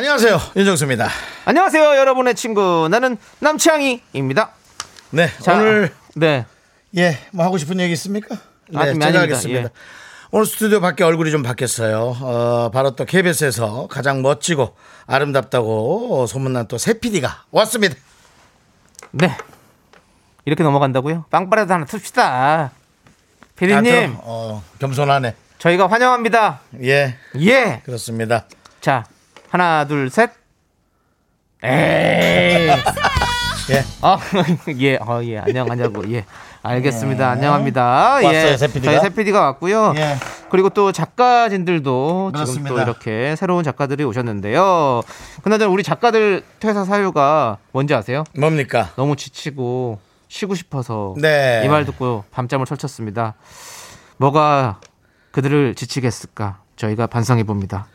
안녕하세요 0.00 0.38
윤정수입니다. 0.56 1.10
안녕하세요, 1.44 1.94
여러분의 1.98 2.34
친구. 2.34 2.88
나는 2.90 3.18
남창희입니다. 3.40 4.50
네 5.10 5.28
자, 5.42 5.56
오늘 5.56 5.92
네. 6.16 6.46
예 6.96 7.18
뭐 7.32 7.44
하고 7.44 7.58
싶은 7.58 7.78
얘기 7.80 7.92
있습니까? 7.92 8.34
네 8.70 8.78
아, 8.78 8.84
제가 8.86 9.04
아닙니다. 9.04 9.20
하겠습니다. 9.20 9.60
예. 9.64 9.68
오늘 10.30 10.46
스튜디오 10.46 10.80
밖에 10.80 11.04
얼굴이 11.04 11.30
좀 11.30 11.42
바뀌었어요. 11.42 12.16
어, 12.18 12.70
바로 12.72 12.96
또 12.96 13.04
KBS에서 13.04 13.88
가장 13.90 14.22
멋지고 14.22 14.74
아름답다고 15.06 16.24
소문난 16.26 16.66
또 16.66 16.78
새 16.78 16.94
PD가 16.98 17.44
왔습니다. 17.50 17.94
네. 19.10 19.36
이렇게 20.46 20.62
넘어간다고요? 20.64 21.26
빵빠라도 21.28 21.74
하나 21.74 21.84
틉시다. 21.84 22.70
피디님, 23.56 24.14
아, 24.16 24.20
어, 24.22 24.62
겸손하네. 24.78 25.36
저희가 25.58 25.88
환영합니다. 25.88 26.60
예 26.84 27.18
예. 27.38 27.82
그렇습니다. 27.84 28.46
자, 28.80 29.04
하나, 29.50 29.84
둘, 29.84 30.10
셋. 30.10 30.30
에이. 31.62 32.68
예 33.70 33.84
아, 34.00 34.18
예, 34.78 34.96
어, 34.96 35.20
예, 35.24 35.38
안녕하냐고, 35.38 36.02
예. 36.12 36.24
알겠습니다. 36.62 37.30
안녕합니다. 37.30 38.18
네. 38.20 38.26
왔어요, 38.26 38.52
예. 38.52 38.56
저희 38.56 39.00
새 39.00 39.08
PD가 39.10 39.40
왔고요. 39.40 39.94
예. 39.96 40.16
그리고 40.50 40.68
또 40.68 40.92
작가진들도 40.92 42.30
지금 42.32 42.44
그렇습니다. 42.44 42.74
또 42.76 42.80
이렇게 42.82 43.34
새로운 43.36 43.62
작가들이 43.64 44.04
오셨는데요. 44.04 45.02
그나저나 45.42 45.70
우리 45.70 45.82
작가들 45.82 46.42
퇴사 46.60 46.84
사유가 46.84 47.58
뭔지 47.72 47.94
아세요? 47.94 48.24
뭡니까? 48.36 48.90
너무 48.96 49.16
지치고 49.16 49.98
쉬고 50.28 50.54
싶어서 50.54 51.14
네. 51.18 51.62
이말 51.64 51.84
듣고 51.86 52.24
밤잠을 52.30 52.66
설쳤습니다. 52.66 53.34
뭐가 54.16 54.80
그들을 55.32 55.74
지치게 55.74 56.06
했을까? 56.06 56.58
저희가 56.76 57.06
반성해 57.06 57.44
봅니다. 57.44 57.86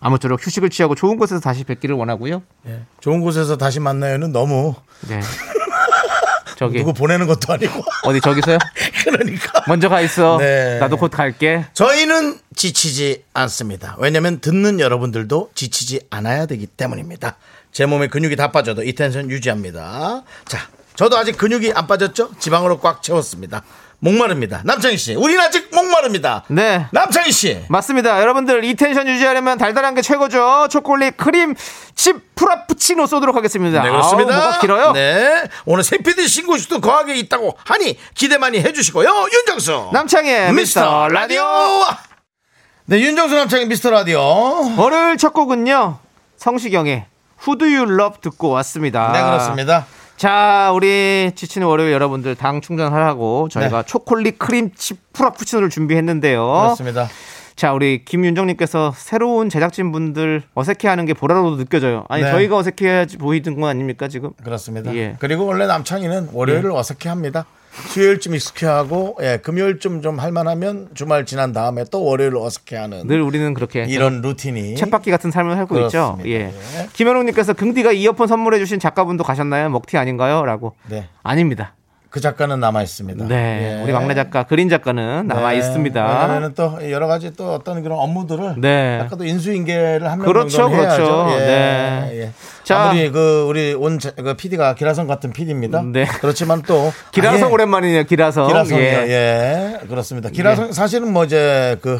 아무쪼록 0.00 0.44
휴식을 0.44 0.70
취하고 0.70 0.94
좋은 0.94 1.16
곳에서 1.16 1.40
다시 1.40 1.64
뵙기를 1.64 1.96
원하고요. 1.96 2.42
예. 2.68 2.80
좋은 3.00 3.20
곳에서 3.20 3.56
다시 3.56 3.80
만나요는 3.80 4.32
너무 4.32 4.74
네. 5.08 5.20
저기 6.56 6.78
누구 6.78 6.94
보내는 6.94 7.26
것도 7.26 7.52
아니고 7.52 7.82
어디 8.04 8.20
저기서요? 8.20 8.58
그러니까 9.04 9.64
먼저 9.68 9.88
가 9.88 10.00
있어. 10.00 10.38
네. 10.38 10.78
나도 10.78 10.96
곧 10.96 11.10
갈게. 11.10 11.66
저희는 11.74 12.38
지치지 12.54 13.24
않습니다. 13.34 13.96
왜냐하면 13.98 14.40
듣는 14.40 14.80
여러분들도 14.80 15.50
지치지 15.54 16.00
않아야 16.10 16.46
되기 16.46 16.66
때문입니다. 16.66 17.36
제 17.72 17.84
몸에 17.84 18.08
근육이 18.08 18.36
다 18.36 18.52
빠져도 18.52 18.82
이 18.84 18.94
텐션 18.94 19.30
유지합니다. 19.30 20.22
자, 20.46 20.68
저도 20.94 21.18
아직 21.18 21.36
근육이 21.36 21.72
안 21.74 21.86
빠졌죠? 21.86 22.30
지방으로 22.38 22.80
꽉 22.80 23.02
채웠습니다. 23.02 23.62
목마릅니다. 23.98 24.62
남창희 24.64 24.96
씨, 24.96 25.14
우린 25.14 25.38
아직 25.40 25.70
목 25.74 25.85
마릅니다. 25.96 26.44
네. 26.48 26.86
남창희 26.92 27.32
씨, 27.32 27.64
맞습니다. 27.68 28.20
여러분들 28.20 28.64
이 28.64 28.74
텐션 28.74 29.06
유지하려면 29.08 29.58
달달한 29.58 29.94
게 29.94 30.02
최고죠. 30.02 30.68
초콜릿 30.70 31.16
크림 31.16 31.54
칩 31.94 32.34
프라푸치노 32.34 33.06
쏘도록 33.06 33.34
하겠습니다. 33.36 33.82
네 33.82 33.90
그렇습니다. 33.90 34.34
아우, 34.34 34.40
뭐가 34.42 34.58
길어요? 34.60 34.92
네, 34.92 35.44
오늘 35.64 35.82
새피디 35.82 36.28
신고식도 36.28 36.80
거하게 36.80 37.16
있다고 37.16 37.56
하니 37.64 37.98
기대 38.14 38.38
많이 38.38 38.58
해주시고요. 38.60 39.28
윤정수, 39.32 39.90
남창희 39.92 40.52
미스터 40.52 41.08
라디오. 41.08 41.44
네, 42.86 43.00
윤정수 43.00 43.34
남창희 43.34 43.66
미스터 43.66 43.90
라디오. 43.90 44.20
월요일 44.76 45.16
첫 45.16 45.32
곡은요. 45.32 45.98
성시경의 46.36 47.06
Love 47.48 48.20
듣고 48.20 48.50
왔습니다. 48.50 49.10
네 49.12 49.22
그렇습니다. 49.22 49.86
자, 50.16 50.72
우리 50.74 51.30
지치는 51.34 51.66
월요일 51.66 51.92
여러분들 51.92 52.34
당 52.36 52.60
충전하라고 52.60 53.48
저희가 53.50 53.82
초콜릿 53.82 54.38
크림칩 54.38 55.12
프라푸치노를 55.12 55.68
준비했는데요. 55.68 56.44
네. 56.46 56.60
그렇습니다. 56.62 57.08
자, 57.54 57.72
우리 57.72 58.04
김윤정님께서 58.04 58.92
새로운 58.96 59.48
제작진 59.48 59.92
분들 59.92 60.42
어색해하는 60.54 61.06
게 61.06 61.14
보라로도 61.14 61.56
느껴져요. 61.56 62.04
아니 62.08 62.22
네. 62.22 62.30
저희가 62.30 62.56
어색해 62.56 63.06
보이는 63.18 63.60
건 63.60 63.68
아닙니까 63.70 64.08
지금? 64.08 64.30
그렇습니다. 64.42 64.94
예. 64.94 65.16
그리고 65.18 65.46
원래 65.46 65.66
남창희는 65.66 66.30
월요일을 66.32 66.70
어색해 66.70 67.08
합니다. 67.08 67.46
수요일쯤 67.88 68.34
익숙해하고 68.34 69.18
예, 69.22 69.38
금요일쯤 69.42 70.02
좀 70.02 70.18
할만하면 70.18 70.90
주말 70.94 71.26
지난 71.26 71.52
다음에 71.52 71.84
또 71.90 72.04
월요일을 72.04 72.36
어색해하는 72.36 73.06
늘 73.06 73.20
우리는 73.20 73.54
그렇게 73.54 73.84
이런 73.84 74.20
루틴이 74.22 74.76
쳇바퀴 74.76 75.10
같은 75.10 75.30
삶을 75.30 75.54
살고 75.56 75.78
있죠. 75.80 76.16
그렇습니다. 76.18 76.28
예. 76.28 76.52
예. 76.80 76.88
김현웅님께서 76.92 77.52
긍디가 77.52 77.92
이어폰 77.92 78.26
선물해주신 78.26 78.80
작가분도 78.80 79.24
가셨나요? 79.24 79.68
먹튀 79.70 79.96
아닌가요?라고. 79.96 80.74
네. 80.88 81.08
아닙니다. 81.22 81.74
그 82.10 82.20
작가는 82.20 82.58
남아 82.58 82.82
있습니다. 82.82 83.26
네, 83.26 83.78
예. 83.80 83.82
우리 83.82 83.92
막내 83.92 84.14
작가 84.14 84.44
그린 84.44 84.68
작가는 84.68 85.26
남아 85.26 85.50
네. 85.50 85.58
있습니다. 85.58 86.02
왜냐면은 86.22 86.54
또 86.54 86.78
여러 86.90 87.06
가지 87.06 87.34
또 87.36 87.52
어떤 87.52 87.82
그런 87.82 87.98
업무들을 87.98 88.54
네. 88.58 89.00
아까도 89.02 89.24
인수인계를 89.24 90.10
한명 90.10 90.26
그렇죠. 90.26 90.70
그렇죠. 90.70 91.28
예, 91.32 91.38
네. 91.38 92.10
예. 92.12 92.30
자. 92.64 92.84
아무리 92.90 93.10
그 93.10 93.44
우리 93.48 93.74
온그 93.74 94.34
PD가 94.36 94.74
기라성 94.74 95.06
같은 95.06 95.32
PD입니다. 95.32 95.82
네. 95.82 96.06
그렇지만 96.20 96.62
또 96.62 96.92
기라성 97.12 97.48
아 97.48 97.48
예 97.48 97.52
오랜만이네요. 97.52 98.04
기라성. 98.04 98.46
기라성이요. 98.48 98.80
예. 98.80 99.78
예. 99.82 99.86
그렇습니다. 99.86 100.30
기라성 100.30 100.72
사실은 100.72 101.12
뭐 101.12 101.24
이제 101.24 101.76
그 101.82 101.98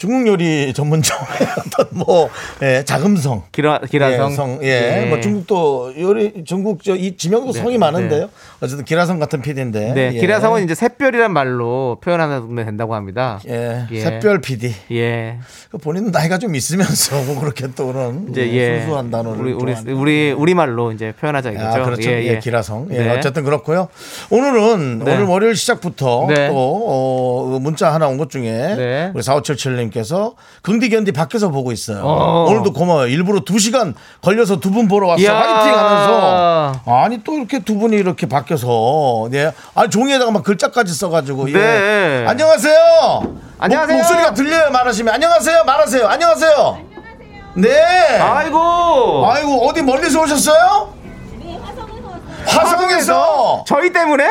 중국 0.00 0.26
요리 0.28 0.72
전문점 0.72 1.18
어떤 1.60 1.86
뭐 1.90 2.30
예, 2.62 2.82
자금성 2.86 3.42
기라 3.52 3.80
기라성. 3.80 4.30
예, 4.30 4.34
성, 4.34 4.58
예. 4.62 5.06
뭐 5.10 5.20
중국도 5.20 5.92
요리 6.00 6.42
중국 6.46 6.82
저 6.82 6.96
이 6.96 7.18
지명도 7.18 7.52
성이 7.52 7.76
많은데요. 7.76 8.30
어쨌든 8.62 8.86
기라성 8.86 9.18
같은 9.18 9.42
PD인데. 9.42 9.92
네, 9.92 10.12
예. 10.14 10.18
기라성은 10.18 10.64
이제 10.64 10.74
샛별이란 10.74 11.32
말로 11.34 11.98
표현하면 12.02 12.54
된다고 12.64 12.94
합니다. 12.94 13.40
예, 13.46 13.84
예. 13.90 14.00
샛별 14.00 14.40
PD. 14.40 14.72
예. 14.92 15.38
그 15.70 15.76
본인은 15.76 16.12
나이가 16.12 16.38
좀 16.38 16.54
있으면서 16.54 17.22
뭐 17.24 17.38
그렇게 17.38 17.68
또 17.76 17.88
그런 17.88 18.28
이제 18.30 18.48
예, 18.52 18.54
예. 18.56 18.78
순수한 18.80 19.10
단어를 19.10 19.38
우리 19.42 19.52
우리 19.52 19.72
좋아하는. 19.74 19.92
우리 19.94 20.32
우리 20.32 20.54
말로 20.54 20.92
이제 20.92 21.12
표현하자 21.20 21.50
이거죠. 21.50 21.66
아, 21.66 21.84
그렇죠. 21.84 22.10
예, 22.10 22.22
예, 22.22 22.26
예. 22.36 22.38
기라성. 22.38 22.88
예, 22.92 22.98
네. 23.04 23.10
어쨌든 23.10 23.44
그렇고요. 23.44 23.88
오늘은 24.30 25.00
네. 25.04 25.12
오늘 25.14 25.24
월요일 25.26 25.56
시작부터 25.56 26.24
네. 26.30 26.48
또 26.48 26.54
어, 26.56 27.58
문자 27.60 27.92
하나 27.92 28.08
온 28.08 28.16
것 28.16 28.30
중에 28.30 28.50
네. 28.50 29.10
우리 29.14 29.22
4577님 29.22 29.89
께서 29.90 30.34
긍디 30.62 30.88
견디 30.88 31.12
밖에서 31.12 31.50
보고 31.50 31.72
있어요. 31.72 32.02
어. 32.04 32.44
오늘도 32.48 32.72
고마워요. 32.72 33.06
일부러 33.08 33.40
2시간 33.40 33.94
걸려서 34.22 34.58
두 34.60 34.70
분 34.70 34.88
보러 34.88 35.08
왔어요. 35.08 35.24
이야. 35.26 35.34
화이팅 35.36 35.76
하면서 35.78 36.80
아니 36.86 37.22
또 37.24 37.34
이렇게 37.36 37.58
두 37.58 37.76
분이 37.76 37.96
이렇게 37.96 38.26
바뀌어서 38.28 39.28
네. 39.30 39.52
아니 39.74 39.90
종이에다가 39.90 40.30
막 40.30 40.42
글자까지 40.44 40.94
써가지고 40.94 41.48
예. 41.50 41.52
네. 41.54 42.24
안녕하세요. 42.28 42.76
안녕하세요. 43.58 43.96
목, 43.96 44.02
목소리가 44.02 44.32
들려요 44.34 44.70
말하시면 44.70 45.12
안녕하세요 45.14 45.64
말하세요 45.64 46.06
안녕하세요. 46.06 46.78
네. 47.56 47.68
아이고. 48.18 49.26
아이고 49.28 49.66
어디 49.68 49.82
멀리서 49.82 50.22
오셨어요? 50.22 50.94
네, 51.42 51.58
화성에서 51.60 52.08
왔어요. 52.08 52.46
화성에서 52.46 53.64
저희 53.66 53.92
때문에? 53.92 54.24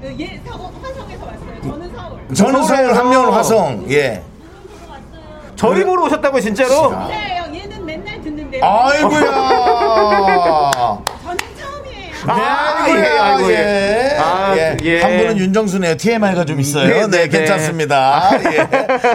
그 0.00 0.14
예, 0.18 0.40
사고 0.46 0.72
화성에서 0.82 1.24
왔어요. 1.26 1.62
저는 1.62 1.92
서울. 1.94 2.34
저는 2.34 2.64
서울. 2.64 2.96
한 2.96 3.10
명은 3.10 3.32
화성 3.32 3.84
예 3.90 4.22
저희 5.64 5.82
보러 5.84 6.04
오셨다고 6.04 6.40
진짜로? 6.40 6.90
맞아요. 6.90 7.44
얘는 7.54 7.86
맨날 7.86 8.20
듣는데 8.20 8.60
아이고야 8.60 9.20
저는 12.26 12.42
처음이에요. 12.44 12.44
아, 12.44 12.88
예, 12.88 13.04
예, 13.04 13.18
아이고, 13.18 13.50
예. 13.52 13.54
예. 13.54 14.18
아, 14.18 14.54
예. 14.56 14.76
예. 14.82 15.00
한 15.02 15.18
분은 15.18 15.38
윤정수네요. 15.38 15.96
TMI가 15.96 16.44
좀 16.44 16.60
있어요. 16.60 16.88
네, 16.88 16.94
네, 16.94 17.06
네, 17.06 17.28
네. 17.28 17.28
괜찮습니다. 17.28 18.30
예. 18.52 18.58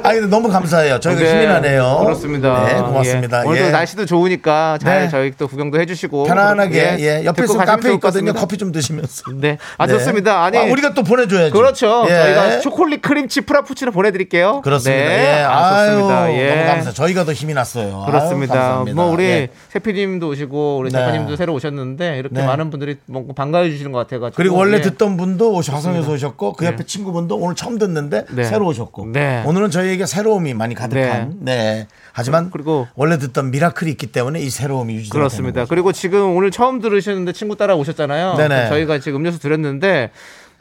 아, 0.03 0.13
근데 0.13 0.27
너무 0.27 0.49
감사해요. 0.49 0.99
저희가 0.99 1.21
네, 1.21 1.31
힘이 1.31 1.45
나네요. 1.47 2.01
그렇습니다. 2.03 2.65
네, 2.65 2.81
고맙습니다. 2.81 3.43
예. 3.43 3.47
오늘도 3.47 3.65
예. 3.67 3.71
날씨도 3.71 4.05
좋으니까 4.05 4.77
잘 4.81 5.01
네. 5.01 5.09
저희 5.09 5.31
또 5.37 5.47
구경도 5.47 5.79
해주시고 5.79 6.25
편안하게, 6.25 6.97
예. 6.99 7.25
옆에 7.25 7.41
가시면 7.43 7.65
카페 7.65 7.93
있거든요. 7.93 8.33
커피 8.33 8.57
좀 8.57 8.71
드시면서. 8.71 9.23
네, 9.39 9.57
아 9.77 9.87
네. 9.87 9.93
좋습니다. 9.93 10.43
아니 10.43 10.57
아, 10.57 10.63
우리가 10.63 10.93
또 10.93 11.03
보내줘야죠. 11.03 11.53
그렇죠. 11.53 12.05
예. 12.09 12.13
저희가 12.13 12.59
초콜릿 12.59 13.01
크림치 13.01 13.41
프라푸치노 13.41 13.91
보내드릴게요. 13.91 14.61
그렇습니다. 14.61 15.03
네. 15.09 15.39
예. 15.39 15.41
아, 15.43 15.75
아유, 15.75 15.91
좋습니다. 15.91 16.33
예. 16.33 16.55
너무 16.55 16.67
감사. 16.67 16.91
저희가 16.91 17.23
더 17.25 17.33
힘이 17.33 17.53
났어요. 17.53 18.03
아유, 18.05 18.11
그렇습니다. 18.11 18.53
감사합니다. 18.53 18.95
뭐 18.95 19.11
우리 19.11 19.23
예. 19.23 19.49
세피님도 19.69 20.27
오시고 20.29 20.77
우리 20.77 20.91
네. 20.91 20.97
작가님도 20.97 21.35
새로 21.35 21.53
오셨는데 21.53 22.17
이렇게 22.17 22.35
네. 22.35 22.45
많은 22.45 22.69
분들이 22.69 22.97
뭔가 23.05 23.33
반가워해 23.33 23.69
주시는 23.71 23.91
것 23.91 23.99
같아가지고. 23.99 24.35
그리고 24.35 24.55
원래 24.57 24.77
예. 24.77 24.81
듣던 24.81 25.17
분도 25.17 25.53
오셔 25.53 25.73
화성에서 25.73 26.11
오셨고 26.11 26.53
그 26.53 26.65
옆에 26.65 26.83
친구분도 26.83 27.35
오늘 27.37 27.55
처음 27.55 27.77
듣는데 27.77 28.25
네. 28.31 28.43
새로 28.43 28.65
오셨고 28.67 29.07
네. 29.13 29.43
오늘은 29.45 29.71
저희에게 29.71 30.05
새로움이 30.05 30.53
많이 30.53 30.75
가득한 30.75 31.37
네. 31.39 31.87
하지만 32.13 32.49
그리고- 32.51 32.87
원래 32.95 33.17
듣던 33.17 33.51
미라클이 33.51 33.89
있기 33.91 34.07
때문에 34.07 34.39
이 34.39 34.49
새로움이 34.49 34.93
유지가 34.95 35.13
그렇습니다. 35.17 35.65
그리고 35.65 35.91
지금 35.91 36.35
오늘 36.35 36.51
처음 36.51 36.79
들으셨는데 36.81 37.33
친구 37.33 37.55
따라 37.55 37.75
오셨잖아요. 37.75 38.35
네네. 38.35 38.69
저희가 38.69 38.99
지금 38.99 39.19
음료수 39.19 39.39
드렸는데 39.39 40.11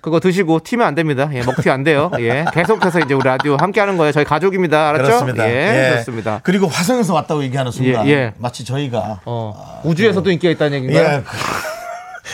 그거 0.00 0.20
드시고 0.20 0.60
튀면 0.62 0.86
안 0.86 0.94
됩니다. 0.94 1.28
예, 1.32 1.42
먹튀 1.42 1.68
안 1.70 1.82
돼요. 1.82 2.08
예, 2.20 2.44
계속해서 2.54 3.00
이제 3.00 3.14
우리 3.14 3.24
라디오 3.24 3.56
함께 3.56 3.80
하는 3.80 3.96
거예요. 3.96 4.12
저희 4.12 4.24
가족입니다. 4.24 4.90
알았죠? 4.90 5.02
그렇습니다. 5.04 5.50
예, 5.50 5.88
그렇습니다. 5.90 6.40
그리고 6.44 6.68
화성에서 6.68 7.14
왔다고 7.14 7.42
얘기하는 7.42 7.72
순간 7.72 8.06
예, 8.06 8.10
예. 8.12 8.32
마치 8.38 8.64
저희가 8.64 9.22
어, 9.24 9.80
우주에서도 9.84 10.30
인기가 10.30 10.52
있다는 10.52 10.78
얘기인가요? 10.84 11.24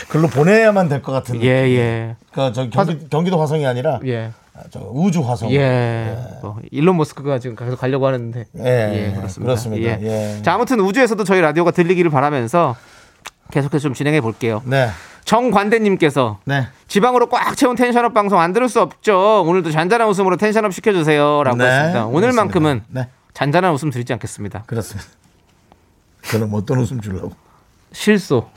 예, 0.03 0.07
글로 0.07 0.27
보내야만 0.27 0.89
될 0.89 1.01
것 1.01 1.11
같은 1.11 1.41
예, 1.41 1.47
예. 1.47 2.15
그, 2.31 2.51
저 2.53 2.69
경기, 2.69 3.07
경기도 3.09 3.39
화성이 3.39 3.65
아니라 3.65 3.99
예. 4.05 4.31
아, 4.53 4.61
저 4.69 4.79
우주 4.91 5.21
화성. 5.21 5.51
예. 5.51 6.17
뭐 6.41 6.59
일론 6.71 6.95
머스크가 6.97 7.39
지금 7.39 7.55
계속 7.55 7.77
가려고 7.77 8.07
하는데. 8.07 8.45
예, 8.59 9.11
그렇습니다. 9.15 9.39
그렇습니다. 9.43 10.01
예. 10.01 10.41
자, 10.43 10.53
아무튼 10.53 10.79
우주에서도 10.79 11.23
저희 11.25 11.41
라디오가 11.41 11.71
들리기를 11.71 12.09
바라면서 12.09 12.75
계속해서 13.51 13.83
좀 13.83 13.93
진행해 13.93 14.21
볼게요. 14.21 14.61
네, 14.65 14.87
정관대님께서 15.25 16.39
네. 16.45 16.67
지방으로 16.87 17.27
꽉 17.27 17.55
채운 17.57 17.75
텐션업 17.75 18.13
방송 18.13 18.39
안 18.39 18.53
들을 18.53 18.69
수 18.69 18.81
없죠. 18.81 19.43
오늘도 19.45 19.71
잔잔한 19.71 20.07
웃음으로 20.07 20.37
텐션업 20.37 20.73
시켜주세요라고 20.73 21.57
네, 21.57 21.65
했습니다. 21.65 22.05
오늘만큼은. 22.07 22.83
네, 22.87 23.07
잔잔한 23.33 23.73
웃음 23.73 23.91
드리지 23.91 24.13
않겠습니다. 24.13 24.63
그렇습니다. 24.67 25.09
뭐 26.47 26.59
어떤 26.61 26.79
웃음 26.79 27.01
주려고. 27.01 27.31
실소. 27.91 28.49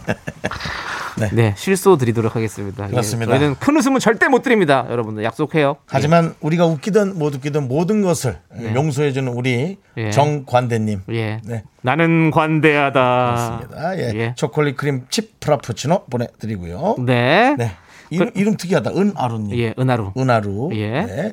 네. 1.18 1.30
네. 1.32 1.54
실소 1.56 1.96
드리도록 1.96 2.36
하겠습니다. 2.36 2.86
예, 2.86 2.90
그렇습니다. 2.90 3.32
저희는 3.32 3.54
큰 3.56 3.76
웃음은 3.76 4.00
절대 4.00 4.28
못 4.28 4.42
드립니다. 4.42 4.86
여러분들 4.90 5.24
약속해요. 5.24 5.76
하지만 5.86 6.34
우리가 6.40 6.66
웃기든 6.66 7.18
못 7.18 7.34
웃기든 7.34 7.68
모든 7.68 8.02
것을 8.02 8.38
용서해주는 8.74 9.32
우리 9.32 9.78
예. 9.96 10.10
정관대님. 10.10 11.02
예. 11.12 11.40
네. 11.44 11.64
나는 11.80 12.30
관대하다. 12.30 13.60
그렇습니다. 13.60 13.98
예. 13.98 14.12
예. 14.18 14.34
초콜릿 14.36 14.76
크림 14.76 15.06
칩 15.08 15.40
프라푸치노 15.40 16.04
보내드리고요. 16.10 16.96
네. 16.98 17.54
네. 17.56 17.72
이름, 18.10 18.30
이름 18.34 18.56
특이하다. 18.56 18.90
은아루님. 18.90 19.58
예, 19.58 19.74
은하루. 19.78 20.12
은하루. 20.16 20.70
예. 20.74 21.02
네. 21.02 21.32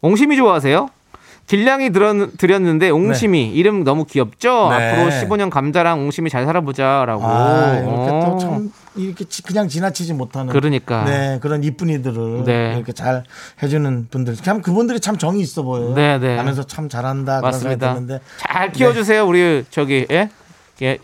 옹심이 0.00 0.36
좋아하세요? 0.36 0.88
길냥이 1.48 1.90
들었, 1.90 2.36
드렸는데 2.36 2.90
옹심이 2.90 3.50
이름 3.52 3.82
너무 3.82 4.04
귀엽죠? 4.04 4.68
네. 4.70 4.92
앞으로 4.92 5.10
15년 5.10 5.48
감자랑 5.50 5.98
옹심이 6.00 6.28
잘 6.28 6.44
살아보자라고. 6.44 7.22
아, 7.26 7.72
이렇게 7.78 7.88
어. 8.10 8.20
또참 8.38 8.70
이렇게 8.94 9.24
지- 9.24 9.42
그냥 9.42 9.66
지나치지 9.66 10.12
못하는 10.12 10.52
그러니까. 10.52 11.04
네 11.04 11.38
그런 11.40 11.64
이쁜이들을 11.64 12.44
네. 12.44 12.74
이렇게 12.76 12.92
잘 12.92 13.24
해주는 13.62 14.08
분들 14.10 14.36
참 14.36 14.60
그분들이 14.60 15.00
참 15.00 15.16
정이 15.16 15.40
있어 15.40 15.62
보여요. 15.62 15.94
네, 15.94 16.18
네. 16.18 16.36
하면서 16.36 16.62
참 16.64 16.88
잘한다 16.90 17.40
그런 17.40 17.52
생각이 17.52 17.80
맞습니다. 17.80 17.94
드는데 17.94 18.20
잘 18.36 18.70
키워주세요, 18.72 19.26
우리 19.26 19.64
저기 19.70 20.06
예, 20.10 20.14
예, 20.16 20.28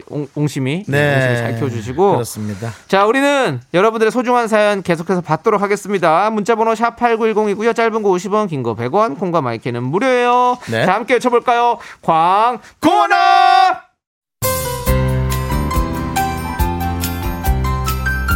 옹, 0.08 0.28
옹심이, 0.34 0.84
네 0.86 1.14
옹심이 1.14 1.36
잘 1.36 1.56
키워주시고. 1.58 2.12
그렇습니다. 2.12 2.70
자, 2.86 3.04
우리는 3.06 3.60
여러분들의 3.72 4.10
소중한 4.12 4.46
사연 4.48 4.82
계속해서 4.82 5.20
받도록 5.20 5.60
하겠습니다. 5.62 6.30
문자번호 6.30 6.74
샵 6.74 6.96
#8910이고요. 6.96 7.74
짧은 7.74 8.02
거 8.02 8.10
50원, 8.10 8.48
긴 8.48 8.62
거 8.62 8.74
100원, 8.76 9.18
콩과 9.18 9.40
마이크는 9.40 9.82
무료예요. 9.82 10.58
네. 10.70 10.86
자, 10.86 10.94
함께 10.94 11.14
외쳐볼까요? 11.14 11.78
광고나. 12.02 13.82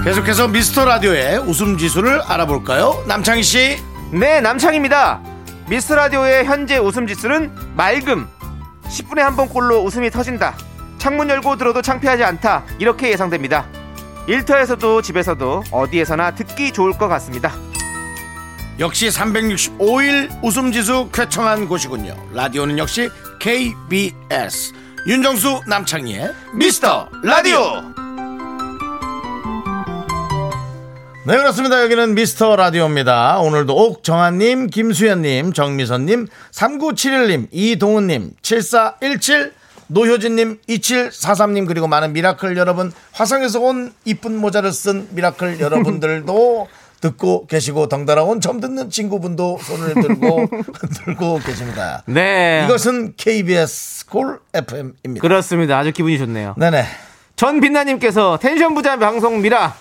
계속해서 0.05 0.49
미스터 0.49 0.85
라디오의 0.85 1.39
웃음 1.41 1.77
지수를 1.77 2.21
알아볼까요? 2.23 3.05
남창희 3.07 3.43
씨. 3.43 3.77
네, 4.13 4.41
남창입니다. 4.41 5.21
미스 5.69 5.93
라디오의 5.93 6.45
현재 6.47 6.79
웃음 6.79 7.07
지수는 7.07 7.51
맑음. 7.77 8.27
10분에 8.89 9.19
한 9.19 9.37
번 9.37 9.49
꼴로 9.49 9.83
웃음이 9.85 10.11
터진다. 10.11 10.57
창문 10.99 11.31
열고 11.31 11.57
들어도 11.57 11.81
창피하지 11.81 12.25
않다. 12.25 12.65
이렇게 12.79 13.11
예상됩니다. 13.11 13.67
일터에서도 14.27 15.01
집에서도 15.03 15.65
어디에서나 15.71 16.35
듣기 16.35 16.73
좋을 16.73 16.93
것 16.99 17.09
같습니다. 17.09 17.53
역시 18.79 19.09
365일 19.09 20.29
웃음 20.43 20.71
지수 20.71 21.09
쾌청한 21.13 21.67
곳이군요. 21.67 22.15
라디오는 22.33 22.79
역시 22.79 23.09
KBS. 23.41 24.73
윤정수 25.07 25.63
남창희의 25.67 26.35
미스터 26.55 27.09
라디오. 27.23 27.83
네 31.27 31.37
그렇습니다. 31.37 31.83
여기는 31.83 32.15
미스터 32.15 32.57
라디오입니다. 32.57 33.39
오늘도 33.41 33.75
옥정아님, 33.75 34.69
김수현님, 34.69 35.53
정미선님, 35.53 36.27
3971님, 36.53 37.49
이동훈님, 37.51 38.31
7417, 38.43 39.53
노효진님, 39.89 40.59
2743님 40.69 41.67
그리고 41.67 41.87
많은 41.87 42.13
미라클 42.13 42.57
여러분 42.57 42.93
화성에서 43.13 43.61
온 43.61 43.93
이쁜 44.05 44.37
모자를 44.37 44.73
쓴 44.73 45.09
미라클 45.13 45.61
여러분들도 45.61 46.69
듣고 47.01 47.47
계시고 47.47 47.89
덩달아 47.89 48.25
온 48.25 48.41
처음 48.41 48.61
듣는 48.61 48.91
친구분도 48.91 49.59
손을 49.63 49.95
들고 49.95 50.49
들고 51.07 51.39
계십니다. 51.39 52.03
네. 52.07 52.65
이것은 52.65 53.15
KBS 53.17 54.07
쿨 54.07 54.41
FM입니다. 54.53 55.21
그렇습니다. 55.21 55.79
아주 55.79 55.93
기분이 55.93 56.19
좋네요. 56.19 56.55
네네. 56.57 56.85
전빛나님께서 57.37 58.39
텐션 58.43 58.75
부자 58.75 58.97
방송 58.99 59.41
미라. 59.41 59.75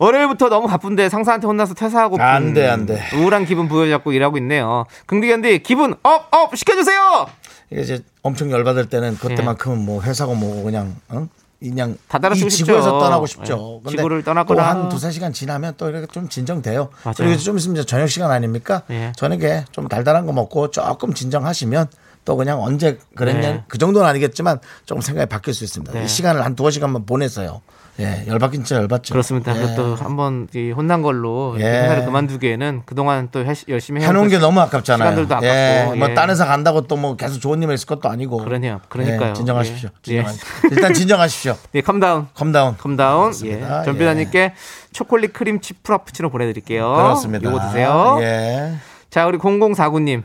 월요일부터 0.00 0.48
너무 0.48 0.66
바쁜데 0.68 1.08
상사한테 1.08 1.46
혼나서 1.46 1.74
퇴사하고 1.74 2.20
안 2.20 2.54
돼, 2.54 2.68
안 2.68 2.86
돼. 2.86 3.02
우울한 3.14 3.44
기분 3.46 3.68
부여잡고 3.68 4.12
일하고 4.12 4.36
있네요. 4.38 4.84
긍디견디 5.06 5.60
기분 5.64 5.94
up 6.02 6.29
up 6.29 6.56
시켜주세요. 6.56 7.26
이게 7.70 7.82
이제 7.82 8.02
엄청 8.22 8.50
열받을 8.50 8.88
때는 8.88 9.16
그때만큼은 9.18 9.78
뭐 9.84 10.02
회사고 10.02 10.34
뭐고 10.34 10.62
그냥 10.64 10.96
어? 11.08 11.28
그냥 11.60 11.98
이 12.34 12.36
싶죠. 12.36 12.48
지구에서 12.48 12.98
떠나고 12.98 13.26
싶죠. 13.26 13.82
예, 13.86 13.90
지구를 13.90 14.22
떠나거나. 14.22 14.60
또한 14.62 14.88
두세 14.88 15.10
시간 15.10 15.32
지나면 15.32 15.74
또 15.76 15.88
이렇게 15.88 16.06
좀 16.06 16.28
진정돼요. 16.28 16.90
맞아요. 17.02 17.14
그리고 17.16 17.36
좀 17.36 17.58
있으면 17.58 17.84
저녁 17.84 18.08
시간 18.08 18.30
아닙니까? 18.30 18.82
예. 18.90 19.12
저녁에 19.16 19.64
좀 19.72 19.88
달달한 19.88 20.24
거 20.24 20.32
먹고 20.32 20.70
조금 20.70 21.14
진정하시면 21.14 21.88
또 22.24 22.36
그냥 22.36 22.62
언제 22.62 22.98
그랬냐 23.16 23.40
네. 23.40 23.64
그 23.66 23.78
정도는 23.78 24.08
아니겠지만 24.08 24.60
조금 24.86 25.00
생각이 25.00 25.28
바뀔 25.28 25.54
수 25.54 25.64
있습니다. 25.64 25.92
네. 25.92 26.04
이 26.04 26.08
시간을 26.08 26.44
한 26.44 26.54
두어 26.54 26.70
시간만 26.70 27.06
보내서요. 27.06 27.60
예, 28.00 28.24
열받긴 28.28 28.62
진짜 28.62 28.80
열받죠. 28.80 29.12
그렇습니다. 29.12 29.56
예. 29.60 29.74
또 29.74 29.96
한번 29.96 30.46
이 30.54 30.70
혼난 30.70 31.02
걸로 31.02 31.56
예. 31.58 31.64
회사를 31.64 32.04
그만두기에는 32.04 32.82
그동안 32.86 33.28
또 33.32 33.44
해- 33.44 33.54
열심히 33.68 34.02
해놓은 34.02 34.28
게그 34.28 34.40
너무 34.40 34.60
아깝잖아요. 34.60 35.08
시간들도 35.10 35.34
아깝고 35.34 35.46
예, 35.46 35.92
뭐 35.98 36.10
예. 36.10 36.14
딴 36.14 36.30
회사 36.30 36.44
간다고 36.46 36.82
또 36.82 36.96
뭐 36.96 37.16
계속 37.16 37.40
좋은 37.40 37.62
일 37.62 37.70
있을 37.72 37.86
것도 37.86 38.08
아니고. 38.08 38.38
그러네요. 38.38 38.80
그러니까요. 38.88 39.30
예, 39.30 39.32
진정하십시오. 39.34 39.88
예. 40.08 40.12
예. 40.12 40.24
진정하십시오. 40.24 40.48
일단 40.70 40.94
진정하십시오. 40.94 41.56
예, 41.74 41.80
calm 41.80 42.00
down. 42.00 42.26
calm 42.34 42.53
down. 42.53 42.76
calm 42.76 43.01
down. 43.01 43.32
예. 43.46 43.60
전빛나님께 43.84 44.54
초콜릿 44.92 45.32
크림 45.32 45.60
칩 45.60 45.82
프라푸치노 45.82 46.30
보내드릴게요. 46.30 46.92
그렇습니다. 46.94 47.48
요거 47.50 47.60
드세요. 47.68 48.18
예. 48.20 48.74
자, 49.10 49.26
우리 49.26 49.38
0049님. 49.38 50.22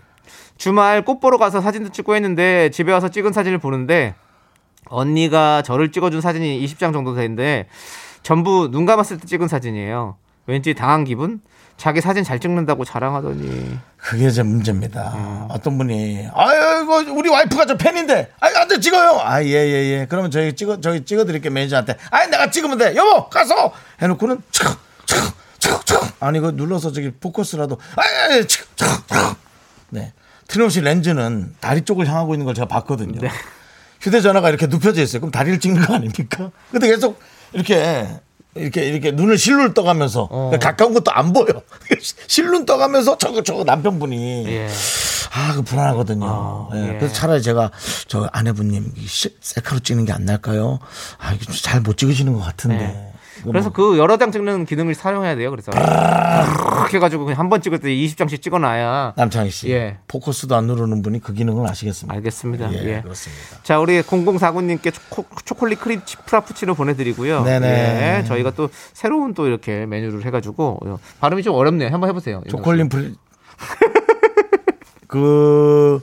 주말 0.58 1.04
꽃 1.04 1.20
보러 1.20 1.38
가서 1.38 1.62
사진도 1.62 1.90
찍고 1.92 2.16
했는데 2.16 2.70
집에 2.70 2.92
와서 2.94 3.10
찍은 3.10 3.34
사진을 3.34 3.58
보는데 3.58 4.14
언니가 4.94 5.62
저를 5.64 5.92
찍어준 5.92 6.22
사진이 6.22 6.64
20장 6.66 6.94
정도 6.94 7.16
되는데 7.16 7.68
전부 8.22 8.70
눈 8.72 8.86
감았을 8.86 9.18
때 9.18 9.28
찍은 9.28 9.48
사진이에요. 9.48 10.18
왠지 10.46 10.74
당한 10.74 11.04
기분? 11.04 11.42
자기 11.76 12.02
사진 12.02 12.24
잘 12.24 12.40
찍는다고 12.40 12.86
자랑하더니 12.86 13.80
그게 13.98 14.30
제 14.30 14.44
문제입니다. 14.44 15.14
음. 15.16 15.48
어떤 15.50 15.78
분이 15.78 16.28
아유 16.34 16.84
이거 16.84 17.12
우리 17.12 17.30
와이프가 17.30 17.66
저 17.66 17.76
팬인데 17.76 18.32
아이 18.40 18.54
안돼 18.56 18.80
찍어요. 18.80 19.20
아예예 19.22 20.00
예. 20.02 20.06
그러면 20.08 20.30
저희 20.30 20.54
찍어 20.56 20.80
저희 20.82 21.04
찍어드릴게 21.04 21.50
매니저한테. 21.50 21.98
아이 22.12 22.28
내가 22.30 22.52
찍으면 22.52 22.78
돼. 22.78 22.96
여보 22.96 23.28
가서 23.28 23.74
해놓고는 24.02 24.42
촥촥촥촥 24.52 26.14
아니 26.20 26.38
이거 26.38 26.52
눌러서 26.52 26.92
저기 26.92 27.12
포커스라도 27.12 27.80
아예 27.96 28.42
촥촥촥 28.42 29.36
네. 29.90 30.14
틀림없이 30.48 30.82
렌즈는 30.82 31.56
다리 31.60 31.82
쪽을 31.82 32.08
향하고 32.08 32.36
있는 32.36 32.46
걸 32.46 32.54
제가 32.54 32.68
봤거든요. 32.68 33.20
네. 33.20 33.30
휴대전화가 34.04 34.50
이렇게 34.50 34.68
눕혀져 34.68 35.02
있어요. 35.02 35.22
그럼 35.22 35.32
다리를 35.32 35.60
찍는 35.60 35.86
거 35.86 35.94
아닙니까? 35.96 36.52
근데 36.72 36.88
계속 36.88 37.20
이렇게 37.54 38.08
이렇게 38.56 38.86
이렇게 38.86 39.12
눈을 39.12 39.38
실눈 39.38 39.74
떠가면서 39.74 40.24
어. 40.30 40.50
그러니까 40.50 40.70
가까운 40.70 40.94
것도 40.94 41.12
안 41.12 41.34
보여. 41.34 41.46
실눈 42.28 42.66
떠가면서 42.66 43.18
저거 43.18 43.42
저거 43.42 43.64
남편분이 43.64 44.46
예. 44.48 44.68
아, 45.36 45.54
그 45.56 45.64
불안하거든요. 45.64 46.26
아, 46.28 46.70
예, 46.76 46.90
예. 46.90 46.98
그래서 47.00 47.14
차라리 47.14 47.42
제가 47.42 47.72
저 48.08 48.30
아내분님 48.34 48.94
셀카로 49.42 49.80
찍는 49.80 50.06
게 50.06 50.12
안 50.14 50.26
날까요? 50.26 50.78
아, 51.18 51.34
이게 51.34 51.52
잘못 51.52 51.98
찍으시는 51.98 52.34
것 52.34 52.42
같은데. 52.42 53.13
그래서 53.46 53.70
뭐그 53.76 53.98
여러 53.98 54.18
장 54.18 54.32
찍는 54.32 54.66
기능을 54.66 54.94
사용해야 54.96 55.36
돼요. 55.36 55.50
그래서 55.52 55.72
해가지고 56.92 57.26
그냥 57.26 57.40
한 57.40 57.50
번 57.50 57.62
찍을 57.62 57.80
때 57.80 57.90
20장씩 57.90 58.42
찍어놔야 58.42 59.14
남창희 59.16 59.50
씨. 59.52 59.70
예. 59.72 59.98
포커스도 60.08 60.56
안 60.56 60.66
누르는 60.68 61.02
분이 61.02 61.20
그 61.22 61.34
기능을 61.34 61.68
아시겠습니까? 61.70 62.16
알겠습니다. 62.16 62.74
예, 62.74 62.78
예. 62.98 63.02
그렇습니다. 63.02 63.44
자, 63.64 63.80
우리 63.80 64.02
0049님께 64.02 64.94
초코, 64.94 65.26
초콜릿 65.46 65.80
크림 65.80 66.02
프라푸치노 66.26 66.76
보내드리고요. 66.76 67.44
네네. 67.44 67.68
예, 68.20 68.24
저희가 68.26 68.52
또 68.52 68.70
새로운 68.94 69.34
또 69.34 69.46
이렇게 69.48 69.86
메뉴를 69.86 70.26
해가지고 70.26 70.80
어, 70.86 71.00
발음이 71.20 71.44
좀 71.44 71.56
어렵네요. 71.56 71.90
한번 71.92 72.10
해보세요. 72.10 72.42
초콜릿 72.50 72.90
프리 72.90 73.14
그 75.08 76.02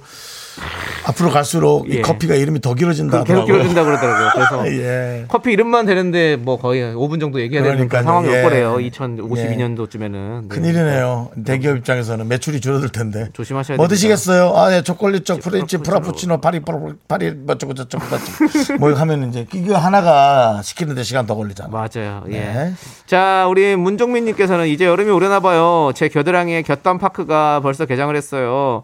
앞으로 1.07 1.31
갈수록 1.31 1.91
예. 1.91 1.97
이 1.99 2.03
커피가 2.03 2.35
이름이 2.35 2.61
더 2.61 2.75
길어진다 2.75 3.25
계속. 3.25 3.47
길어진다 3.47 3.85
그러더라고요. 3.85 4.31
그래서 4.35 4.73
예. 4.77 5.25
커피 5.29 5.53
이름만 5.53 5.87
되는데 5.87 6.37
뭐 6.37 6.59
거의 6.59 6.83
5분 6.95 7.21
정도 7.21 7.41
얘기해야 7.41 7.65
되는. 7.65 7.89
상황이 7.89 8.29
올 8.29 8.35
예. 8.39 8.43
거래요. 8.43 8.77
2052년도쯤에는. 8.77 10.43
네. 10.43 10.49
큰일이네요. 10.49 11.31
대기업 11.45 11.77
입장에서는 11.79 12.27
매출이 12.29 12.61
줄어들 12.61 12.89
텐데. 12.91 13.29
조심하셔야 13.33 13.77
뭐 13.77 13.87
됩니다. 13.87 13.95
드시겠어요? 13.95 14.53
아, 14.57 14.71
네, 14.71 14.83
초콜릿 14.83 15.25
쪽 15.25 15.41
프렌치 15.41 15.79
프라푸치노. 15.79 16.41
파리 16.41 16.61
파리 17.09 17.31
뭐쩌고 17.33 17.75
저쩌고 17.75 18.05
저쩌고 18.09 18.79
뭐 18.79 18.91
이거 18.91 19.01
하면 19.01 19.29
이제 19.31 19.47
이거 19.55 19.77
하나가 19.77 20.61
시키는데 20.63 21.03
시간 21.03 21.27
더 21.27 21.35
걸리잖아. 21.35 21.71
맞아요. 21.71 22.25
예. 22.29 22.33
네. 22.41 22.73
자, 23.07 23.47
우리 23.49 23.77
문종민님께서는 23.77 24.69
이제 24.69 24.85
여름이 24.85 25.11
오려나 25.11 25.41
봐요. 25.41 25.93
제 25.95 26.09
겨드랑이에 26.09 26.63
겨땀 26.63 26.99
파크가 26.99 27.61
벌써 27.61 27.87
개장을 27.87 28.15
했어요. 28.15 28.83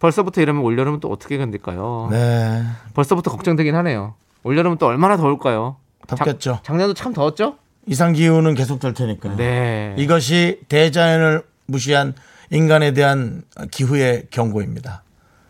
벌써부터 0.00 0.40
이러면 0.40 0.62
올여름은 0.64 1.00
또 1.00 1.08
어떻게 1.08 1.36
견딜까요? 1.38 2.08
네. 2.10 2.62
벌써부터 2.94 3.30
걱정되긴 3.30 3.74
하네요. 3.76 4.14
올여름은 4.42 4.78
또 4.78 4.86
얼마나 4.86 5.16
더울까요? 5.16 5.76
덥겠죠. 6.06 6.54
작, 6.56 6.64
작년도 6.64 6.94
참 6.94 7.12
더웠죠? 7.12 7.56
이상 7.86 8.12
기후는 8.12 8.54
계속 8.54 8.80
될 8.80 8.94
테니까. 8.94 9.36
네. 9.36 9.94
이것이 9.98 10.60
대자연을 10.68 11.42
무시한 11.66 12.14
인간에 12.50 12.92
대한 12.92 13.42
기후의 13.70 14.26
경고입니다. 14.30 15.02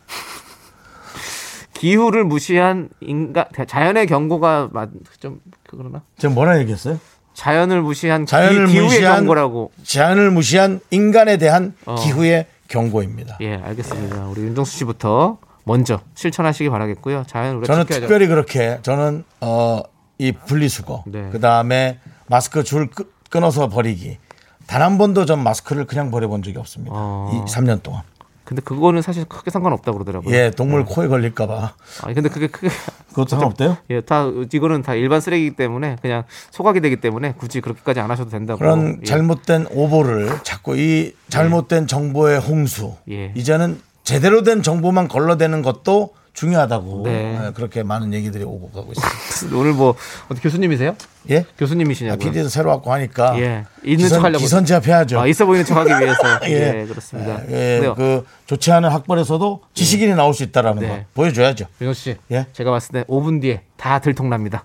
기후를 1.75 2.25
무시한 2.25 2.89
인간 3.01 3.47
자연의 3.67 4.07
경고가 4.07 4.69
맞- 4.73 4.91
좀 5.21 5.41
그러나? 5.69 6.03
제가 6.19 6.35
뭐라 6.35 6.59
얘기했어요? 6.61 6.99
자연을 7.35 7.81
무시한 7.83 8.27
자연을 8.27 8.67
기, 8.67 8.73
후의 8.75 8.85
무시한 8.85 9.17
경고라고. 9.19 9.71
자연을 9.85 10.31
무시한 10.33 10.81
인간에 10.91 11.37
대한 11.39 11.75
어. 11.87 11.95
기후의 11.95 12.47
경고입니다. 12.71 13.37
예, 13.43 13.57
알겠습니다. 13.57 14.27
우리 14.29 14.43
윤정수 14.43 14.79
씨부터 14.79 15.37
먼저 15.65 16.01
실천하시기 16.15 16.71
바라겠고요. 16.71 17.25
자연 17.27 17.57
우리가 17.57 17.67
저는 17.73 17.85
지켜야죠. 17.85 18.07
특별히 18.07 18.27
그렇게 18.27 18.79
저는 18.83 19.25
어 19.41 19.83
이 20.23 20.33
분리수거 20.33 21.05
네. 21.07 21.31
그 21.33 21.41
다음에 21.41 21.99
마스크 22.27 22.63
줄 22.63 22.91
끄- 22.91 23.11
끊어서 23.31 23.69
버리기 23.71 24.19
단 24.67 24.83
한 24.83 24.99
번도 24.99 25.25
전 25.25 25.43
마스크를 25.43 25.87
그냥 25.87 26.11
버려본 26.11 26.43
적이 26.43 26.59
없습니다. 26.59 26.93
어. 26.95 27.31
이 27.33 27.51
3년 27.51 27.83
동안. 27.83 28.03
근데 28.51 28.63
그거는 28.63 29.01
사실 29.01 29.25
크게 29.27 29.53
상관없다고 29.53 29.99
그러더라고요. 29.99 30.35
예, 30.35 30.51
동물 30.51 30.85
코에 30.85 31.07
걸릴까봐 31.07 31.73
아니 32.03 32.15
근데 32.17 32.29
그게 32.29 32.49
크게 32.49 32.69
그것도 33.11 33.29
상관없대요? 33.29 33.77
예, 33.91 34.01
다 34.01 34.27
이거는 34.53 34.83
다 34.83 34.97
일반 34.97 35.21
쓰레기이기 35.21 35.55
때문에 35.55 35.99
그냥 36.03 36.25
소각이 36.51 36.81
되기 36.81 36.97
때문에 36.97 37.35
굳이 37.39 37.61
그렇게까지 37.61 38.01
안 38.01 38.11
하셔도 38.11 38.31
된다고. 38.31 38.59
그런 38.59 38.99
예. 39.03 39.05
잘못된 39.05 39.69
오보를 39.71 40.41
자꾸 40.43 40.77
이 40.77 41.15
잘못된 41.29 41.87
정보의 41.87 42.41
홍수 42.41 42.97
예. 43.09 43.33
이제는 43.37 43.81
제대로 44.03 44.43
된 44.43 44.65
정보만 44.65 45.07
걸러대는 45.07 45.63
것도 45.63 46.15
중요하다고 46.41 47.03
네. 47.05 47.39
예, 47.49 47.51
그렇게 47.53 47.83
많은 47.83 48.15
얘기들이 48.15 48.45
오고 48.45 48.71
가고 48.71 48.93
있습니다. 48.93 49.53
오늘 49.61 49.75
뭐 49.75 49.95
어디 50.31 50.41
교수님이세요? 50.41 50.97
예? 51.29 51.45
교수님이시냐고요? 51.59 52.19
PD도 52.19 52.49
새로 52.49 52.71
왔고 52.71 52.91
하니까 52.95 53.39
예, 53.39 53.67
있는 53.85 54.05
기선, 54.05 54.19
척하려고. 54.21 54.39
기선제압 54.43 54.87
해야죠. 54.87 55.21
아, 55.21 55.27
있어 55.27 55.45
보이는 55.45 55.67
척하기 55.67 55.91
위해서. 56.03 56.41
예. 56.47 56.81
예, 56.81 56.87
그렇습니다. 56.87 57.43
예, 57.49 57.75
근데요, 57.81 57.95
그 57.95 58.25
좋지 58.47 58.73
않은 58.73 58.89
학벌에서도 58.89 59.61
지식인이 59.75 60.15
나올 60.15 60.33
수 60.33 60.43
있다라는 60.45 60.81
네. 60.83 60.89
거 60.89 61.05
보여줘야죠. 61.13 61.67
윤호 61.79 61.93
씨, 61.93 62.17
예. 62.33 62.47
제가 62.55 62.71
봤을 62.71 62.93
때 62.93 63.05
5분 63.05 63.43
뒤에 63.43 63.61
다 63.77 63.99
들통납니다. 63.99 64.65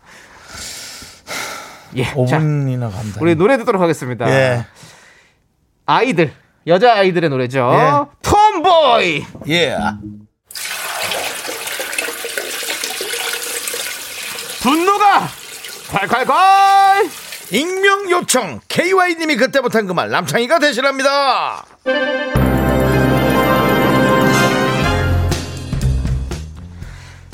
예, 1.97 2.05
자, 2.05 2.13
5분이나 2.15 2.89
간다. 2.89 3.19
우리 3.19 3.35
노래 3.35 3.57
듣도록 3.57 3.81
하겠습니다. 3.81 4.29
예, 4.29 4.65
아이들, 5.85 6.31
여자 6.67 6.93
아이들의 6.95 7.29
노래죠. 7.29 7.69
예. 7.73 8.05
톰보이. 8.21 9.25
분노가 14.65 15.27
콸콸콸. 15.89 17.53
익명 17.53 18.09
요청 18.09 18.59
KY님이 18.67 19.35
그때 19.35 19.59
못한 19.61 19.85
그 19.85 19.93
말 19.93 20.09
남창희가 20.09 20.57
대신합니다. 20.57 21.63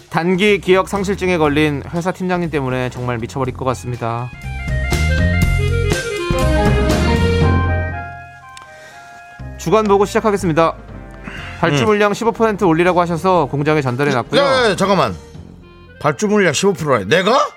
단기 0.10 0.60
기억 0.60 0.90
상실증에 0.90 1.38
걸린 1.38 1.84
회사 1.94 2.12
팀장님 2.12 2.50
때문에 2.50 2.90
정말 2.90 3.18
미쳐버릴 3.18 3.56
것 3.56 3.64
같습니다. 3.66 4.30
주간 9.58 9.86
보고 9.86 10.06
시작하겠습니다. 10.06 10.74
발주 11.60 11.86
물량 11.86 12.12
15% 12.12 12.68
올리라고 12.68 13.00
하셔서 13.00 13.46
공장에 13.46 13.82
전달해 13.82 14.12
놨고요. 14.12 14.42
야, 14.42 14.70
야, 14.72 14.76
잠깐만. 14.76 15.16
발주 16.02 16.28
물량 16.28 16.52
15%래. 16.52 17.06
내가? 17.06 17.48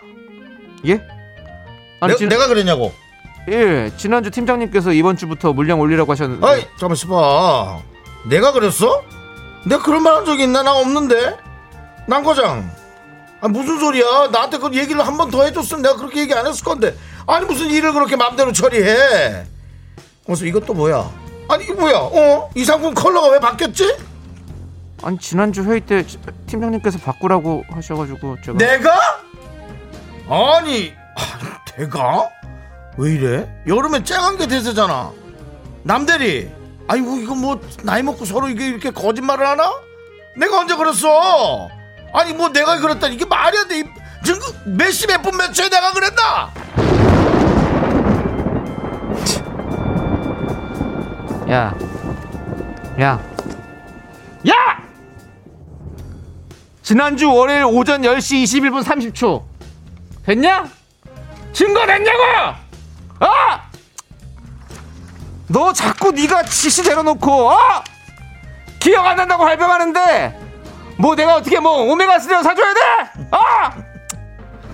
예? 0.86 1.00
아니, 2.00 2.12
내, 2.12 2.18
지, 2.18 2.26
내가 2.26 2.46
그랬냐고. 2.46 2.92
예, 3.48 3.90
지난주 3.96 4.30
팀장님께서 4.30 4.92
이번 4.92 5.16
주부터 5.16 5.52
물량 5.52 5.80
올리라고 5.80 6.12
하셨는데 6.12 6.46
아이, 6.46 6.60
잠깐만 6.78 6.94
있어봐. 6.96 7.80
내가 8.28 8.52
그랬어? 8.52 9.02
내가 9.66 9.82
그런 9.82 10.02
말 10.02 10.14
한 10.16 10.24
적이 10.24 10.44
있나? 10.44 10.62
나 10.62 10.72
없는데. 10.74 11.36
난 12.06 12.22
거장. 12.22 12.70
아, 13.40 13.48
무슨 13.48 13.78
소리야? 13.80 14.28
나한테 14.30 14.58
그 14.58 14.70
얘기를 14.74 15.06
한 15.06 15.16
번 15.16 15.30
더 15.30 15.42
해줬으면 15.44 15.82
내가 15.82 15.96
그렇게 15.96 16.20
얘기 16.20 16.34
안 16.34 16.46
했을 16.46 16.62
건데. 16.64 16.94
아니 17.26 17.46
무슨 17.46 17.70
일을 17.70 17.92
그렇게 17.94 18.16
마음대로 18.16 18.52
처리해? 18.52 19.44
그래서 20.26 20.44
이것도 20.44 20.74
뭐야? 20.74 21.10
아니 21.48 21.64
이거 21.64 21.74
뭐야? 21.74 21.96
어? 21.98 22.50
이 22.54 22.64
상품 22.64 22.92
컬러가 22.94 23.28
왜 23.28 23.38
바뀌었지? 23.38 23.96
아니 25.02 25.18
지난주 25.18 25.62
회의 25.64 25.80
때 25.80 26.06
지- 26.06 26.18
팀장님께서 26.46 26.98
바꾸라고 26.98 27.64
하셔가지고 27.70 28.36
제가 28.42 28.58
내가? 28.58 28.90
아니, 30.28 30.94
아, 31.16 31.76
내가? 31.76 32.28
왜 32.96 33.12
이래? 33.12 33.62
여름에 33.66 34.02
쨍한 34.04 34.38
게 34.38 34.46
대세잖아. 34.46 35.10
남대리, 35.82 36.50
아이고 36.88 37.16
이거 37.16 37.34
뭐 37.34 37.60
나이 37.82 38.02
먹고 38.02 38.24
서로 38.24 38.48
이게 38.48 38.66
이렇게 38.68 38.90
거짓말을 38.90 39.46
하나? 39.46 39.70
내가 40.36 40.60
언제 40.60 40.74
그랬어? 40.76 41.68
아니 42.14 42.32
뭐 42.32 42.48
내가 42.48 42.78
그랬다 42.78 43.08
이게 43.08 43.24
말이 43.26 43.58
안 43.58 43.68
돼. 43.68 43.80
이- 43.80 43.84
지금 44.24 44.40
그 44.40 44.68
몇시 44.70 45.06
몇 45.06 45.20
분 45.22 45.36
몇 45.36 45.52
초에 45.52 45.68
내가 45.68 45.92
그랬나? 45.92 46.52
야, 51.50 51.74
야, 53.00 53.20
야! 54.48 54.83
지난주 56.84 57.32
월요일 57.32 57.64
오전 57.64 58.02
10시 58.02 58.44
21분 58.44 58.84
30초 58.84 59.42
됐냐? 60.26 60.68
증거 61.54 61.86
됐냐고? 61.86 62.22
아! 63.20 63.70
너 65.48 65.72
자꾸 65.72 66.10
네가 66.10 66.42
지시 66.42 66.82
내려놓고 66.82 67.48
어? 67.48 67.58
기억 68.78 69.06
안 69.06 69.16
난다고 69.16 69.44
발뺌하는데 69.44 70.40
뭐 70.98 71.16
내가 71.16 71.36
어떻게 71.36 71.58
뭐 71.58 71.90
오메가 71.90 72.18
3 72.18 72.42
사줘야 72.42 72.74
돼? 72.74 72.80
어? 73.30 73.38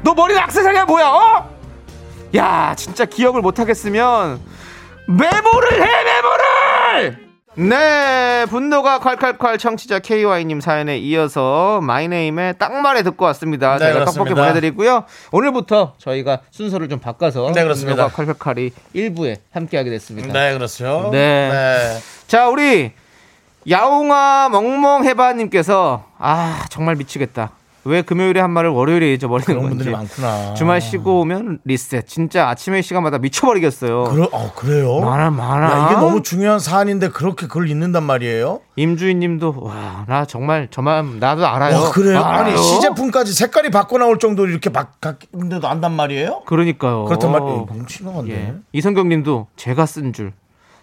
너 0.02 0.12
머리 0.12 0.36
악세사리야 0.36 0.86
뭐야? 0.86 1.08
어? 1.10 1.56
야 2.34 2.74
진짜 2.76 3.04
기억을 3.04 3.40
못 3.40 3.60
하겠으면 3.60 4.40
메모를 5.06 5.80
해 5.80 6.04
메모를 6.04 7.29
네 7.68 8.46
분노가 8.48 9.00
콸콸콸 9.00 9.58
청취자 9.58 9.98
KY님 9.98 10.62
사연에 10.62 10.96
이어서 10.96 11.80
마이네임의 11.82 12.54
딱 12.58 12.72
말에 12.72 13.02
듣고 13.02 13.26
왔습니다 13.26 13.74
네, 13.74 13.80
제가 13.80 13.92
그렇습니다. 13.92 14.24
떡볶이 14.24 14.34
보내드리고요 14.34 15.04
오늘부터 15.30 15.92
저희가 15.98 16.40
순서를 16.50 16.88
좀 16.88 17.00
바꿔서 17.00 17.52
네, 17.54 17.62
그렇습니다. 17.62 18.08
분노가 18.08 18.34
콸콸콸이 18.34 18.72
1부에 18.94 19.36
함께하게 19.52 19.90
됐습니다 19.90 20.32
네 20.32 20.54
그렇죠. 20.54 21.10
네. 21.12 21.98
자 22.26 22.48
우리 22.48 22.92
야옹아 23.70 24.48
멍멍해바님께서 24.52 26.06
아 26.18 26.64
정말 26.70 26.94
미치겠다 26.96 27.50
왜 27.84 28.02
금요일에 28.02 28.40
한 28.40 28.50
말을 28.50 28.68
월요일에 28.70 29.14
잊어버리는 29.14 29.54
건지 29.54 29.68
분들이 29.68 29.90
많구나. 29.90 30.52
주말 30.54 30.82
쉬고 30.82 31.20
오면 31.20 31.60
리셋 31.64 32.06
진짜 32.06 32.48
아침에 32.48 32.82
시간마다 32.82 33.16
미쳐버리겠어요 33.18 34.04
그러, 34.04 34.28
어 34.32 34.52
그래요? 34.54 35.00
많아 35.00 35.30
많아 35.30 35.70
야, 35.70 35.86
이게 35.86 36.00
너무 36.00 36.22
중요한 36.22 36.58
사안인데 36.58 37.08
그렇게 37.08 37.46
그걸 37.46 37.70
잊는단 37.70 38.02
말이에요? 38.02 38.60
임주인님도 38.76 39.54
와 39.62 40.04
나 40.06 40.24
정말 40.24 40.68
저만 40.70 41.18
나도 41.20 41.46
알아요. 41.46 41.76
와 41.82 41.90
그래요? 41.90 42.18
아니 42.20 42.50
알아요? 42.50 42.56
시제품까지 42.56 43.32
색깔이 43.32 43.70
바꿔 43.70 43.96
나올 43.98 44.18
정도로 44.18 44.50
이렇게 44.50 44.70
바뀌는데도 44.70 45.66
안단 45.68 45.92
말이에요? 45.92 46.42
그러니까요. 46.46 47.04
그렇단 47.04 47.30
말이에요. 47.32 47.66
뭉치나간데. 47.70 48.32
예. 48.32 48.54
이성경님도 48.72 49.46
제가 49.56 49.86
쓴 49.86 50.12
줄. 50.12 50.32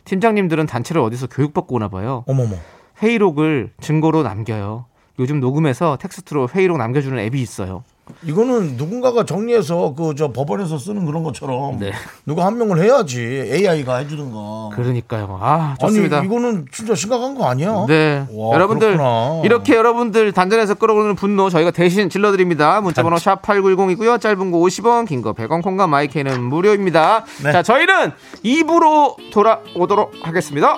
팀장님들은 0.06 0.66
단체를 0.68 1.02
어디서 1.02 1.28
교육받고 1.28 1.76
오나 1.76 1.90
봐요. 1.90 2.24
어머머. 2.28 2.56
회의록을 3.04 3.72
증거로 3.82 4.24
남겨요. 4.24 4.86
요즘 5.20 5.40
녹음해서 5.40 5.98
텍스트로 6.00 6.50
회의록 6.54 6.78
남겨주는 6.78 7.18
앱이 7.18 7.42
있어요. 7.42 7.84
이거는 8.24 8.78
누군가가 8.78 9.26
정리해서 9.26 9.94
그 9.94 10.14
저 10.16 10.32
법원에서 10.32 10.78
쓰는 10.78 11.06
그런 11.06 11.24
것처럼 11.24 11.78
네. 11.78 11.92
누가 12.26 12.46
한 12.46 12.58
명을 12.58 12.82
해야지 12.82 13.20
AI가 13.22 13.98
해주든가. 13.98 14.70
그러니까요. 14.74 15.38
아, 15.42 15.76
좋습니다. 15.82 16.20
아니 16.20 16.28
이거는 16.28 16.68
진짜 16.72 16.96
심각한 16.96 17.36
거 17.36 17.50
아니야? 17.50 17.86
네. 17.88 18.26
와, 18.32 18.56
여러분들 18.56 18.96
그렇구나. 18.96 19.42
이렇게 19.44 19.76
여러분들 19.76 20.32
단전에서 20.32 20.76
끌어오는 20.76 21.16
분노 21.16 21.50
저희가 21.50 21.72
대신 21.72 22.10
질러드립니다. 22.10 22.80
문자번호 22.80 23.18
샵 23.18 23.42
8910이고요. 23.42 24.22
짧은 24.22 24.52
거 24.52 24.58
50원, 24.60 25.06
긴 25.06 25.22
거 25.22 25.34
100원, 25.34 25.62
콩과 25.62 25.88
마이크는 25.88 26.42
무료입니다. 26.44 27.26
네. 27.44 27.52
자, 27.52 27.62
저희는 27.62 28.14
2부로 28.46 29.16
돌아오도록 29.32 30.14
하겠습니다. 30.24 30.78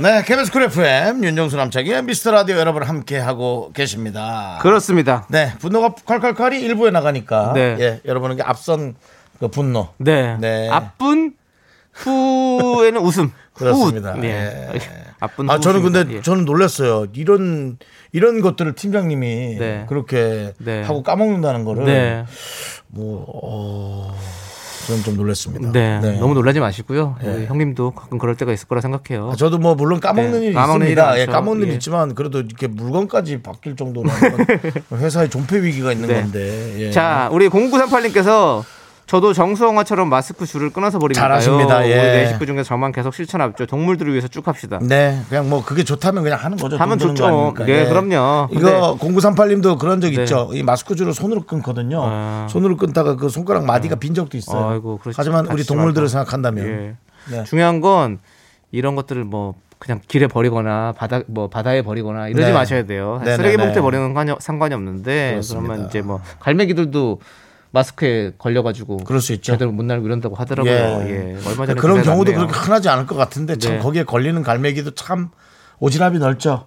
네, 0.00 0.22
KBS 0.22 0.52
쿨 0.52 0.62
FM 0.62 1.24
윤정수 1.24 1.56
남창희 1.56 2.04
미스터 2.04 2.30
라디오 2.30 2.56
여러분 2.56 2.84
함께 2.84 3.18
하고 3.18 3.72
계십니다. 3.74 4.58
그렇습니다. 4.62 5.26
네, 5.28 5.52
분노가 5.58 5.88
콸콸콸이 6.04 6.62
일부에 6.62 6.92
나가니까 6.92 7.52
네. 7.52 7.76
예, 7.80 8.00
여러분에게 8.04 8.42
앞선 8.42 8.94
그 9.40 9.48
분노 9.48 9.88
네. 9.98 10.36
네. 10.38 10.68
앞분 10.70 11.34
후에는 11.92 13.00
웃음. 13.00 13.32
그렇습니다. 13.54 14.12
후. 14.12 14.20
네. 14.20 14.68
예. 14.72 14.80
앞분 15.18 15.50
아후 15.50 15.58
저는 15.60 15.82
근데. 15.82 16.04
예. 16.14 16.22
저는 16.22 16.44
놀랐어요. 16.44 17.06
이런 17.14 17.76
이런 18.12 18.40
것들을 18.40 18.74
팀장님이 18.74 19.56
네. 19.58 19.84
그렇게 19.88 20.52
네. 20.58 20.82
하고 20.82 21.02
까먹는다는 21.02 21.64
거를 21.64 21.84
네. 21.86 22.24
뭐 22.86 23.24
어, 23.26 24.16
저는 24.88 25.02
좀 25.02 25.16
놀랐습니다. 25.16 25.70
네. 25.70 26.00
네. 26.00 26.18
너무 26.18 26.32
놀라지 26.32 26.60
마시고요. 26.60 27.16
네. 27.22 27.44
형님도 27.44 27.90
가끔 27.90 28.16
그럴 28.16 28.36
때가 28.36 28.54
있을 28.54 28.66
거라 28.68 28.80
생각해요. 28.80 29.30
아, 29.30 29.36
저도 29.36 29.58
뭐 29.58 29.74
물론 29.74 30.00
까먹는 30.00 30.40
네, 30.40 30.46
일이 30.46 30.54
까먹는 30.54 30.86
있습니다. 30.86 31.20
예. 31.20 31.26
까먹는 31.26 31.66
일 31.66 31.68
예. 31.68 31.74
있지만 31.74 32.14
그래도 32.14 32.40
이렇게 32.40 32.68
물건까지 32.68 33.42
바뀔 33.42 33.76
정도로 33.76 34.08
회사에 34.96 35.28
존폐 35.28 35.62
위기가 35.62 35.92
있는 35.92 36.08
네. 36.08 36.22
건데. 36.22 36.74
예. 36.78 36.90
자, 36.90 37.28
우리 37.30 37.50
0938님께서 37.50 38.64
저도 39.08 39.32
정수영화처럼 39.32 40.10
마스크 40.10 40.44
줄을 40.44 40.68
끊어서 40.68 40.98
버립니다요. 40.98 41.40
잘하십니다. 41.40 41.88
예. 41.88 41.92
우리 41.94 42.02
네 42.02 42.28
식구 42.28 42.44
중에 42.44 42.62
저만 42.62 42.92
계속 42.92 43.14
실천하죠. 43.14 43.64
동물들을 43.64 44.12
위해서 44.12 44.28
쭉 44.28 44.46
합시다. 44.46 44.78
네, 44.82 45.22
그냥 45.30 45.48
뭐 45.48 45.64
그게 45.64 45.82
좋다면 45.82 46.22
그냥 46.22 46.38
하는 46.38 46.58
거죠. 46.58 46.76
하면 46.76 46.98
좋죠. 46.98 47.54
네, 47.64 47.88
그럼요. 47.88 48.48
이거 48.52 48.98
0938님도 49.00 49.78
그런 49.78 50.02
적 50.02 50.10
네. 50.10 50.22
있죠. 50.22 50.50
이 50.52 50.62
마스크 50.62 50.94
줄을 50.94 51.14
손으로 51.14 51.44
끊거든요. 51.44 52.02
아. 52.04 52.46
손으로 52.50 52.76
끊다가 52.76 53.16
그 53.16 53.30
손가락 53.30 53.64
마디가 53.64 53.96
빈 53.96 54.12
적도 54.12 54.36
있어요. 54.36 54.68
아이고, 54.68 55.00
하지만 55.16 55.46
우리 55.46 55.64
동물들을 55.64 56.02
말고. 56.04 56.08
생각한다면 56.08 56.66
예. 56.66 56.96
네. 57.30 57.44
중요한 57.44 57.80
건 57.80 58.18
이런 58.72 58.94
것들을 58.94 59.24
뭐 59.24 59.54
그냥 59.78 60.02
길에 60.06 60.26
버리거나 60.26 60.92
바다 60.98 61.22
뭐 61.28 61.48
바다에 61.48 61.80
버리거나 61.80 62.28
이러지 62.28 62.48
네. 62.48 62.52
마셔야 62.52 62.84
돼요. 62.84 63.22
네, 63.24 63.36
쓰레기 63.36 63.56
네, 63.56 63.62
봉투에 63.62 63.76
네. 63.76 63.80
버리는 63.80 64.12
건 64.12 64.36
상관이 64.38 64.74
없는데 64.74 65.30
그렇습니다. 65.30 65.66
그러면 65.66 65.88
이제 65.88 66.02
뭐 66.02 66.20
갈매기들도 66.40 67.20
마스크에 67.70 68.32
걸려가지고 68.38 68.98
그럴 68.98 69.20
수 69.20 69.32
있죠. 69.34 69.52
제대로 69.52 69.72
못 69.72 69.84
날고 69.84 70.06
이런다고 70.06 70.34
하더라고요. 70.34 70.72
예. 70.72 71.36
얼마 71.46 71.66
전에 71.66 71.74
그런 71.74 72.02
경우도 72.02 72.32
났네요. 72.32 72.46
그렇게 72.46 72.64
흔하지 72.64 72.88
않을 72.88 73.06
것 73.06 73.14
같은데 73.14 73.56
참 73.56 73.74
네. 73.74 73.78
거기에 73.78 74.04
걸리는 74.04 74.42
갈매기도 74.42 74.92
참 74.92 75.30
오지랖이 75.80 76.18
넓죠. 76.18 76.66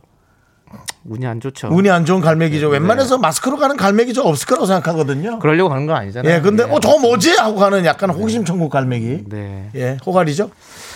운이 1.03 1.25
안 1.25 1.39
좋죠. 1.39 1.69
운이 1.69 1.89
안 1.89 2.05
좋은 2.05 2.21
갈매기죠. 2.21 2.67
네. 2.67 2.73
웬만해서 2.73 3.17
마스크로 3.17 3.57
가는 3.57 3.75
갈매기 3.75 4.13
좀 4.13 4.27
없을 4.27 4.47
거라고 4.47 4.67
생각하거든요. 4.67 5.39
그러려고 5.39 5.69
가는 5.69 5.85
건 5.85 5.95
아니잖아요. 5.97 6.33
예, 6.33 6.41
근데 6.41 6.63
예. 6.63 6.67
어, 6.71 6.79
저 6.79 6.97
뭐지? 6.97 7.31
하고 7.31 7.55
가는 7.55 7.83
약간 7.85 8.09
호기심 8.11 8.45
천국 8.45 8.69
갈매기. 8.69 9.25
네. 9.27 9.69
예, 9.75 9.97
호갈이죠. 10.05 10.51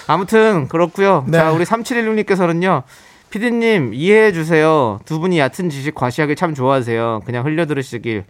아무튼 0.08 0.68
그렇고요. 0.68 1.26
네. 1.28 1.40
자, 1.40 1.52
우리 1.52 1.66
3716님께서는요. 1.66 2.84
피디님 3.32 3.94
이해해 3.94 4.32
주세요. 4.32 5.00
두 5.06 5.20
분이 5.20 5.40
얕은 5.40 5.70
지식 5.70 5.96
과시하기 5.96 6.36
참 6.36 6.54
좋아하세요. 6.54 7.22
그냥 7.26 7.44
흘려 7.46 7.66
들으시길 7.66 8.24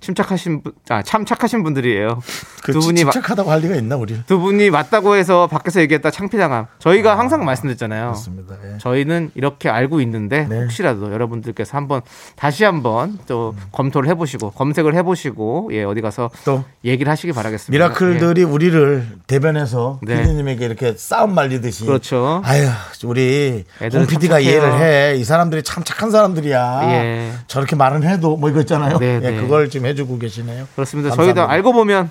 침착하신 0.00 0.62
분, 0.62 0.72
아, 0.88 1.02
참 1.02 1.24
착하신 1.24 1.62
분들이에요. 1.62 2.20
그 2.64 2.72
두 2.72 2.80
분이 2.80 3.04
마- 3.04 3.10
침착하다고 3.10 3.50
할 3.50 3.60
리가 3.60 3.74
있나 3.76 3.96
우리? 3.96 4.22
두 4.26 4.38
분이 4.38 4.70
맞다고 4.70 5.16
해서 5.16 5.46
밖에서 5.46 5.80
얘기했다 5.80 6.10
창피당함. 6.10 6.66
저희가 6.78 7.18
항상 7.18 7.44
말씀드렸잖아요. 7.44 8.06
맞습니다. 8.08 8.54
예. 8.64 8.78
저희는 8.78 9.30
이렇게 9.34 9.68
알고 9.68 10.00
있는데 10.02 10.46
네. 10.48 10.62
혹시라도 10.62 11.12
여러분들께서 11.12 11.76
한번 11.76 12.00
다시 12.36 12.64
한번 12.64 13.18
또 13.26 13.54
검토를 13.72 14.08
해보시고 14.10 14.50
검색을 14.52 14.94
해보시고 14.94 15.70
예 15.72 15.84
어디 15.84 16.00
가서 16.00 16.30
또 16.44 16.64
얘기를 16.84 17.10
하시기 17.10 17.32
바라겠습니다. 17.32 17.72
예. 17.72 17.88
미라클들이 17.88 18.44
우리를 18.44 19.06
대변해서 19.26 20.00
네. 20.02 20.20
피디님에게 20.22 20.64
이렇게 20.64 20.94
싸움 20.96 21.34
말리듯이 21.34 21.84
그렇죠. 21.86 22.42
아유 22.44 22.68
우리 23.04 23.64
홍 23.92 24.06
PD가. 24.06 24.38
이해를 24.40 24.80
해. 24.80 25.16
이 25.16 25.24
사람들이 25.24 25.62
참 25.62 25.82
착한 25.84 26.10
사람들이야. 26.10 26.80
예. 26.84 27.32
저렇게 27.46 27.74
말은 27.76 28.02
해도 28.04 28.36
뭐 28.36 28.48
이거 28.50 28.60
있잖아요. 28.60 28.98
네, 28.98 29.16
예, 29.16 29.30
네. 29.30 29.36
그걸 29.40 29.68
지금 29.70 29.86
해주고 29.90 30.18
계시네요. 30.18 30.66
그렇습니다. 30.74 31.10
감사합니다. 31.10 31.42
저희도 31.42 31.52
알고 31.52 31.72
보면 31.72 32.10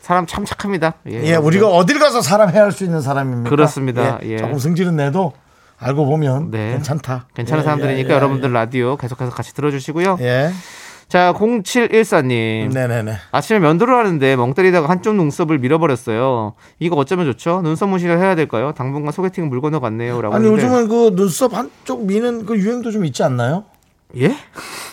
사람 0.00 0.26
참 0.26 0.44
착합니다. 0.44 0.94
예, 1.08 1.36
우리가 1.36 1.68
어딜 1.68 1.98
가서 1.98 2.22
사람 2.22 2.50
해할 2.50 2.72
수 2.72 2.84
있는 2.84 3.02
사람입니까? 3.02 3.50
그렇습니다. 3.50 4.18
예. 4.22 4.38
조금 4.38 4.58
승질은 4.58 4.96
내도 4.96 5.32
알고 5.78 6.06
보면 6.06 6.50
네. 6.50 6.72
괜찮다. 6.72 7.26
괜찮은 7.34 7.60
예, 7.60 7.64
사람들이니까 7.64 8.08
예, 8.08 8.12
예, 8.12 8.16
여러분들 8.16 8.52
라디오 8.52 8.96
계속해서 8.96 9.30
같이 9.30 9.54
들어주시고요. 9.54 10.16
예. 10.20 10.50
자, 11.08 11.32
0714님. 11.32 12.72
네네네. 12.72 13.12
아침에 13.32 13.58
면도를 13.60 13.94
하는데 13.94 14.36
멍 14.36 14.52
때리다가 14.52 14.90
한쪽 14.90 15.14
눈썹을 15.14 15.58
밀어버렸어요. 15.58 16.52
이거 16.80 16.96
어쩌면 16.96 17.24
좋죠? 17.26 17.62
눈썹 17.62 17.88
무시를 17.88 18.18
해야 18.18 18.34
될까요? 18.34 18.72
당분간 18.76 19.12
소개팅 19.12 19.48
물 19.48 19.62
건너갔네요. 19.62 20.20
라고 20.20 20.34
아니. 20.34 20.46
요즘은 20.46 20.88
그 20.88 21.14
눈썹 21.14 21.54
한쪽 21.54 22.04
미는 22.04 22.44
그 22.44 22.58
유행도 22.58 22.90
좀 22.90 23.06
있지 23.06 23.22
않나요? 23.22 23.64
예? 24.16 24.36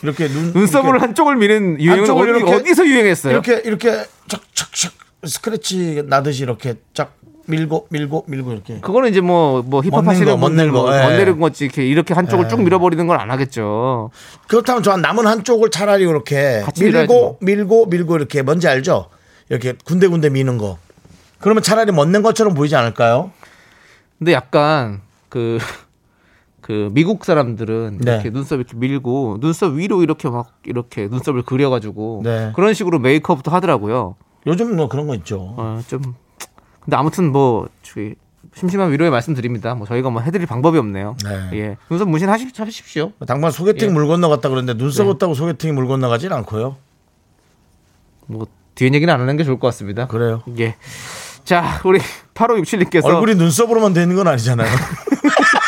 이렇게 0.04 0.28
눈 0.28 0.52
눈썹을 0.54 0.90
이렇게, 0.90 1.02
한쪽을 1.06 1.36
미는 1.38 1.80
유행은 1.80 2.00
한쪽을 2.02 2.30
어디, 2.30 2.40
이렇게- 2.40 2.56
어디서 2.56 2.86
유행했어요? 2.86 3.32
이렇게 3.34 3.62
이렇게 3.66 4.06
척척척 4.28 4.92
스크래치 5.26 6.04
나듯이 6.08 6.44
이렇게 6.44 6.76
쫙 6.94 7.14
밀고 7.48 7.88
밀고 7.92 8.26
밀고 8.28 8.52
이렇게 8.54 8.80
그거는 8.82 9.10
이제 9.10 9.22
뭐, 9.22 9.62
뭐 9.62 9.82
힙합 9.82 10.06
하시는 10.08 10.40
멋낸 10.40 10.72
뭐 10.72 10.84
거, 10.86 10.98
예. 10.98 11.02
건네는 11.04 11.40
거지 11.40 11.66
이렇게, 11.66 11.86
이렇게 11.86 12.14
한쪽을 12.14 12.46
예. 12.46 12.50
쭉 12.50 12.62
밀어버리는 12.62 13.06
건 13.08 13.20
안 13.20 13.32
하겠죠. 13.32 14.10
그렇다면 14.48 14.84
저 14.84 14.98
남은 14.98 15.26
한쪽을 15.28 15.70
차라리 15.70 16.04
이렇게 16.04 16.64
밀고 16.80 17.06
뭐. 17.14 17.38
밀고 17.42 17.86
밀고 17.86 18.18
이렇게 18.18 18.42
뭔지 18.42 18.68
알죠? 18.68 19.10
이렇게 19.50 19.74
군데군데 19.86 20.30
미는 20.30 20.58
거. 20.58 20.78
그러면 21.40 21.62
차라리 21.64 21.92
멋낸 21.92 22.22
것처럼 22.24 22.54
보이지 22.56 22.76
않을까요? 22.76 23.32
근데 24.18 24.34
약간 24.34 25.02
그, 25.30 25.60
그 26.66 26.90
미국 26.94 27.26
사람들은 27.26 28.00
네. 28.02 28.14
이렇게 28.14 28.32
눈썹 28.32 28.56
이렇게 28.56 28.76
밀고 28.76 29.38
눈썹 29.40 29.74
위로 29.74 30.02
이렇게 30.02 30.28
막 30.28 30.58
이렇게 30.66 31.08
눈썹을 31.08 31.44
그려가지고 31.44 32.22
네. 32.24 32.54
그런 32.56 32.74
식으로 32.74 32.98
메이크업도 32.98 33.52
하더라고요. 33.52 34.16
요즘 34.48 34.76
뭐 34.76 34.90
그런 34.90 35.06
거 35.06 35.14
있죠. 35.14 35.54
어, 35.58 35.80
좀 35.88 36.16
근데 36.80 36.98
아무튼 36.98 37.32
뭐 37.32 37.70
저기 37.84 38.16
심심한 38.56 38.92
위로의 38.92 39.12
말씀드립니다. 39.12 39.76
뭐 39.76 39.86
저희가 39.86 40.10
뭐 40.10 40.24
해드릴 40.24 40.48
방법이 40.48 40.80
없네요. 40.80 41.16
네. 41.24 41.50
예, 41.54 41.78
눈썹 41.88 42.10
문신 42.10 42.30
하십시오. 42.30 43.12
당분 43.28 43.52
소개팅 43.52 43.90
예. 43.90 43.94
물 43.94 44.08
건너갔다 44.08 44.50
그러는데 44.50 44.74
눈썹 44.76 45.04
네. 45.04 45.12
없다고 45.12 45.36
소개팅이 45.36 45.72
물 45.72 45.86
건너가진 45.86 46.34
않고요. 46.34 46.78
뭐 48.26 48.48
뒤에 48.74 48.90
얘기는 48.92 49.14
안 49.14 49.22
하는 49.22 49.38
게 49.38 49.44
좋을 49.44 49.60
것 49.60 49.68
같습니다. 49.68 50.08
그래요. 50.08 50.42
예. 50.58 50.78
자, 51.44 51.80
우리 51.86 52.00
8567님께서 52.34 53.06
얼굴이 53.06 53.36
눈썹으로만 53.36 53.94
되는 53.94 54.16
건 54.16 54.28
아니잖아요. 54.28 54.68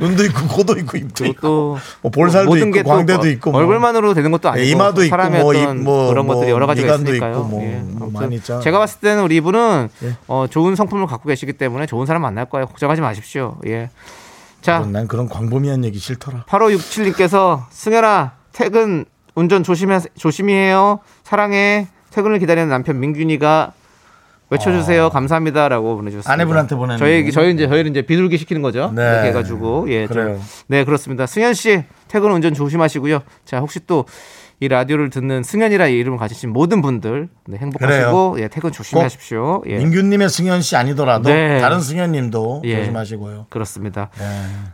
눈도 0.00 0.24
있고 0.24 0.48
코도 0.48 0.78
있고 0.78 0.96
입도 0.96 1.26
있고 1.26 1.78
또뭐 2.02 2.10
볼살도 2.10 2.56
있고 2.56 2.82
광대도 2.82 3.18
뭐 3.18 3.26
있고 3.28 3.50
뭐. 3.52 3.60
얼굴만으로 3.60 4.14
되는 4.14 4.30
것도 4.30 4.48
아니고 4.48 4.66
예, 4.66 4.70
이마도 4.70 5.02
있고 5.04 5.10
사람의 5.10 5.42
뭐 5.42 5.50
어떤 5.50 5.78
입, 5.78 5.82
뭐, 5.82 6.08
그런 6.08 6.26
뭐 6.26 6.34
것들이 6.34 6.50
여러 6.50 6.66
가지가 6.66 6.94
있으니까요. 6.94 7.32
있고 7.32 7.44
뭐, 7.44 7.62
예, 7.62 7.82
뭐 7.84 8.10
많이 8.10 8.36
있잖아요. 8.36 8.62
제가 8.62 8.78
봤을 8.78 9.00
때는 9.00 9.22
우리 9.22 9.36
이분은 9.36 9.88
예. 10.04 10.16
어, 10.26 10.46
좋은 10.48 10.74
성품을 10.74 11.06
갖고 11.06 11.28
계시기 11.28 11.52
때문에 11.52 11.86
좋은 11.86 12.06
사람 12.06 12.22
만날 12.22 12.46
거예요. 12.46 12.66
걱정하지 12.66 13.02
마십시오. 13.02 13.58
예. 13.66 13.90
자, 14.62 14.80
난 14.80 15.06
그런 15.06 15.28
광범위한 15.28 15.84
얘기 15.84 15.98
싫더라. 15.98 16.44
8567님께서 16.48 17.64
승현아 17.70 18.32
퇴근 18.52 19.04
운전 19.34 19.62
조심해 19.62 20.00
조심히 20.16 20.54
해요. 20.54 21.00
사랑해. 21.22 21.88
퇴근을 22.10 22.38
기다리는 22.40 22.68
남편 22.68 22.98
민균이가 23.00 23.72
외쳐주세요. 24.50 25.10
감사합니다라고 25.10 25.96
보내주셨습니다. 25.96 26.32
아내분한테 26.32 26.74
보내는 26.76 26.98
저희 26.98 27.24
거. 27.24 27.30
저희 27.30 27.52
이제 27.54 27.66
저희는 27.68 27.90
이제 27.92 28.02
비둘기 28.02 28.36
시키는 28.38 28.62
거죠. 28.62 28.92
네. 28.94 29.02
이렇게 29.02 29.28
해가지고 29.28 29.86
예, 29.90 30.06
좀- 30.06 30.16
그래요. 30.16 30.40
네 30.66 30.84
그렇습니다. 30.84 31.26
승현 31.26 31.54
씨 31.54 31.84
퇴근 32.08 32.30
운전 32.32 32.52
조심하시고요. 32.54 33.20
자 33.44 33.58
혹시 33.60 33.80
또 33.86 34.04
이 34.62 34.68
라디오를 34.68 35.08
듣는 35.08 35.42
승현이라 35.42 35.86
이름을 35.86 36.18
가지신 36.18 36.52
모든 36.52 36.82
분들 36.82 37.30
네, 37.46 37.56
행복하시고 37.56 38.36
예, 38.40 38.48
퇴근 38.48 38.70
조심하십시오. 38.70 39.62
예. 39.66 39.78
민규님의 39.78 40.28
승현 40.28 40.60
씨 40.60 40.76
아니더라도 40.76 41.30
네. 41.30 41.58
다른 41.62 41.80
승현님도 41.80 42.60
예. 42.66 42.76
조심하시고요. 42.80 43.46
그렇습니다. 43.48 44.10
네. 44.18 44.26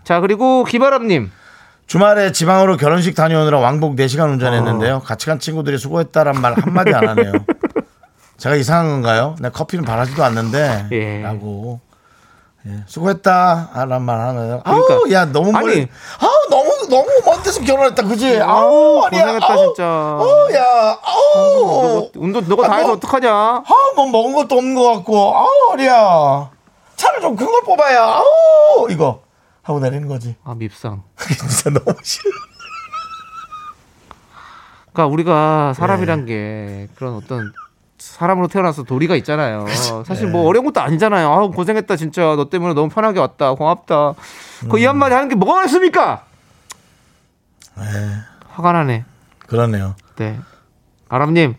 자 0.03 0.19
그리고 0.19 0.65
기바람님 0.65 1.31
주말에 1.87 2.33
지방으로 2.33 2.77
결혼식 2.77 3.15
다녀오느라 3.15 3.61
왕복 3.61 3.95
4시간 3.95 4.29
운전했는데요. 4.33 4.97
어. 4.97 5.01
같이 5.03 5.27
간 5.27 5.39
친구들이 5.39 5.79
수고했다란 5.79 6.41
말 6.41 6.55
한마디 6.61 6.93
안 6.93 7.07
하네요. 7.11 7.31
제가 8.39 8.57
이상한 8.57 8.87
건가요? 8.91 9.35
내 9.41 9.49
커피는 9.51 9.85
바라지도 9.85 10.23
않는데 10.25 10.89
예. 10.93 11.23
라고 11.23 11.81
예. 12.67 12.83
수고했다 12.87 13.71
라는 13.75 14.03
말 14.03 14.21
하네요. 14.21 14.61
그러니까. 14.65 14.95
아우 14.95 15.11
야 15.13 15.25
너무 15.27 15.53
멀리 15.53 15.73
아니. 15.73 15.89
아우 16.21 16.31
너무 16.51 16.87
너무 16.91 17.07
먼 17.25 17.43
데서 17.43 17.63
결혼했다 17.63 18.03
그지? 18.03 18.41
아우 18.41 19.03
아니야. 19.05 19.23
고생했다, 19.23 19.53
아우, 19.53 19.57
진짜. 19.75 19.85
아우 19.85 20.53
야 20.53 20.99
아우 21.03 22.11
운동 22.17 22.47
너가 22.49 22.67
다 22.69 22.75
아, 22.75 22.77
해서 22.77 22.89
뭐- 22.89 22.97
어떡하냐? 22.97 23.31
아우 23.33 23.95
뭐 23.95 24.07
먹은 24.11 24.35
것도 24.35 24.57
없는 24.59 24.75
것 24.75 24.93
같고 24.95 25.37
아우 25.37 25.49
어리야 25.73 26.51
차를 26.97 27.21
좀 27.21 27.37
큰 27.37 27.47
걸 27.47 27.63
뽑아야 27.63 28.03
아우 28.03 28.87
이거 28.91 29.23
하고 29.63 29.81
내리는 29.81 30.07
거지. 30.09 30.37
아 30.45 30.55
밉상. 30.55 31.03
진짜 31.19 31.71
너무 31.71 31.97
싫어. 32.03 32.31
그러니까 34.93 35.13
우리가 35.13 35.73
네. 35.75 35.81
사람이란 35.81 36.27
게 36.27 36.89
그런 36.97 37.15
어떤 37.15 37.53
사람으로 37.99 38.49
태어나서 38.49 38.83
도리가 38.83 39.17
있잖아요. 39.17 39.65
네. 39.65 39.75
사실 40.05 40.29
뭐 40.29 40.47
어려운 40.47 40.65
것도 40.67 40.81
아니잖아요. 40.81 41.31
아 41.31 41.47
고생했다 41.49 41.97
진짜 41.97 42.35
너 42.37 42.49
때문에 42.49 42.75
너무 42.75 42.89
편하게 42.89 43.21
왔다 43.21 43.55
고맙다. 43.55 44.15
그 44.69 44.77
음. 44.77 44.79
이 44.79 44.85
한마디 44.85 45.15
하는 45.15 45.29
게 45.29 45.35
뭐가 45.35 45.65
있습니까? 45.65 46.25
네. 47.77 47.85
화가 48.49 48.73
나네. 48.73 49.05
그러네요. 49.47 49.95
네. 50.17 50.39
아람님 51.09 51.55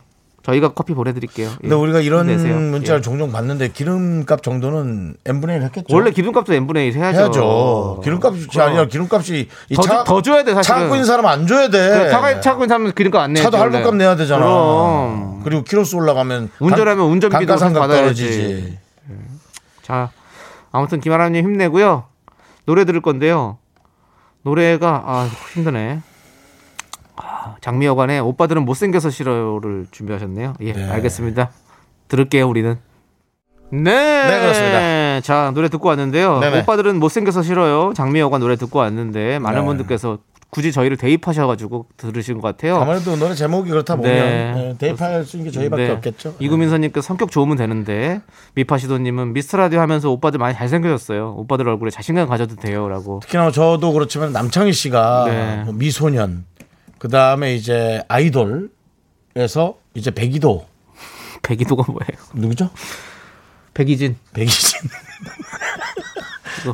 저희가 0.48 0.70
커피 0.70 0.94
보내드릴게요. 0.94 1.50
예. 1.50 1.58
근데 1.60 1.76
우리가 1.76 2.00
이런 2.00 2.30
힘내세요. 2.30 2.56
문자를 2.58 3.00
예. 3.00 3.02
종종 3.02 3.34
받는데 3.34 3.68
기름값 3.70 4.42
정도는 4.44 5.18
n분의 5.26 5.58
1 5.58 5.64
했겠죠. 5.64 5.94
원래 5.94 6.12
기름값도 6.12 6.54
n분의 6.54 6.88
1 6.88 6.94
해야죠. 6.96 7.18
해야죠. 7.20 8.02
기름값이 8.04 8.48
그럼. 8.48 8.68
아니라 8.70 8.86
기름값이 8.88 9.50
이 9.70 9.76
더, 9.76 9.82
차, 9.82 9.98
주- 10.00 10.04
더 10.06 10.22
줘야 10.22 10.44
돼 10.46 10.54
사실은. 10.54 10.64
차 10.64 10.80
갖고 10.80 10.96
있는 10.96 11.06
사람 11.06 11.26
안 11.26 11.48
줘야 11.48 11.70
돼. 11.70 12.10
차가 12.10 12.40
차고 12.40 12.60
있는 12.64 12.70
사람은 12.70 12.94
기름값 12.94 13.22
안 13.24 13.34
내야지. 13.34 13.44
차도. 13.44 13.58
할부값 13.58 13.96
내야 13.96 14.16
되잖아. 14.16 14.46
그럼. 14.46 15.42
그리고 15.44 15.64
키로수 15.66 15.98
올라가면 15.98 16.50
운전하면 16.60 16.98
단- 16.98 17.12
운전비도 17.12 17.56
받아야지. 17.58 17.88
떨어지지. 18.24 18.78
자, 19.82 20.12
아무튼 20.72 21.02
김아람님 21.02 21.44
힘내고요. 21.44 22.06
노래 22.66 22.86
들을 22.86 23.02
건데요. 23.02 23.58
노래가 24.44 25.04
아 25.06 25.30
힘드네. 25.54 26.00
아, 27.68 27.72
장미여관의 27.72 28.22
오빠들은 28.22 28.64
못생겨서 28.64 29.10
싫어요를 29.10 29.88
준비하셨네요. 29.92 30.54
예, 30.62 30.74
네. 30.74 30.90
알겠습니다. 30.90 31.52
들을게요, 32.08 32.48
우리는. 32.48 32.78
네. 33.70 33.80
네, 33.82 34.40
그렇습니다. 34.40 35.20
자, 35.22 35.52
노래 35.54 35.68
듣고 35.68 35.90
왔는데요. 35.90 36.40
네네. 36.40 36.62
오빠들은 36.62 36.98
못생겨서 37.00 37.44
싫어요. 37.44 37.92
장미여관 37.94 38.40
노래 38.40 38.56
듣고 38.56 38.80
왔는데 38.80 39.40
많은 39.40 39.60
네. 39.60 39.66
분들께서 39.66 40.20
굳이 40.50 40.72
저희를 40.72 40.96
대입하셔가지고 40.96 41.88
들으신 41.98 42.36
것 42.36 42.42
같아요. 42.44 42.78
아무래도 42.78 43.18
노래 43.18 43.36
제목이 43.36 43.70
그렇다 43.70 43.98
보면 43.98 44.14
네. 44.14 44.54
네, 44.54 44.76
대입할 44.78 45.26
수 45.26 45.36
있는 45.36 45.52
게 45.52 45.60
저희밖에 45.60 45.84
네. 45.84 45.92
없겠죠. 45.92 46.36
이구민서님께 46.40 47.02
성격 47.02 47.32
좋으면 47.32 47.58
되는데 47.58 48.22
미파시도님은 48.56 49.34
미스터 49.34 49.58
라디오 49.58 49.82
하면서 49.82 50.10
오빠들 50.10 50.40
많이 50.40 50.56
잘생겨졌어요. 50.56 51.34
오빠들 51.36 51.68
얼굴에 51.68 51.90
자신감 51.90 52.30
가져도 52.30 52.56
돼요라고. 52.56 53.20
특히나 53.24 53.52
저도 53.52 53.92
그렇지만 53.92 54.32
남창희 54.32 54.72
씨가 54.72 55.26
네. 55.28 55.64
뭐 55.66 55.74
미소년 55.74 56.46
그 57.00 57.08
다음에 57.10 57.56
이제 57.56 58.02
아이돌에서 58.08 59.78
이제 59.94 60.12
백이도 60.12 60.68
백이도가 61.44 61.92
뭐예요? 61.92 62.26
누구죠? 62.34 62.70
백이진. 63.74 64.18
백이진. 64.34 64.90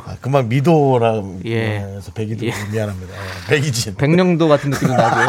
아, 0.06 0.16
금방 0.20 0.48
미도라 0.48 1.22
예. 1.44 1.78
해서 1.78 2.12
백이도 2.12 2.46
예. 2.46 2.52
미안합니다. 2.72 3.14
예, 3.14 3.50
백이진. 3.50 3.94
백령도 3.94 4.48
같은 4.48 4.70
느낌이 4.70 4.90
나고요. 4.92 5.26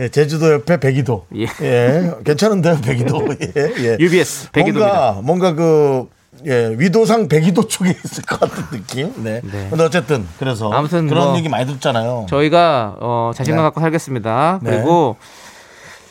예, 0.00 0.08
제주도 0.08 0.52
옆에 0.52 0.80
백이도. 0.80 1.26
예. 1.36 1.46
예. 1.60 2.10
괜찮은데요, 2.24 2.80
백이도. 2.80 3.28
예, 3.56 3.74
예. 3.78 3.96
UBS 4.00 4.50
백이도입니다. 4.52 5.20
뭔가 5.22 5.52
뭔가 5.52 5.54
그 5.54 6.08
예, 6.46 6.74
위도상 6.78 7.28
백이도 7.28 7.66
쪽에 7.68 7.90
있을 8.04 8.22
것 8.24 8.40
같은 8.40 8.64
느낌. 8.70 9.12
네. 9.22 9.40
네. 9.42 9.66
근데 9.70 9.84
어쨌든 9.84 10.26
그래서 10.38 10.70
아무튼 10.72 11.08
그런 11.08 11.28
뭐 11.28 11.36
얘기 11.36 11.48
많이 11.48 11.66
듣잖아요. 11.66 12.26
저희가 12.28 12.96
어, 13.00 13.32
자신감 13.34 13.58
네. 13.58 13.62
갖고 13.64 13.80
살겠습니다. 13.80 14.60
네. 14.62 14.70
그리고 14.70 15.16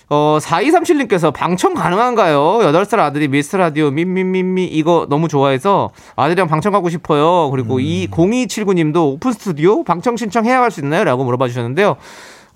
어, 0.10 0.38
4237님께서 0.42 1.34
방청 1.34 1.74
가능한가요? 1.74 2.40
8살 2.60 3.00
아들이 3.00 3.28
미스터 3.28 3.58
라디오 3.58 3.92
미미미미 3.92 4.64
이거 4.66 5.06
너무 5.10 5.28
좋아해서 5.28 5.90
아들이랑 6.16 6.48
방청 6.48 6.72
가고 6.72 6.90
싶어요. 6.90 7.50
그리고 7.52 7.76
음. 7.76 7.82
이 7.82 8.08
0279님도 8.08 9.14
오픈 9.14 9.34
스튜디오 9.34 9.84
방청 9.84 10.16
신청해야 10.16 10.62
할 10.62 10.72
수 10.72 10.80
있나요? 10.80 11.04
라고 11.04 11.24
물어봐 11.26 11.48
주셨는데요. 11.50 11.98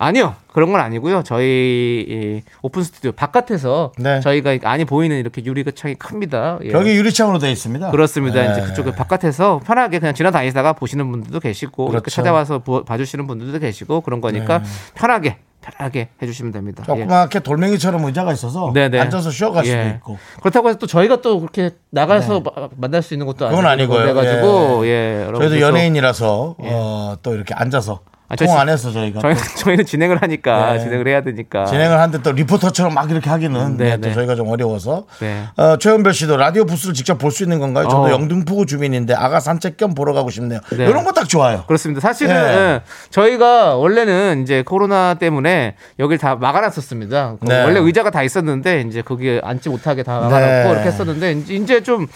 아니요. 0.06 0.34
그런 0.52 0.72
건 0.72 0.80
아니고요. 0.80 1.22
저희 1.22 2.04
이 2.08 2.42
오픈 2.60 2.82
스튜디오 2.82 3.12
바깥에서 3.12 3.92
네. 3.98 4.20
저희가 4.20 4.58
안이 4.68 4.84
보이는 4.84 5.16
이렇게 5.16 5.44
유리창이 5.44 5.94
큽니다. 5.94 6.58
예. 6.64 6.70
벽이 6.72 6.90
유리창으로 6.96 7.38
되어 7.38 7.50
있습니다. 7.50 7.90
그렇습니다. 7.92 8.42
네. 8.42 8.50
이제 8.52 8.60
그쪽에 8.62 8.90
바깥에서 8.92 9.60
편하게 9.64 10.00
그냥 10.00 10.12
지나다니다가 10.14 10.72
보시는 10.72 11.08
분들도 11.10 11.38
계시고 11.40 11.84
이렇게 11.84 12.00
그렇죠. 12.00 12.10
찾아와서 12.16 12.58
보- 12.58 12.84
봐주시는 12.84 13.26
분들도 13.28 13.58
계시고 13.60 14.00
그런 14.00 14.20
거니까 14.20 14.58
네. 14.58 14.64
편하게 14.94 15.36
편하게 15.60 16.08
해주시면 16.20 16.50
됩니다. 16.50 16.82
예. 16.82 16.86
조그맣게 16.86 17.38
돌멩이처럼 17.38 18.04
의자가 18.04 18.32
있어서 18.32 18.72
네네. 18.74 18.98
앉아서 18.98 19.30
쉬어갈 19.30 19.64
수도 19.64 19.78
예. 19.78 19.94
있고. 19.98 20.18
그렇다고 20.40 20.68
해서 20.68 20.78
또 20.80 20.88
저희가 20.88 21.20
또 21.22 21.38
그렇게 21.38 21.70
나가서 21.90 22.40
마- 22.40 22.68
만날 22.76 23.02
수 23.02 23.14
있는 23.14 23.26
것도 23.26 23.48
그건 23.48 23.66
아니고. 23.66 23.94
그래가지고 23.94 24.84
예, 24.88 25.22
여러분 25.26 25.48
저희도 25.48 25.60
연예인이라서 25.60 26.56
어, 26.58 27.14
또 27.22 27.34
이렇게 27.36 27.54
앉아서 27.54 28.00
아, 28.32 28.36
저통 28.36 28.54
지- 28.54 28.60
안에서 28.60 28.90
저희가 28.92 29.20
저희 29.20 29.34
또 29.34 29.40
저희는 29.60 29.84
진행을 29.84 30.22
하니까 30.22 30.72
네. 30.72 30.78
진행을 30.78 31.06
해야 31.06 31.20
되니까 31.22 31.66
진행을 31.66 31.98
하는데 31.98 32.22
또 32.22 32.32
리포터처럼 32.32 32.94
막 32.94 33.10
이렇게 33.10 33.28
하기는 33.28 33.76
네, 33.76 33.84
네, 33.90 33.96
또 33.98 34.08
네. 34.08 34.14
저희가 34.14 34.34
좀 34.36 34.48
어려워서 34.48 35.04
네. 35.20 35.44
어, 35.56 35.76
최은별 35.76 36.14
씨도 36.14 36.38
라디오 36.38 36.64
부스를 36.64 36.94
직접 36.94 37.18
볼 37.18 37.30
수 37.30 37.42
있는 37.42 37.58
건가요? 37.60 37.88
저도 37.88 38.04
어. 38.04 38.10
영등포구 38.10 38.64
주민인데 38.66 39.12
아가 39.14 39.38
산책 39.40 39.76
겸 39.76 39.94
보러 39.94 40.12
가고 40.14 40.30
싶네요. 40.30 40.60
네. 40.70 40.84
이런 40.86 41.04
거 41.04 41.12
딱 41.12 41.28
좋아요. 41.28 41.64
그렇습니다. 41.66 42.00
사실은 42.00 42.34
예. 42.34 42.38
예, 42.38 42.80
저희가 43.10 43.76
원래는 43.76 44.42
이제 44.42 44.62
코로나 44.62 45.12
때문에 45.14 45.76
여길 45.98 46.16
다 46.16 46.36
막아놨었습니다. 46.36 47.36
그 47.40 47.46
네. 47.48 47.62
원래 47.64 47.80
의자가 47.80 48.08
다 48.10 48.22
있었는데 48.22 48.82
이제 48.88 49.02
거기에 49.02 49.40
앉지 49.44 49.68
못하게 49.68 50.02
다 50.02 50.20
막아놓고 50.20 50.38
네. 50.46 50.70
이렇게 50.70 50.88
했었는데 50.88 51.32
이제 51.32 51.82
좀 51.82 52.06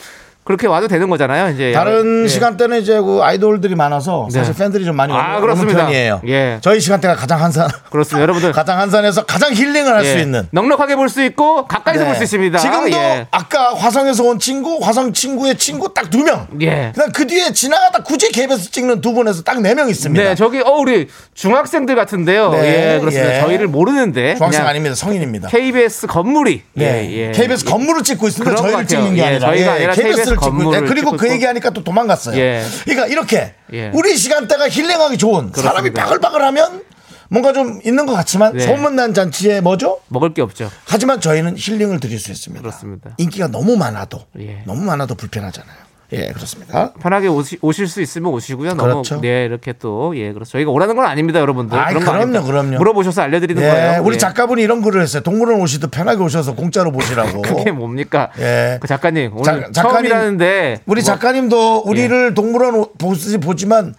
그렇게 0.46 0.68
와도 0.68 0.87
되는 0.87 1.11
거잖아요. 1.11 1.52
이제 1.52 1.72
다른 1.72 2.22
예. 2.24 2.28
시간대는 2.28 2.80
이제 2.80 3.00
그 3.00 3.18
아이돌들이 3.20 3.74
많아서 3.74 4.28
사실 4.30 4.54
네. 4.54 4.59
팬들이 4.62 4.85
좀 4.85 4.94
많이 4.94 5.12
아, 5.12 5.30
오는 5.32 5.40
그렇습니다. 5.40 5.87
편이에요. 5.87 6.20
예. 6.28 6.59
저희 6.61 6.78
시간대가 6.80 7.16
가장 7.16 7.42
한산 7.42 7.68
그렇습니다. 7.90 8.22
여러분들 8.22 8.52
가장 8.54 8.78
한산해서 8.78 9.24
가장 9.26 9.52
힐링을 9.52 9.92
할수 9.92 10.16
예. 10.18 10.22
있는 10.22 10.46
넉넉하게 10.52 10.94
볼 10.94 11.09
수 11.09 11.22
있고 11.24 11.66
가까이서 11.66 12.04
네. 12.04 12.06
볼수 12.11 12.22
있습니다. 12.22 12.59
지금도 12.59 12.96
예. 12.96 13.26
아까 13.32 13.74
화성에서 13.74 14.22
온 14.24 14.38
친구, 14.38 14.78
화성 14.80 15.12
친구의 15.12 15.56
친구 15.56 15.92
딱 15.92 16.11
두 16.11 16.22
명. 16.22 16.46
예. 16.61 16.92
그다음 16.94 17.11
그 17.11 17.26
뒤에 17.26 17.52
지나가다 17.52 18.04
굳이 18.04 18.30
KBS 18.30 18.70
찍는 18.70 19.00
두 19.00 19.12
분에서 19.14 19.42
딱 19.42 19.61
네 19.61 19.74
명 19.74 19.88
있습니다. 19.88 20.22
네, 20.22 20.35
저기 20.37 20.61
어 20.61 20.70
우리 20.78 21.09
중학생들 21.35 21.96
같은데요. 21.96 22.50
네, 22.52 22.94
예, 22.94 23.00
그렇습니다. 23.00 23.37
예. 23.37 23.40
저희를 23.40 23.66
모르는데 23.66 24.37
중학생 24.37 24.64
아닙니다. 24.64 24.94
성인입니다. 24.94 25.48
KBS 25.48 26.06
건물이 26.06 26.62
네. 26.74 27.09
예, 27.11 27.26
예. 27.28 27.32
KBS 27.32 27.64
건물을 27.64 28.04
찍고 28.04 28.28
있습니다. 28.28 28.54
저희를 28.54 28.72
같아요. 28.72 28.87
찍는 28.87 29.14
게 29.16 29.20
예, 29.22 29.26
아니라. 29.26 29.48
저희가 29.50 29.72
아니라 29.72 29.92
KBS 29.94 30.36
KBS를 30.37 30.59
찍고 30.59 30.70
건물을 30.70 30.87
있 30.87 30.88
그리고 30.88 31.16
그. 31.16 31.31
얘기하니까 31.31 31.70
또 31.70 31.83
도망갔어요. 31.85 32.38
예. 32.38 32.64
그러니까 32.85 33.07
이렇게 33.09 33.55
예. 33.72 33.90
우리 33.94 34.16
시간대가 34.16 34.68
힐링하기 34.68 35.18
좋은 35.18 35.53
사람이 35.55 35.90
그렇습니다. 35.90 36.05
바글바글하면 36.05 36.85
뭔가 37.29 37.53
좀 37.53 37.81
있는 37.85 38.07
것 38.07 38.12
같지만 38.14 38.53
네. 38.57 38.64
소문난 38.64 39.14
잔치에 39.14 39.61
뭐죠? 39.61 40.01
먹을 40.09 40.33
게 40.33 40.42
없죠. 40.42 40.70
하지만 40.87 41.20
저희는 41.20 41.57
힐링을 41.59 42.01
드릴 42.01 42.18
수 42.20 42.31
있습니다. 42.31 42.62
그렇습니다. 42.62 43.11
인기가 43.18 43.49
너무 43.49 43.77
많아도 43.77 44.20
예. 44.38 44.62
너무 44.64 44.83
많아도 44.83 45.14
불편하잖아요. 45.14 45.86
예, 46.12 46.29
그렇습니다. 46.29 46.92
편하게 47.01 47.27
오시, 47.27 47.59
오실 47.61 47.88
수 47.88 48.01
있으면 48.01 48.33
오시고요. 48.33 48.75
너무 48.75 49.03
그렇죠. 49.03 49.21
네 49.21 49.45
이렇게 49.45 49.73
또 49.73 50.12
예 50.14 50.33
그렇죠. 50.33 50.53
저희가 50.53 50.71
오라는 50.71 50.95
건 50.95 51.05
아닙니다, 51.05 51.40
여러분들. 51.40 51.77
아이, 51.77 51.88
그런 51.95 52.05
거 52.05 52.11
그럼요, 52.12 52.23
아닙니다. 52.23 52.45
그럼요. 52.47 52.77
물어보셔서 52.79 53.23
알려드리는 53.23 53.61
예, 53.61 53.66
거예요. 53.69 54.03
우리 54.05 54.14
예. 54.14 54.19
작가분이 54.19 54.62
이런 54.62 54.83
글을 54.83 55.03
했어요. 55.03 55.23
동물원 55.25 55.61
오시듯 55.61 55.90
편하게 55.90 56.23
오셔서 56.23 56.55
공짜로 56.55 56.92
보시라고. 56.92 57.42
그게 57.42 57.73
뭡니까? 57.73 58.31
예. 58.38 58.79
그 58.81 58.87
작가님 58.87 59.33
오늘 59.35 59.45
작- 59.45 59.73
작가님, 59.73 60.11
처음이라는데 60.11 60.81
우리 60.87 61.01
뭐 61.01 61.05
작가님도 61.05 61.79
우리를 61.87 62.35
동물원 62.35 62.75
오- 62.77 62.92
보지 62.95 63.38
보지만 63.38 63.95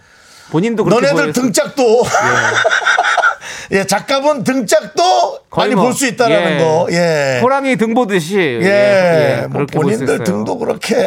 본인도 0.50 0.84
너네들 0.84 1.14
보여서- 1.26 1.32
등짝도 1.34 2.04
예, 3.72 3.84
작가분 3.84 4.44
등짝도 4.44 5.02
많이 5.56 5.74
뭐, 5.74 5.84
볼수 5.84 6.06
있다라는 6.06 6.52
예. 6.54 6.58
거. 6.58 6.86
예. 6.90 7.40
호랑이 7.42 7.76
등 7.76 7.94
보듯이 7.94 8.36
예. 8.62 9.40
예, 9.42 9.46
뭐 9.48 9.52
그렇게 9.66 9.78
볼수 9.78 9.98
본인들. 10.00 10.24
등도 10.24 10.58
그렇게. 10.58 10.94
네. 10.96 11.04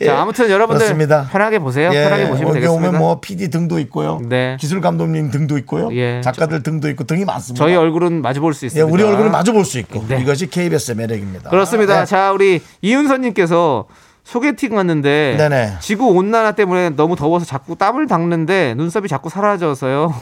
자, 0.06 0.20
아무튼 0.20 0.50
여러분들 0.50 0.78
그렇습니다. 0.86 1.28
편하게 1.30 1.58
보세요. 1.58 1.90
예, 1.92 2.04
편하게 2.04 2.28
보시면 2.28 2.54
되겠습니다. 2.54 2.88
오면 2.88 2.98
뭐 2.98 3.20
PD 3.20 3.48
등도 3.50 3.78
있고요. 3.80 4.20
네. 4.28 4.56
기술 4.60 4.80
감독님 4.80 5.30
등도 5.30 5.58
있고요. 5.58 5.88
예. 5.94 6.20
작가들 6.22 6.62
등도 6.62 6.88
있고 6.90 7.04
등이 7.04 7.24
많습니다. 7.24 7.64
저희 7.64 7.76
얼굴은 7.76 8.22
마주 8.22 8.40
볼수 8.40 8.64
예, 8.64 8.66
있습니다. 8.68 8.92
우리 8.92 9.02
얼굴을 9.02 9.30
마주 9.30 9.52
볼 9.52 9.64
수 9.64 9.78
있고 9.78 10.04
네. 10.08 10.20
이것이 10.20 10.48
KBS의 10.48 10.96
매력입니다. 10.96 11.50
그렇습니다. 11.50 12.00
네. 12.00 12.04
자, 12.06 12.32
우리 12.32 12.60
이윤서님께서 12.82 13.84
소개팅 14.24 14.76
왔는데 14.76 15.34
네네. 15.38 15.74
지구 15.80 16.06
온난화 16.08 16.52
때문에 16.52 16.90
너무 16.90 17.16
더워서 17.16 17.44
자꾸 17.44 17.76
땀을 17.76 18.06
닦는데 18.06 18.74
눈썹이 18.76 19.08
자꾸 19.08 19.28
사라져서요. 19.28 20.14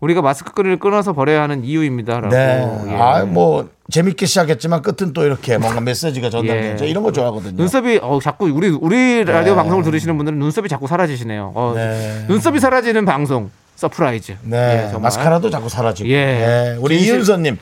우리가 0.00 0.22
마스크끈을 0.22 0.78
끊어서 0.78 1.12
버려야 1.12 1.42
하는 1.42 1.62
이유입니다라고. 1.64 2.28
네. 2.34 2.84
예. 2.88 2.94
아, 2.96 3.24
뭐 3.26 3.68
재밌게 3.90 4.24
시작했지만 4.24 4.80
끝은 4.82 5.12
또 5.12 5.24
이렇게 5.24 5.58
뭔가 5.58 5.80
메시지가 5.82 6.30
전달돼요. 6.30 6.72
예. 6.72 6.76
저 6.76 6.86
이런 6.86 7.02
거 7.02 7.12
좋아하거든요. 7.12 7.52
눈썹이 7.56 7.98
어, 8.02 8.18
자꾸 8.22 8.46
우리 8.46 8.68
우리 8.70 9.24
라디오 9.24 9.52
네. 9.52 9.56
방송을 9.56 9.84
들으시는 9.84 10.16
분들은 10.16 10.38
눈썹이 10.38 10.68
자꾸 10.68 10.86
사라지시네요. 10.86 11.52
어, 11.54 11.72
네. 11.76 12.24
눈썹이 12.28 12.60
사라지는 12.60 13.04
방송 13.04 13.50
surprise. 13.76 14.36
네. 14.42 14.90
예. 14.94 14.98
마스카라도 14.98 15.50
자꾸 15.50 15.68
사라지고. 15.68 16.08
예. 16.08 16.14
예. 16.14 16.76
우리 16.80 16.96
진실- 16.98 17.14
이윤서님 17.16 17.58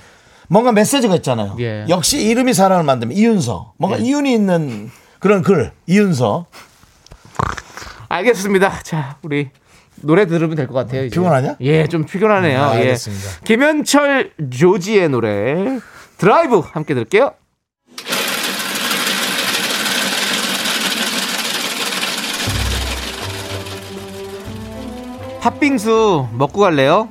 뭔가 0.49 0.71
메시지가 0.71 1.17
있잖아요. 1.17 1.57
예. 1.59 1.87
역시 1.89 2.23
이름이 2.23 2.55
사람을 2.55 2.85
만들면 2.85 3.17
이윤서. 3.17 3.73
뭔가 3.79 3.99
예. 3.99 4.03
이윤이 4.05 4.33
있는 4.33 4.91
그런 5.19 5.43
글. 5.43 5.73
이윤서. 5.89 6.47
알겠습니다. 8.09 8.81
자, 8.85 9.17
우리 9.23 9.51
노래 10.03 10.27
들으면 10.27 10.57
될 10.57 10.67
것 10.67 10.75
같아요. 10.75 11.05
이제. 11.05 11.15
피곤하냐? 11.15 11.57
예, 11.61 11.87
좀 11.87 12.05
피곤하네요. 12.05 12.63
아, 12.63 12.75
예. 12.77 12.81
알겠습니다. 12.81 13.29
김현철 13.45 14.33
조지의 14.51 15.09
노래 15.09 15.79
드라이브 16.19 16.59
함께 16.59 16.95
들을게요. 16.95 17.33
팥빙수 25.41 26.29
먹고 26.33 26.61
갈래요? 26.61 27.09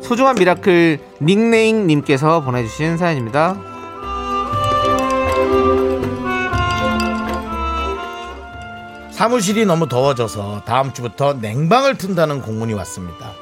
소중한 0.00 0.34
미라클 0.36 0.98
닉네임 1.22 1.86
님께서 1.86 2.42
보내주신 2.42 2.96
사연입니다. 2.96 3.56
사무실이 9.14 9.64
너무 9.64 9.88
더워져서 9.88 10.62
다음 10.66 10.92
주부터 10.92 11.34
냉방을 11.34 11.96
튼다는 11.98 12.42
공문이 12.42 12.72
왔습니다. 12.74 13.32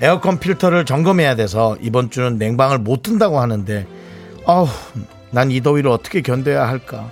에어컨 0.00 0.38
필터를 0.38 0.84
점검해야 0.86 1.36
돼서 1.36 1.76
이번 1.80 2.10
주는 2.10 2.38
냉방을 2.38 2.78
못 2.78 3.02
튼다고 3.02 3.38
하는데 3.40 3.86
아우 4.46 4.66
난 5.30 5.50
이 5.50 5.60
더위를 5.60 5.90
어떻게 5.90 6.22
견뎌야 6.22 6.66
할까 6.66 7.10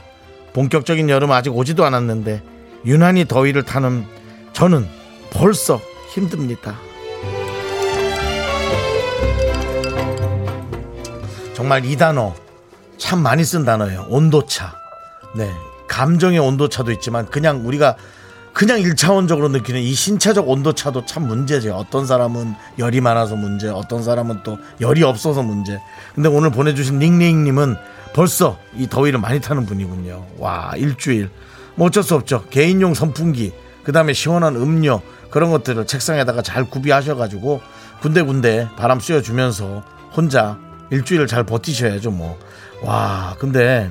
본격적인 0.54 1.10
여름 1.10 1.30
아직 1.32 1.54
오지도 1.54 1.84
않았는데 1.84 2.42
유난히 2.86 3.26
더위를 3.26 3.64
타는 3.64 4.06
저는 4.54 4.86
벌써 5.30 5.80
힘듭니다. 6.14 6.76
정말 11.54 11.84
이 11.84 11.96
단어 11.96 12.34
참 12.98 13.20
많이 13.20 13.44
쓴 13.44 13.64
단어예요. 13.64 14.06
온도차. 14.08 14.74
네. 15.36 15.50
감정의 15.88 16.38
온도차도 16.38 16.92
있지만 16.92 17.26
그냥 17.26 17.66
우리가 17.66 17.96
그냥 18.52 18.80
일차원적으로 18.80 19.48
느끼는 19.48 19.80
이 19.80 19.92
신체적 19.92 20.48
온도차도 20.48 21.06
참 21.06 21.26
문제죠. 21.26 21.74
어떤 21.74 22.06
사람은 22.06 22.54
열이 22.78 23.00
많아서 23.00 23.34
문제, 23.34 23.68
어떤 23.68 24.04
사람은 24.04 24.44
또 24.44 24.58
열이 24.80 25.02
없어서 25.02 25.42
문제. 25.42 25.80
근데 26.14 26.28
오늘 26.28 26.50
보내주신 26.50 27.00
닉네임님은 27.00 27.76
벌써 28.14 28.56
이 28.76 28.88
더위를 28.88 29.18
많이 29.18 29.40
타는 29.40 29.66
분이군요. 29.66 30.24
와, 30.38 30.72
일주일. 30.76 31.30
뭐 31.74 31.88
어쩔 31.88 32.04
수 32.04 32.14
없죠. 32.14 32.44
개인용 32.50 32.94
선풍기, 32.94 33.52
그 33.82 33.90
다음에 33.90 34.12
시원한 34.12 34.54
음료, 34.54 35.02
그런 35.30 35.50
것들을 35.50 35.88
책상에다가 35.88 36.42
잘 36.42 36.62
구비하셔가지고 36.64 37.60
군데군데 38.02 38.68
바람 38.76 39.00
쐬어주면서 39.00 39.82
혼자 40.14 40.60
일주일을 40.90 41.26
잘 41.26 41.42
버티셔야죠, 41.42 42.12
뭐. 42.12 42.38
와, 42.82 43.34
근데 43.40 43.90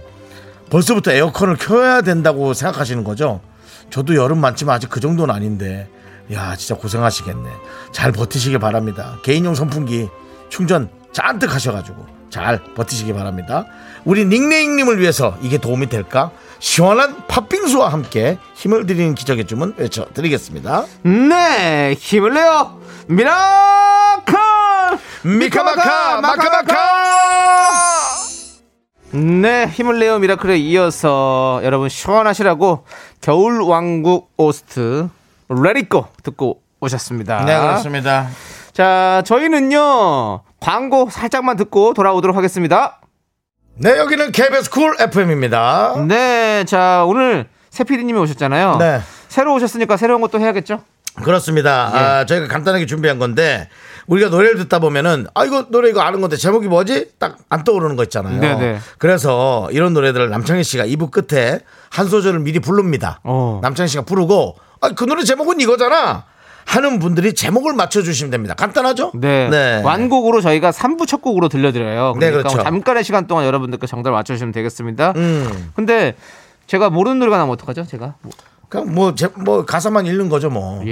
벌써부터 0.70 1.12
에어컨을 1.12 1.58
켜야 1.58 2.02
된다고 2.02 2.54
생각하시는 2.54 3.04
거죠? 3.04 3.42
저도 3.90 4.16
여름 4.16 4.40
많지만 4.40 4.76
아직 4.76 4.90
그 4.90 5.00
정도는 5.00 5.34
아닌데, 5.34 5.88
야, 6.32 6.56
진짜 6.56 6.76
고생하시겠네. 6.76 7.50
잘 7.92 8.12
버티시길 8.12 8.60
바랍니다. 8.60 9.18
개인용 9.24 9.56
선풍기 9.56 10.10
충전 10.50 10.90
잔뜩 11.12 11.54
하셔가지고 11.54 12.06
잘 12.30 12.64
버티시기 12.76 13.14
바랍니다. 13.14 13.66
우리 14.06 14.26
닉네임님을 14.26 15.00
위해서 15.00 15.38
이게 15.42 15.58
도움이 15.60 15.90
될까? 15.90 16.32
시원한 16.60 17.28
팥빙수와 17.28 17.90
함께 17.90 18.38
힘을 18.56 18.86
드리는 18.86 19.14
기적의 19.14 19.46
주문 19.46 19.76
외쳐드리겠습니다. 19.78 20.86
네, 21.04 21.96
힘을 22.00 22.34
내요, 22.34 22.80
미라클! 23.08 24.34
미카마카 25.24 26.22
마카마카! 26.22 28.23
네, 29.14 29.68
힘을 29.68 30.00
내요 30.00 30.18
미라클에 30.18 30.58
이어서 30.58 31.62
여러분 31.64 31.88
시원하시라고 31.88 32.84
겨울 33.22 33.62
왕국 33.62 34.32
OST 34.38 35.08
Let 35.50 35.74
It 35.74 35.91
Go 35.91 36.08
듣고 36.24 36.62
오셨습니다. 36.80 37.46
네, 37.46 37.60
그렇습니다. 37.60 38.28
자, 38.72 39.22
저희는요 39.26 40.42
광고 40.60 41.10
살짝만 41.12 41.58
듣고 41.58 41.94
돌아오도록 41.94 42.36
하겠습니다. 42.36 43.02
네, 43.76 44.00
여기는 44.00 44.32
KBS 44.32 44.72
쿨 44.72 44.96
FM입니다. 45.00 45.94
네, 46.08 46.64
자 46.66 47.06
오늘 47.08 47.48
새 47.70 47.84
PD님이 47.84 48.18
오셨잖아요. 48.18 48.78
네. 48.78 49.00
새로 49.28 49.54
오셨으니까 49.54 49.96
새로운 49.96 50.22
것도 50.22 50.40
해야겠죠? 50.40 50.84
그렇습니다. 51.24 51.92
예. 51.94 51.98
아, 51.98 52.26
저희가 52.26 52.48
간단하게 52.48 52.86
준비한 52.86 53.20
건데 53.20 53.70
우리가 54.08 54.30
노래를 54.30 54.58
듣다 54.58 54.80
보면은 54.80 55.28
아 55.34 55.46
이거 55.46 55.68
노래 55.70 55.90
이거 55.90 56.02
아는 56.02 56.22
건데 56.22 56.36
제목이 56.38 56.68
뭐지? 56.68 57.12
딱 57.20 57.38
안 57.50 57.64
떠오르는 57.64 57.96
거 57.96 58.04
있잖아요. 58.04 58.40
네네. 58.40 58.80
그래서 58.98 59.70
이런 59.72 59.94
노래들을 59.94 60.30
남창희 60.30 60.64
씨가 60.64 60.86
2부 60.88 61.12
끝에 61.12 61.60
한 61.90 62.08
소절을 62.08 62.40
미리 62.40 62.60
부릅니다. 62.60 63.20
어. 63.24 63.60
남창희 63.62 63.88
씨가 63.90 64.04
부르고 64.04 64.56
아, 64.82 64.90
그 64.90 65.04
노래 65.06 65.24
제목은 65.24 65.60
이거잖아. 65.60 66.26
하는 66.66 66.98
분들이 66.98 67.34
제목을 67.34 67.74
맞춰주시면 67.74 68.32
됩니다. 68.32 68.54
간단하죠? 68.56 69.12
네. 69.16 69.82
완곡으로 69.84 70.40
저희가 70.42 70.72
3부 70.72 71.06
첫 71.06 71.22
곡으로 71.22 71.50
들려드려요. 71.50 72.14
네, 72.18 72.32
그러니까 72.32 72.38
그렇죠. 72.50 72.56
뭐 72.56 72.64
잠깐의 72.64 73.04
시간 73.04 73.28
동안 73.28 73.46
여러분들께 73.46 73.86
정답을 73.86 74.14
맞춰주시면 74.16 74.54
되겠습니다. 74.54 75.12
음. 75.18 75.72
근데 75.76 76.16
제가 76.68 76.90
모르는 76.90 77.20
노래가 77.20 77.38
나면 77.38 77.52
어떡하죠? 77.54 77.86
제가 77.86 78.16
뭐, 78.22 78.32
그냥 78.74 78.94
뭐, 78.96 79.14
제, 79.14 79.28
뭐 79.36 79.64
가사만 79.66 80.08
읽는 80.08 80.30
거죠 80.30 80.50
뭐. 80.50 80.82
예. 80.88 80.90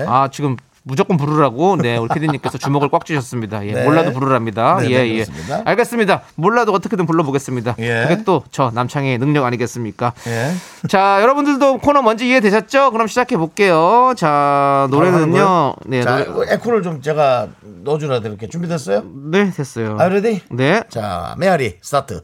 예. 0.00 0.04
아, 0.08 0.28
지금 0.32 0.56
무조건 0.86 1.16
부르라고 1.16 1.76
네, 1.76 1.96
우리 1.96 2.08
피디님께서 2.12 2.58
주먹을 2.58 2.90
꽉 2.90 3.06
쥐셨습니다. 3.06 3.64
예. 3.66 3.72
네. 3.72 3.84
몰라도 3.84 4.12
부르랍니다. 4.12 4.78
네, 4.80 4.90
예, 4.90 4.98
네, 4.98 5.18
예. 5.20 5.24
알겠습니다. 5.64 6.22
몰라도 6.34 6.72
어떻게든 6.72 7.06
불러보겠습니다. 7.06 7.76
예. 7.78 8.06
그게 8.08 8.24
또 8.24 8.42
저 8.50 8.70
남창희의 8.74 9.16
능력 9.18 9.44
아니겠습니까? 9.44 10.12
예. 10.26 10.52
자, 10.88 11.18
여러분들도 11.22 11.78
코너 11.78 12.02
뭔지 12.02 12.28
이해되셨죠? 12.28 12.90
그럼 12.90 13.06
시작해 13.06 13.36
볼게요. 13.36 14.12
자, 14.16 14.88
노래는요. 14.90 15.76
네, 15.86 16.02
자, 16.02 16.24
노래. 16.24 16.52
에코를 16.52 16.82
좀 16.82 17.00
제가 17.00 17.48
넣어주라 17.84 18.20
드릴게요. 18.20 18.50
준비됐어요? 18.50 19.04
네, 19.30 19.50
됐어요. 19.52 19.96
아, 20.00 20.08
ready? 20.08 20.42
네. 20.50 20.82
자, 20.90 21.34
메아리, 21.38 21.76
스타트. 21.80 22.22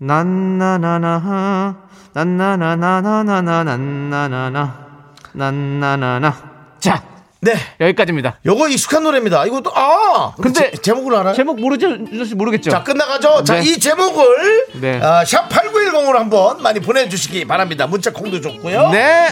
난나나나 0.00 1.76
난나나나나나나 2.14 3.64
난나나나 3.64 4.86
난나나나 5.34 6.34
자 6.80 7.02
네. 7.42 7.54
여기까지입니다. 7.80 8.38
요거 8.44 8.68
익숙한 8.68 9.02
노래입니다. 9.02 9.46
이것도, 9.46 9.72
아! 9.74 10.34
근데 10.42 10.72
제, 10.82 10.92
목을 10.92 11.16
알아요? 11.16 11.34
제목 11.34 11.58
모르죠? 11.58 11.88
모르겠죠? 12.36 12.70
자, 12.70 12.82
끝나가죠? 12.82 13.44
자, 13.44 13.54
네. 13.54 13.62
이 13.62 13.78
제목을 13.78 14.66
네. 14.74 15.00
아, 15.02 15.22
샵8910으로 15.24 16.18
한번 16.18 16.62
많이 16.62 16.80
보내주시기 16.80 17.46
바랍니다. 17.46 17.86
문자 17.86 18.12
콩도 18.12 18.42
좋고요. 18.42 18.90
네. 18.90 19.28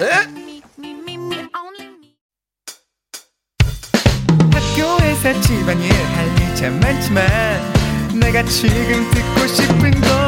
학교에서 4.55 5.39
집안일 5.43 5.93
할일참 5.93 6.81
많지만 6.81 7.27
내가 8.19 8.43
지금 8.45 9.11
듣고 9.11 9.47
싶은 9.47 9.91
건 10.01 10.28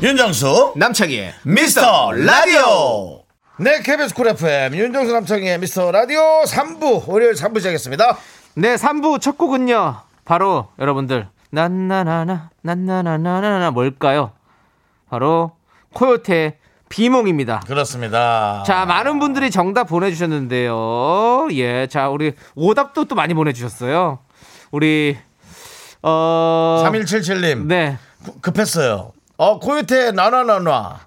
윤정수 0.00 0.74
남창희의 0.76 1.34
미스터 1.42 2.12
라디오 2.12 3.24
네 3.58 3.82
KBS 3.82 4.14
쿨 4.14 4.28
FM 4.28 4.76
윤정수 4.76 5.12
남창희의 5.12 5.58
미스터 5.58 5.90
라디오 5.90 6.20
3부 6.46 7.08
월요일 7.08 7.32
3부 7.34 7.58
시작했습니다 7.58 8.16
네, 8.54 8.74
3부 8.74 9.20
첫 9.20 9.38
곡은요. 9.38 9.96
바로 10.24 10.68
여러분들 10.78 11.28
난나나나 11.50 12.50
난나나나나나 12.62 13.70
뭘까요? 13.70 14.32
바로 15.08 15.52
코요태 15.94 16.58
비몽입니다. 16.88 17.60
그렇습니다 17.66 18.62
자, 18.66 18.84
많은 18.84 19.18
분들이 19.18 19.50
정답 19.50 19.84
보내주셨는데요. 19.84 21.48
예, 21.52 21.86
자, 21.88 22.08
우리 22.08 22.32
오답도 22.54 23.04
또 23.04 23.14
많이 23.14 23.34
보내주셨어요. 23.34 24.18
우리 24.70 25.16
어, 26.02 26.82
3177님 26.86 27.66
네, 27.66 27.98
급했어요 28.40 29.12
어 29.40 29.60
코요태 29.60 30.10
나나나나 30.10 30.98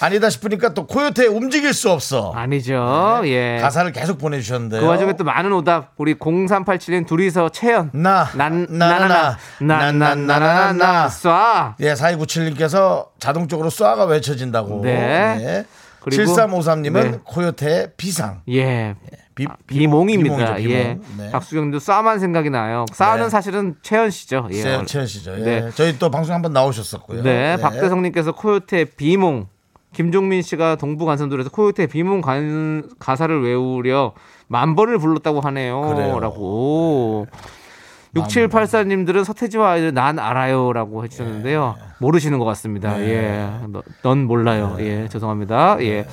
아니다 0.00 0.30
싶으니까 0.30 0.72
또 0.72 0.86
코요태 0.86 1.26
움직일 1.26 1.74
수 1.74 1.90
없어 1.90 2.30
아니죠. 2.32 3.22
예. 3.24 3.58
가사를 3.60 3.90
계속 3.90 4.18
보내주셨는데요 4.18 4.80
그 4.80 4.86
와중에 4.86 5.14
또 5.14 5.24
많은 5.24 5.52
오답 5.52 5.94
우리 5.98 6.14
0387님 6.14 7.08
둘이서 7.08 7.48
채연 7.48 7.90
나, 7.92 8.28
난 8.34 8.68
나나나, 8.70 9.36
나나나 9.58 10.14
나나나나나 10.14 11.08
쏴 11.08 11.74
예, 11.80 11.94
4297님께서 11.94 13.08
자동적으로 13.18 13.68
쏴가 13.68 14.08
외쳐진다고. 14.08 14.82
네. 14.84 15.64
그리고- 16.00 16.22
7353님은 16.36 16.92
네. 16.92 17.18
코요태의 17.24 17.88
비상. 17.96 18.42
예. 18.50 18.94
비, 19.34 19.46
비몽 19.66 20.10
입니다. 20.10 20.54
비몽이죠, 20.54 20.70
예. 20.70 20.82
비몽. 21.00 21.00
네. 21.18 21.30
박수경도 21.32 21.78
쏴만 21.78 22.20
생각이 22.20 22.50
나요. 22.50 22.84
쏴는 22.92 23.24
네. 23.24 23.28
사실은 23.28 23.74
채연 23.82 24.10
씨죠. 24.10 24.46
예. 24.52 24.62
세- 24.62 24.84
채연 24.84 25.06
씨죠. 25.06 25.32
예. 25.40 25.42
네. 25.44 25.70
저희 25.74 25.98
또 25.98 26.10
방송 26.10 26.34
한번 26.34 26.52
나오셨었고요. 26.52 27.22
네, 27.22 27.56
박대성님께서 27.56 28.32
코요태 28.32 28.84
비몽. 28.96 29.46
김종민 29.92 30.42
씨가 30.42 30.74
동부간선도로에서 30.76 31.50
코요태 31.50 31.86
비몽 31.86 32.20
간, 32.20 32.88
가사를 32.98 33.42
외우려 33.44 34.12
만 34.48 34.74
번을 34.74 34.98
불렀다고 34.98 35.40
하네요. 35.40 35.80
그래요. 35.94 36.18
라고. 36.20 37.26
6784님들은 38.14 39.24
서태지와 39.24 39.70
아이들 39.72 39.92
난 39.94 40.18
알아요라고 40.18 41.04
해주셨는데요. 41.04 41.76
모르시는 41.98 42.38
것 42.38 42.44
같습니다. 42.44 42.96
네. 42.96 43.08
예. 43.08 43.50
너- 43.68 43.82
넌 44.02 44.24
몰라요. 44.24 44.76
예. 44.80 45.08
죄송합니다. 45.08 45.78
예. 45.80 46.06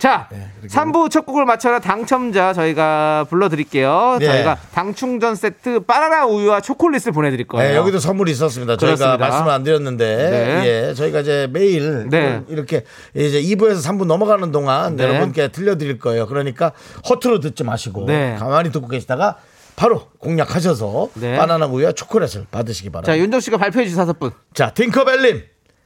자, 0.00 0.30
3부 0.66 1.10
첫 1.10 1.26
곡을 1.26 1.44
맞춰라 1.44 1.78
당첨자 1.78 2.54
저희가 2.54 3.26
불러드릴게요. 3.28 4.16
네. 4.18 4.26
저희가 4.26 4.56
당충전 4.72 5.34
세트 5.34 5.80
바나나 5.80 6.24
우유와 6.24 6.62
초콜릿을 6.62 7.12
보내드릴 7.12 7.46
거예요. 7.46 7.70
네, 7.70 7.76
여기도 7.76 7.98
선물이 7.98 8.32
있었습니다. 8.32 8.78
저희가 8.78 8.96
그렇습니다. 8.96 9.28
말씀을 9.28 9.50
안 9.52 9.62
드렸는데, 9.62 10.30
네. 10.30 10.88
예, 10.88 10.94
저희가 10.94 11.20
이제 11.20 11.48
매일 11.52 12.08
네. 12.08 12.42
이렇게 12.48 12.84
이제 13.14 13.42
2부에서 13.42 13.86
3부 13.86 14.06
넘어가는 14.06 14.50
동안 14.52 14.96
네. 14.96 15.04
여러분께 15.04 15.48
들려드릴 15.48 15.98
거예요. 15.98 16.26
그러니까 16.26 16.72
허투루 17.10 17.40
듣지 17.40 17.62
마시고 17.62 18.06
네. 18.06 18.36
가만히 18.38 18.72
듣고 18.72 18.88
계시다가 18.88 19.36
바로 19.76 20.08
공략하셔서 20.18 21.10
네. 21.14 21.36
바나나 21.36 21.66
우유와 21.66 21.92
초콜릿을 21.92 22.46
받으시기 22.50 22.88
바랍니다. 22.88 23.12
자, 23.12 23.18
윤정 23.18 23.40
씨가 23.40 23.58
발표해 23.58 23.84
주신 23.84 23.98
다섯 23.98 24.18
분. 24.18 24.30
자, 24.54 24.70
팅커벨님, 24.70 25.42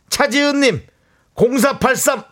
차지은님, 0.09 0.83
0483, 1.35 2.23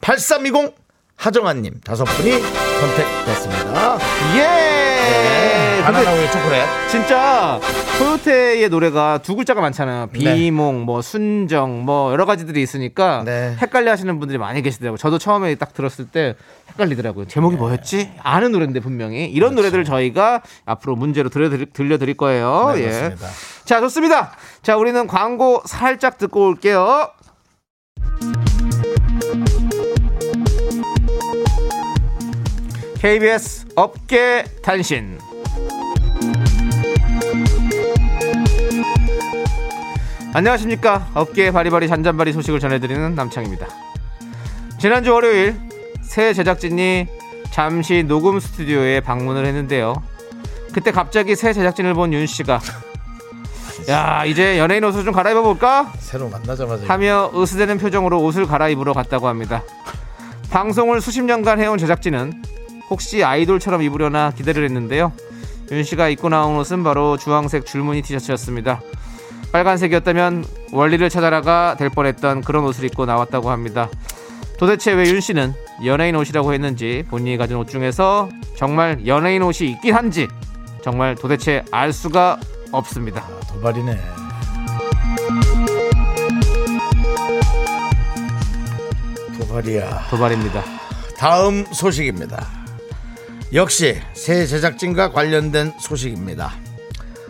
8320, 0.00 0.74
하정아님 1.18 1.80
다섯 1.84 2.04
분이 2.04 2.30
선택됐습니다. 2.40 3.98
예! 4.36 4.78
네, 5.08 5.82
바나나 5.82 6.12
우유 6.12 6.30
초콜릿. 6.30 6.62
진짜 6.88 7.60
코요태의 7.98 8.68
노래가 8.68 9.18
두 9.18 9.34
글자가 9.34 9.60
많잖아요. 9.60 10.08
비몽, 10.12 10.82
뭐 10.82 11.02
순정, 11.02 11.84
뭐 11.84 12.12
여러 12.12 12.24
가지들이 12.24 12.62
있으니까 12.62 13.22
네. 13.24 13.56
헷갈려 13.60 13.90
하시는 13.90 14.18
분들이 14.20 14.38
많이 14.38 14.62
계시더라고요. 14.62 14.96
저도 14.96 15.18
처음에 15.18 15.56
딱 15.56 15.74
들었을 15.74 16.06
때 16.06 16.36
헷갈리더라고요. 16.70 17.26
제목이 17.26 17.56
네. 17.56 17.60
뭐였지? 17.60 18.12
아는 18.22 18.52
노래인데 18.52 18.78
분명히 18.78 19.24
이런 19.24 19.56
노래들을 19.56 19.84
저희가 19.84 20.42
앞으로 20.66 20.94
문제로 20.94 21.28
들려드릴, 21.30 21.72
들려드릴 21.72 22.16
거예요. 22.16 22.72
그렇죠. 22.74 22.80
네, 22.80 22.86
예. 22.86 22.90
그렇습니다. 22.90 23.26
자, 23.64 23.80
좋습니다. 23.80 24.32
자, 24.62 24.76
우리는 24.76 25.06
광고 25.08 25.62
살짝 25.66 26.18
듣고 26.18 26.46
올게요. 26.46 27.10
KBS 33.00 33.66
업계 33.76 34.44
단신. 34.60 35.18
안녕하십니까. 40.34 41.08
업계의 41.14 41.52
바리바리 41.52 41.86
잔잔바리 41.86 42.32
소식을 42.32 42.58
전해드리는 42.58 43.14
남창입니다. 43.14 43.68
지난주 44.80 45.12
월요일 45.12 45.56
새 46.02 46.32
제작진이 46.32 47.06
잠시 47.52 48.02
녹음 48.02 48.40
스튜디오에 48.40 49.00
방문을 49.00 49.46
했는데요. 49.46 49.94
그때 50.72 50.90
갑자기 50.90 51.36
새 51.36 51.52
제작진을 51.52 51.94
본 51.94 52.12
윤 52.12 52.26
씨가 52.26 52.60
야 53.88 54.24
이제 54.24 54.58
연예인 54.58 54.82
옷을 54.82 55.04
좀 55.04 55.14
갈아입어 55.14 55.42
볼까 55.42 55.92
새로 55.98 56.28
만나자마자 56.28 56.84
하며 56.86 57.30
으스대는 57.34 57.78
표정으로 57.78 58.20
옷을 58.22 58.46
갈아입으러 58.46 58.92
갔다고 58.92 59.28
합니다. 59.28 59.62
방송을 60.50 61.00
수십 61.00 61.22
년간 61.22 61.60
해온 61.60 61.78
제작진은 61.78 62.42
혹시 62.90 63.22
아이돌처럼 63.24 63.82
입으려나 63.82 64.30
기대를 64.30 64.64
했는데요. 64.64 65.12
윤 65.70 65.82
씨가 65.82 66.08
입고 66.08 66.28
나온 66.28 66.56
옷은 66.56 66.82
바로 66.82 67.16
주황색 67.16 67.66
줄무늬 67.66 68.02
티셔츠였습니다. 68.02 68.80
빨간색이었다면 69.52 70.44
원리를 70.72 71.08
찾아라가 71.08 71.76
될 71.78 71.88
뻔했던 71.90 72.42
그런 72.42 72.64
옷을 72.64 72.84
입고 72.84 73.06
나왔다고 73.06 73.50
합니다. 73.50 73.88
도대체 74.58 74.92
왜 74.92 75.08
윤 75.10 75.20
씨는 75.20 75.54
연예인 75.84 76.16
옷이라고 76.16 76.52
했는지 76.52 77.04
본인이 77.08 77.36
가진 77.36 77.56
옷 77.56 77.68
중에서 77.68 78.28
정말 78.56 79.06
연예인 79.06 79.42
옷이 79.42 79.70
있긴 79.70 79.94
한지 79.94 80.26
정말 80.82 81.14
도대체 81.14 81.64
알 81.70 81.92
수가 81.92 82.38
없습니다. 82.72 83.22
아, 83.22 83.40
도발이네. 83.52 83.98
도발이야. 89.38 90.08
도발입니다. 90.10 90.62
다음 91.16 91.64
소식입니다. 91.72 92.57
역시 93.54 93.96
새 94.12 94.46
제작진과 94.46 95.12
관련된 95.12 95.72
소식입니다. 95.80 96.52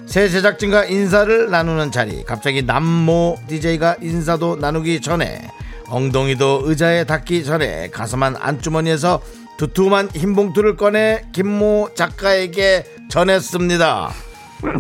새 0.06 0.28
제작진과 0.28 0.86
인사를 0.86 1.50
나누는 1.50 1.92
자리. 1.92 2.24
갑자기 2.24 2.62
남모 2.62 3.38
DJ가 3.46 3.96
인사도 4.00 4.56
나누기 4.56 5.00
전에 5.00 5.48
엉덩이도 5.86 6.62
의자에 6.64 7.04
닿기 7.04 7.44
전에 7.44 7.90
가슴한 7.90 8.36
안주머니에서 8.36 9.22
두툼한 9.58 10.10
흰 10.14 10.34
봉투를 10.34 10.76
꺼내 10.76 11.24
김모 11.32 11.90
작가에게 11.94 12.84
전했습니다. 13.10 14.12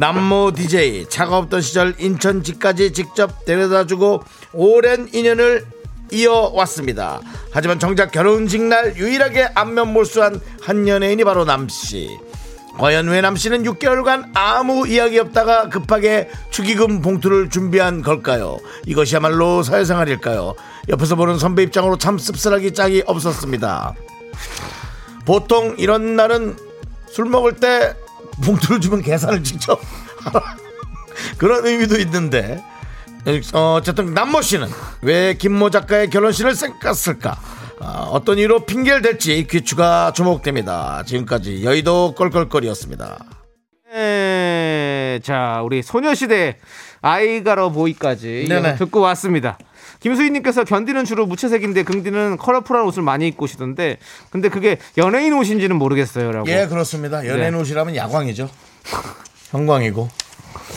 남모 0.00 0.52
DJ 0.56 1.08
차가 1.08 1.38
없던 1.38 1.60
시절 1.60 1.94
인천 1.98 2.42
집까지 2.42 2.92
직접 2.92 3.44
데려다주고 3.44 4.22
오랜 4.54 5.08
인연을 5.12 5.64
이어왔습니다. 6.10 7.20
하지만 7.50 7.78
정작 7.78 8.12
결혼식 8.12 8.62
날 8.62 8.96
유일하게 8.96 9.50
안면 9.54 9.92
몰수한 9.92 10.40
한 10.60 10.88
연예인이 10.88 11.24
바로 11.24 11.44
남씨. 11.44 12.08
과연 12.78 13.08
왜 13.08 13.20
남씨는 13.20 13.64
6개월간 13.64 14.30
아무 14.34 14.86
이야기 14.86 15.18
없다가 15.18 15.68
급하게 15.68 16.30
축의금 16.50 17.02
봉투를 17.02 17.50
준비한 17.50 18.02
걸까요? 18.02 18.58
이것이야말로 18.86 19.64
사회생활일까요? 19.64 20.54
옆에서 20.88 21.16
보는 21.16 21.38
선배 21.38 21.64
입장으로 21.64 21.98
참 21.98 22.18
씁쓸하기 22.18 22.74
짝이 22.74 23.02
없었습니다. 23.04 23.94
보통 25.26 25.74
이런 25.76 26.14
날은 26.14 26.56
술 27.10 27.24
먹을 27.24 27.56
때 27.56 27.96
봉투를 28.44 28.80
주면 28.80 29.02
계산을 29.02 29.42
직접. 29.42 29.80
그런 31.36 31.66
의미도 31.66 31.98
있는데 31.98 32.62
어, 33.54 33.74
어쨌든 33.78 34.14
남모 34.14 34.42
씨는 34.42 34.68
왜 35.02 35.34
김모 35.34 35.70
작가의 35.70 36.10
결혼식을 36.10 36.54
생각했을까 36.54 37.38
어, 37.80 38.10
어떤 38.12 38.38
이유로 38.38 38.64
핑계를 38.64 39.02
댈지 39.02 39.46
귀추가 39.48 40.12
주목됩니다 40.14 41.02
지금까지 41.06 41.64
여의도 41.64 42.14
껄껄거리였습니다 42.16 43.18
네, 43.92 45.18
자 45.22 45.62
우리 45.64 45.82
소녀시대 45.82 46.58
아이가러 47.00 47.70
보이까지. 47.70 48.46
듣고 48.78 49.00
왔습니다. 49.00 49.58
김수희님께서 50.00 50.64
견디는 50.64 51.04
주로 51.04 51.26
무채색인데 51.26 51.82
긍디는 51.84 52.36
컬러풀한 52.36 52.84
옷을 52.84 53.02
많이 53.02 53.26
입고 53.28 53.44
오시던데 53.44 53.98
근데 54.30 54.48
그게 54.48 54.78
연예인 54.96 55.32
옷인지는 55.32 55.74
모르겠어요라고. 55.76 56.48
예 56.50 56.66
그렇습니다 56.66 57.26
연예인 57.26 57.54
네. 57.54 57.58
옷이라면 57.58 57.96
야광이죠 57.96 58.48
형광이고 59.50 60.08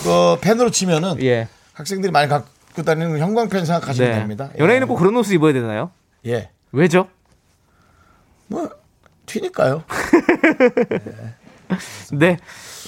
그 0.04 0.38
펜으로 0.42 0.72
치면은 0.72 1.22
예. 1.22 1.48
학생들이 1.82 2.12
많이 2.12 2.28
갖고 2.30 2.84
다니는 2.84 3.20
형광펜 3.20 3.66
생각하시면 3.66 4.12
네. 4.12 4.20
됩니다 4.20 4.50
연예인은 4.58 4.88
꼭 4.88 4.96
그런 4.98 5.16
옷을 5.18 5.36
입어야 5.36 5.54
되나요? 5.54 5.92
예. 6.26 6.50
왜죠? 6.72 7.08
뭐 8.48 8.70
튀니까요 9.26 9.84
네. 12.14 12.38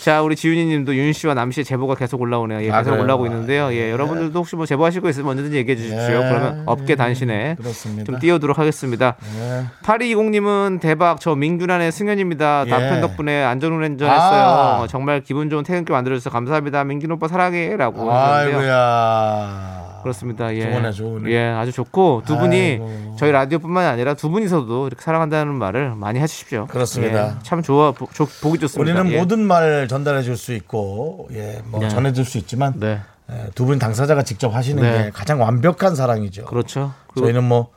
자, 0.04 0.22
우리 0.22 0.36
지윤이 0.36 0.66
님도 0.66 0.98
윤 0.98 1.14
씨와 1.14 1.34
남 1.34 1.50
씨의 1.50 1.64
제보가 1.64 1.96
계속 1.96 2.20
올라오네요. 2.20 2.62
예, 2.64 2.72
아, 2.72 2.80
계속 2.80 2.90
그래요? 2.90 3.04
올라오고 3.04 3.26
있는데요. 3.28 3.72
예, 3.72 3.90
여러분들도 3.90 4.38
혹시 4.38 4.58
뭐 4.58 4.66
제보하실 4.66 5.02
거 5.02 5.08
있으면 5.08 5.30
언제든지 5.30 5.56
얘기해 5.56 5.78
주십시오. 5.78 5.98
예. 5.98 6.30
그러면 6.30 6.64
업계 6.66 6.98
단신에 6.98 7.56
그렇습니다. 7.58 8.04
좀 8.04 8.20
띄워도록 8.20 8.60
하겠습니다. 8.60 9.16
예. 9.40 9.64
8220 9.82 10.32
님은 10.32 10.80
대박 10.82 11.22
저 11.22 11.36
민규란의 11.36 11.94
승현입니다. 11.94 12.66
예. 12.66 12.70
남편 12.70 13.00
덕분에 13.00 13.46
안전운전 13.46 14.10
했어요. 14.10 14.44
아. 14.44 14.88
정말 14.90 15.22
기분 15.22 15.50
좋은 15.50 15.64
퇴근길 15.64 15.94
만들어 15.94 16.18
주셔서 16.18 16.32
감사합니다. 16.32 16.84
민규 16.84 17.08
오빠 17.10 17.30
사랑해라고. 17.30 18.12
아이고야. 18.12 19.93
그렇습니다. 20.04 20.54
예. 20.56 20.72
좋으네, 20.72 20.92
좋으네. 20.92 21.32
예, 21.32 21.46
아주 21.48 21.72
좋고 21.72 22.24
두 22.26 22.38
분이 22.38 22.56
아이고. 22.60 23.16
저희 23.18 23.32
라디오뿐만 23.32 23.86
아니라 23.86 24.14
두 24.14 24.30
분이서도 24.30 24.88
이렇게 24.88 25.02
사랑한다는 25.02 25.54
말을 25.56 25.96
많이 25.96 26.20
해주십시오. 26.20 26.68
그렇습니다. 26.68 27.30
예, 27.30 27.34
참 27.44 27.62
좋아, 27.64 27.92
보, 27.92 28.08
조- 28.14 28.28
보기 28.42 28.60
좋습니다. 28.60 29.00
우리는 29.02 29.12
예. 29.16 29.20
모든 29.20 29.40
말 29.40 29.88
전달해 29.88 30.22
줄 30.22 30.38
수 30.38 30.54
있고, 30.54 31.30
예, 31.34 31.62
뭐 31.66 31.80
네. 31.80 31.90
전해 31.90 32.12
줄 32.14 32.26
수 32.26 32.38
있지만, 32.38 32.74
네, 32.80 33.00
예, 33.32 33.50
두분 33.56 33.80
당사자가 33.80 34.24
직접 34.24 34.54
하시는 34.54 34.82
네. 34.84 35.06
게 35.06 35.10
가장 35.12 35.42
완벽한 35.42 35.96
사랑이죠. 35.96 36.46
그렇죠. 36.46 36.94
그리고 37.08 37.28
저희는 37.28 37.44
뭐, 37.44 37.58
뭐 37.60 37.70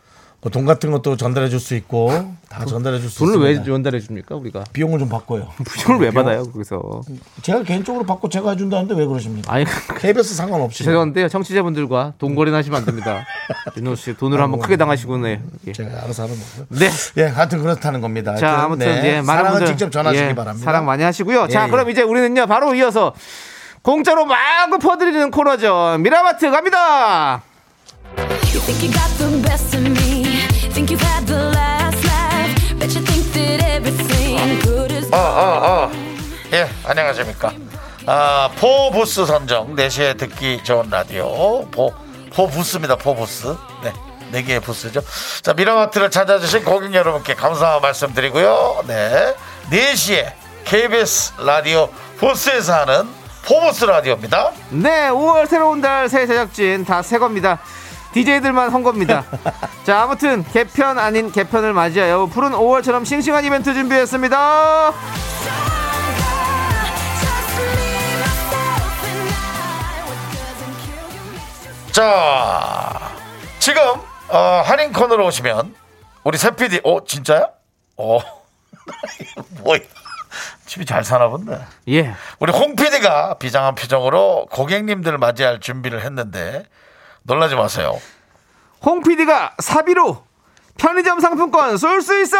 돈 0.51 0.65
같은 0.67 0.91
것도 0.91 1.17
전달해 1.17 1.49
줄 1.49 1.61
수 1.61 1.75
있고, 1.75 2.11
다 2.49 2.65
전달해 2.65 3.01
줄수 3.01 3.19
돈을 3.19 3.35
있습니다. 3.35 3.61
왜 3.61 3.65
전달해 3.67 4.01
줍니까 4.01 4.35
우리가? 4.37 4.65
비용을 4.73 4.99
좀 4.99 5.09
바꿔요. 5.09 5.49
돈을 5.85 6.01
왜 6.01 6.11
받아요 6.11 6.45
거기서? 6.45 7.03
제가 7.43 7.63
개인적으로 7.63 8.05
받고 8.05 8.29
제가 8.29 8.51
해준다는데 8.51 8.95
왜 8.95 9.05
그러십니까? 9.07 9.53
아니 9.53 9.65
KBS 9.99 10.35
상관없이. 10.35 10.85
죄송한데요 10.85 11.29
청취자분들과 11.29 12.15
돈거래는 12.19 12.59
하시면 12.59 12.79
안 12.79 12.85
됩니다. 12.87 13.25
윤호 13.77 13.95
씨 13.97 14.15
돈을 14.17 14.41
한번 14.41 14.61
크게 14.61 14.77
당하시고네. 14.77 15.41
예. 15.67 15.73
제가 15.73 16.05
알아서 16.05 16.23
하는 16.25 16.35
거고요. 16.39 16.67
네. 16.79 16.91
예, 17.17 17.23
하여튼 17.27 17.61
그렇다는 17.63 18.01
겁니다. 18.01 18.35
자, 18.37 18.63
아무튼 18.63 18.87
네, 18.87 19.05
예, 19.05 19.13
많은 19.21 19.25
사랑은 19.27 19.51
분들 19.53 19.67
직접 19.67 19.91
전하시기 19.91 20.25
예, 20.25 20.35
바랍니다. 20.35 20.65
사랑 20.65 20.85
많이 20.87 21.03
하시고요. 21.03 21.49
자, 21.49 21.67
예, 21.67 21.71
그럼 21.71 21.89
예. 21.89 21.93
이제 21.93 22.03
우리는요 22.03 22.47
바로 22.47 22.75
이어서 22.75 23.13
공짜로 23.83 24.25
마구 24.25 24.79
퍼드리는 24.79 25.31
코너죠. 25.31 25.97
미라마트 26.01 26.51
갑니다. 26.51 27.43
You 30.77 30.85
think 30.85 30.91
you 30.91 30.99
got 30.99 31.25
the 31.27 31.51
best 31.55 32.05
of 32.05 32.05
me. 32.05 32.05
Think 32.05 32.05
you've 32.05 32.05
had 32.05 32.05
the 32.05 32.05
last 32.05 32.05
laugh. 32.05 32.79
Bet 32.79 32.95
you 32.95 33.01
think 33.01 33.33
that 33.33 33.63
everything 33.65 34.61
good 34.61 34.93
is. 34.93 35.11
어, 35.11 35.17
어, 35.17 35.89
어. 35.89 35.91
예, 36.53 36.69
안녕하십니까. 36.85 37.53
아, 38.07 38.51
포부스 38.57 39.25
선정 39.27 39.75
4시에 39.75 40.19
듣기 40.19 40.63
좋은 40.65 40.91
라디오. 40.91 41.67
포, 41.71 41.93
포부스입니다, 42.35 42.97
포부스. 42.97 43.57
네. 43.83 43.93
네 44.33 44.43
개의 44.43 44.61
부스죠. 44.61 45.01
자, 45.43 45.55
미라마트를 45.55 46.11
찾아주신 46.11 46.65
고객 46.65 46.93
여러분께 46.93 47.35
감사 47.35 47.79
말씀드리고요. 47.81 48.85
네. 48.87 49.35
4시에 49.71 50.33
KBS 50.65 51.33
라디오 51.39 51.89
부스에서 52.19 52.75
하는 52.75 53.09
포부스 53.47 53.85
라디오입니다. 53.85 54.53
네, 54.71 55.09
5월 55.09 55.49
새로운 55.49 55.81
달 55.81 56.09
새 56.09 56.27
제작진 56.27 56.85
다 56.85 57.01
새 57.03 57.19
겁니다. 57.19 57.61
DJ들만 58.17 58.73
헌 58.73 58.83
겁니다. 58.83 59.27
자, 59.85 60.03
아무튼 60.03 60.43
개편 60.45 60.99
아닌 60.99 61.31
개편을 61.31 61.75
맞이하여 61.75 62.27
푸른 62.27 62.53
5월처럼 62.53 63.05
싱싱한 63.05 63.45
이벤트 63.45 63.75
준비했습니다. 63.75 64.93
자, 71.93 73.13
지금 73.59 73.83
어, 74.29 74.63
할인 74.65 74.95
코너로 74.95 75.27
오시면 75.27 75.75
우리 76.25 76.39
새 76.39 76.51
PD, 76.53 76.81
어 76.85 77.05
진짜야? 77.05 77.49
어, 77.99 78.19
뭐야? 79.63 79.81
집이 80.65 80.87
잘 80.87 81.05
사나 81.05 81.29
본데. 81.29 81.61
예. 81.89 82.15
우리 82.39 82.53
홍 82.53 82.77
PD가 82.77 83.35
비장한 83.35 83.75
표정으로 83.75 84.47
고객님들을 84.51 85.19
맞이할 85.19 85.61
준비를 85.61 86.03
했는데 86.03 86.65
놀라지 87.27 87.57
마세요. 87.57 87.99
홍 88.85 89.03
PD가 89.03 89.55
사비로 89.59 90.25
편의점 90.79 91.21
상품권 91.21 91.77
쏠 91.77 92.01
수 92.03 92.21
있어! 92.23 92.37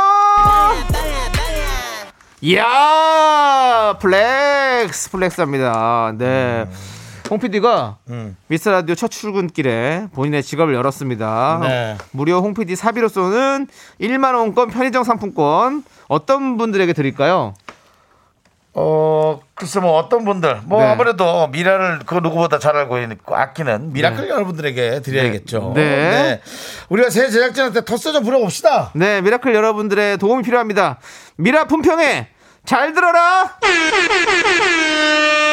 이야, 2.43 3.97
flex, 4.01 5.11
flex합니다. 5.11 6.13
네. 6.17 6.67
홍 7.29 7.41
PD가 7.41 7.97
미스터 8.47 8.71
라디오 8.71 8.95
첫 8.95 9.11
출근길에 9.11 10.07
본인의 10.13 10.45
지갑을 10.45 10.75
열었습니다. 10.75 11.59
네. 11.63 11.97
무려 12.13 12.39
홍 12.39 12.55
PD 12.55 12.77
사비로 12.77 13.09
쏘는 13.09 13.67
1만 14.01 14.35
원권 14.37 14.71
편의점 14.71 15.03
상품권 15.03 15.83
어떤 16.07 16.57
분들에게 16.57 16.93
드릴까요? 16.93 17.55
어, 18.79 19.41
글쎄 19.55 19.81
뭐 19.81 19.97
어떤 19.97 20.27
분들, 20.27 20.61
뭐 20.67 20.83
네. 20.83 20.89
아무래도 20.89 21.47
미라를 21.49 22.01
그 22.05 22.17
누구보다 22.17 22.59
잘 22.59 22.77
알고 22.77 22.99
있고 22.99 23.35
아끼는 23.35 23.95
미라클 23.95 24.29
여러분들에게 24.29 25.01
드려야겠죠. 25.01 25.73
네. 25.75 26.43
우리가 26.91 27.09
새 27.09 27.31
제작진한테 27.31 27.81
텃세 27.81 28.13
좀 28.13 28.23
부려봅시다. 28.23 28.91
네, 28.95 29.23
미라클 29.23 29.55
여러분들의 29.55 30.19
도움이 30.19 30.43
필요합니다. 30.43 30.99
미라 31.37 31.65
품평회 31.65 32.29
잘 32.67 32.93
들어라! 32.93 33.57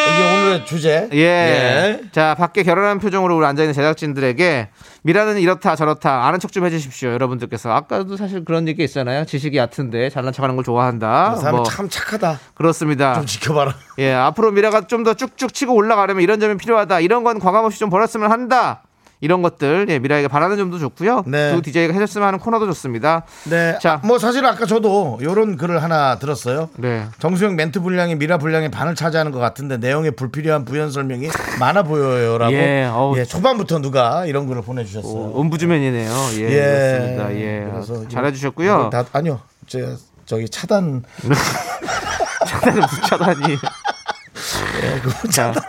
이게 0.10 0.24
오늘의 0.42 0.66
주제. 0.66 1.08
예. 1.14 2.02
자, 2.12 2.36
밖에 2.36 2.64
결혼한 2.64 3.00
표정으로 3.00 3.38
우리 3.38 3.46
앉아있는 3.46 3.74
제작진들에게 3.74 4.70
미라는 5.04 5.38
이렇다 5.40 5.76
저렇다 5.76 6.26
아는 6.28 6.40
척 6.40 6.52
좀 6.52 6.66
해주십시오. 6.66 7.12
여러분들께서. 7.12 7.72
아까도 7.72 8.18
사실 8.18 8.44
그런 8.46 8.68
얘기 8.68 8.84
있잖아요. 8.84 9.26
지식이 9.26 9.58
얕은데 9.58 10.10
잘난 10.10 10.34
척 10.34 10.44
하는 10.44 10.56
걸 10.56 10.64
좋아한다. 10.66 11.34
그 11.36 11.40
사람 11.42 11.56
뭐, 11.58 11.64
참 11.66 11.88
착하다. 11.90 12.40
그렇습니다. 12.56 13.14
좀 13.16 13.26
지켜봐라. 13.26 13.74
예, 14.00 14.14
앞으로 14.14 14.52
미라가 14.52 14.88
좀 14.88 15.04
더 15.04 15.14
쭉쭉 15.14 15.54
치고 15.54 15.74
올라가려면 15.74 16.24
이런 16.24 16.40
점이 16.40 16.56
필요하다. 16.58 17.02
이런 17.02 17.24
건 17.26 17.40
과감 17.40 17.66
없이 17.66 17.78
좀 17.80 17.90
벌었으면 17.90 18.32
한다. 18.32 18.84
이런 19.24 19.42
것들 19.42 19.86
예, 19.88 20.00
미라에게 20.00 20.28
바라는 20.28 20.58
점도 20.58 20.78
좋고요. 20.80 21.24
네. 21.28 21.54
두 21.56 21.62
DJ가 21.62 21.94
해줬으면 21.94 22.28
하는 22.28 22.40
코너도 22.40 22.66
좋습니다. 22.66 23.24
네. 23.46 23.78
자. 23.82 24.02
뭐 24.04 24.20
사실 24.20 24.46
아까 24.46 24.66
저도 24.66 25.18
이런 25.22 25.56
글을 25.56 25.82
하나 25.82 26.20
들었어요. 26.20 26.70
네. 26.76 27.06
정수영 27.20 27.56
멘트 27.56 27.80
분량이 27.80 28.16
미라 28.16 28.38
분량의 28.38 28.70
반을 28.70 28.96
차지하는 28.96 29.32
것 29.32 29.40
같은데 29.40 29.78
내용에 29.78 30.10
불필요한 30.12 30.66
부연 30.66 30.92
설명이 30.92 31.30
많아 31.58 31.84
보여요라고. 31.84 32.52
예, 32.54 32.90
어우. 32.92 33.24
초반부터 33.26 33.80
누가 33.80 34.26
이런 34.26 34.46
글을 34.46 34.62
보내주셨어요. 34.62 35.14
오, 35.14 35.40
음부주면이네요. 35.42 36.12
예, 36.40 36.50
그렇습니다. 36.50 37.34
예, 37.36 37.68
그래서 37.72 38.08
잘해주셨고요. 38.10 38.74
이걸 38.74 38.90
다 38.90 39.06
아니요. 39.14 39.40
제가 39.68 39.96
저기 40.26 40.50
차단 40.50 41.02
차단을 42.46 42.82
붙여다니. 42.82 43.56
그거 45.02 45.30
자, 45.30 45.54
차단. 45.54 45.64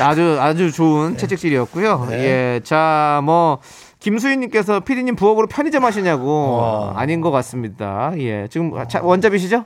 아주 0.00 0.36
아주 0.40 0.72
좋은 0.72 1.16
채찍질이었고요. 1.16 2.08
예, 2.12 2.60
자, 2.64 3.20
뭐 3.24 3.58
김수희님께서 4.00 4.80
피디님 4.80 5.16
부업으로 5.16 5.46
편의점 5.46 5.84
하시냐고 5.84 6.58
와. 6.58 6.92
아닌 6.96 7.20
것 7.20 7.30
같습니다. 7.30 8.12
예, 8.18 8.46
지금 8.50 8.72
차- 8.88 9.02
원잡이시죠? 9.02 9.64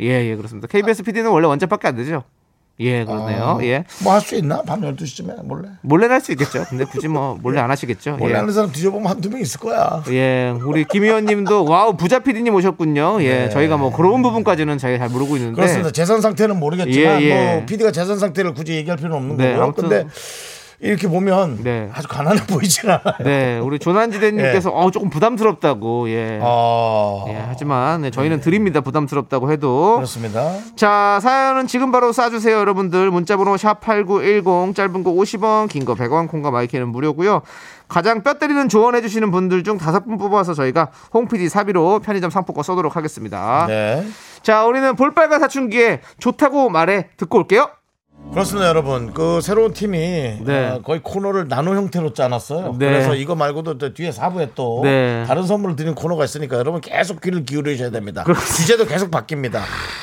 예, 0.00 0.06
예, 0.30 0.36
그렇습니다. 0.36 0.66
KBS 0.68 1.02
PD는 1.02 1.30
원래 1.30 1.46
one 1.46 1.57
job밖에 1.57 1.88
안 1.88 1.96
되죠. 1.96 2.24
예, 2.80 3.04
그러네요. 3.04 3.58
예, 3.62 3.84
뭐 4.02 4.14
할 4.14 4.20
수 4.20 4.34
있나? 4.36 4.62
밤 4.62 4.80
12시쯤에 4.80 5.44
몰래. 5.44 5.68
몰래 5.82 6.06
할 6.06 6.20
수 6.20 6.32
있겠죠. 6.32 6.64
근데 6.68 6.84
굳이 6.84 7.08
뭐 7.08 7.38
몰래 7.42 7.60
안 7.60 7.70
하시겠죠. 7.70 8.16
몰래 8.16 8.32
예. 8.32 8.36
하는 8.38 8.52
사람 8.52 8.72
뒤져보면 8.72 9.06
한두 9.10 9.28
명 9.30 9.40
있을 9.40 9.60
거야. 9.60 10.02
예, 10.10 10.54
우리 10.64 10.84
김 10.84 11.04
의원 11.04 11.24
님도 11.26 11.64
wow 11.66 11.96
부자 11.96 12.18
PD님 12.20 12.54
오셨군요. 12.54 13.18
예, 13.22 13.28
네. 13.28 13.48
저희가 13.50 13.76
뭐 13.76 13.92
그런 13.92 14.22
부분까지는 14.22 14.78
저희가 14.78 14.98
잘 14.98 15.08
모르고 15.08 15.36
있는데 15.36 15.54
그렇습니다. 15.56 15.90
재산 15.90 16.20
상태는 16.20 16.58
모르겠지만 16.58 17.20
예, 17.22 17.24
예. 17.26 17.54
뭐 17.56 17.66
PD가 17.66 17.92
재산 17.92 18.18
상태를 18.18 18.54
굳이 18.54 18.74
얘기할 18.74 18.96
필요는 18.96 19.16
없는 19.16 19.36
네, 19.36 19.48
거고요. 19.50 19.62
아무튼- 19.64 19.88
근데 19.88 20.06
이렇게 20.82 21.08
보면 21.08 21.62
네. 21.62 21.90
아주 21.92 22.08
가난해 22.08 22.40
보이진 22.46 22.88
않아요. 22.88 23.14
네, 23.22 23.58
우리 23.58 23.78
조난지대님께서 23.78 24.70
어 24.70 24.90
조금 24.90 25.10
부담스럽다고 25.10 26.08
예. 26.08 26.40
아, 26.42 27.24
예, 27.28 27.44
하지만 27.46 28.00
네, 28.00 28.10
저희는 28.10 28.40
드립니다. 28.40 28.80
부담스럽다고 28.80 29.52
해도. 29.52 29.96
그렇습니다. 29.96 30.54
자, 30.76 31.18
사연은 31.22 31.66
지금 31.66 31.92
바로 31.92 32.12
쏴주세요, 32.12 32.52
여러분들. 32.52 33.10
문자번호 33.10 33.58
샵 33.58 33.80
8910, 33.80 34.74
짧은 34.74 35.04
거 35.04 35.10
50원, 35.12 35.68
긴 35.68 35.84
거 35.84 35.94
100원, 35.94 36.28
콩과 36.28 36.50
마이케이는 36.50 36.88
무료고요 36.88 37.42
가장 37.88 38.22
뼈 38.22 38.34
때리는 38.34 38.68
조언 38.68 38.94
해주시는 38.94 39.30
분들 39.30 39.64
중 39.64 39.76
다섯 39.76 40.04
분 40.04 40.16
뽑아서 40.16 40.54
저희가 40.54 40.88
홍PD 41.12 41.48
사비로 41.48 41.98
편의점 42.00 42.30
상품권 42.30 42.62
쏘도록 42.62 42.96
하겠습니다. 42.96 43.66
네. 43.66 44.06
자, 44.42 44.64
우리는 44.64 44.94
볼빨간 44.96 45.40
사춘기에 45.40 46.00
좋다고 46.18 46.70
말해 46.70 47.08
듣고 47.18 47.38
올게요. 47.38 47.68
그렇습니다, 48.32 48.68
여러분. 48.68 49.12
그 49.12 49.40
새로운 49.40 49.72
팀이 49.72 49.98
네. 50.44 50.68
어, 50.68 50.82
거의 50.82 51.00
코너를 51.02 51.48
나노 51.48 51.74
형태로 51.74 52.12
짜놨어요. 52.12 52.76
네. 52.78 52.86
그래서 52.86 53.16
이거 53.16 53.34
말고도 53.34 53.78
또 53.78 53.92
뒤에 53.92 54.12
사부에 54.12 54.50
또 54.54 54.82
네. 54.84 55.24
다른 55.26 55.44
선물을 55.44 55.74
드리는 55.74 55.96
코너가 55.96 56.24
있으니까 56.24 56.56
여러분 56.56 56.80
계속 56.80 57.20
귀를 57.20 57.44
기울이셔야 57.44 57.90
됩니다. 57.90 58.24
주제도 58.56 58.86
계속 58.86 59.10
바뀝니다. 59.10 59.62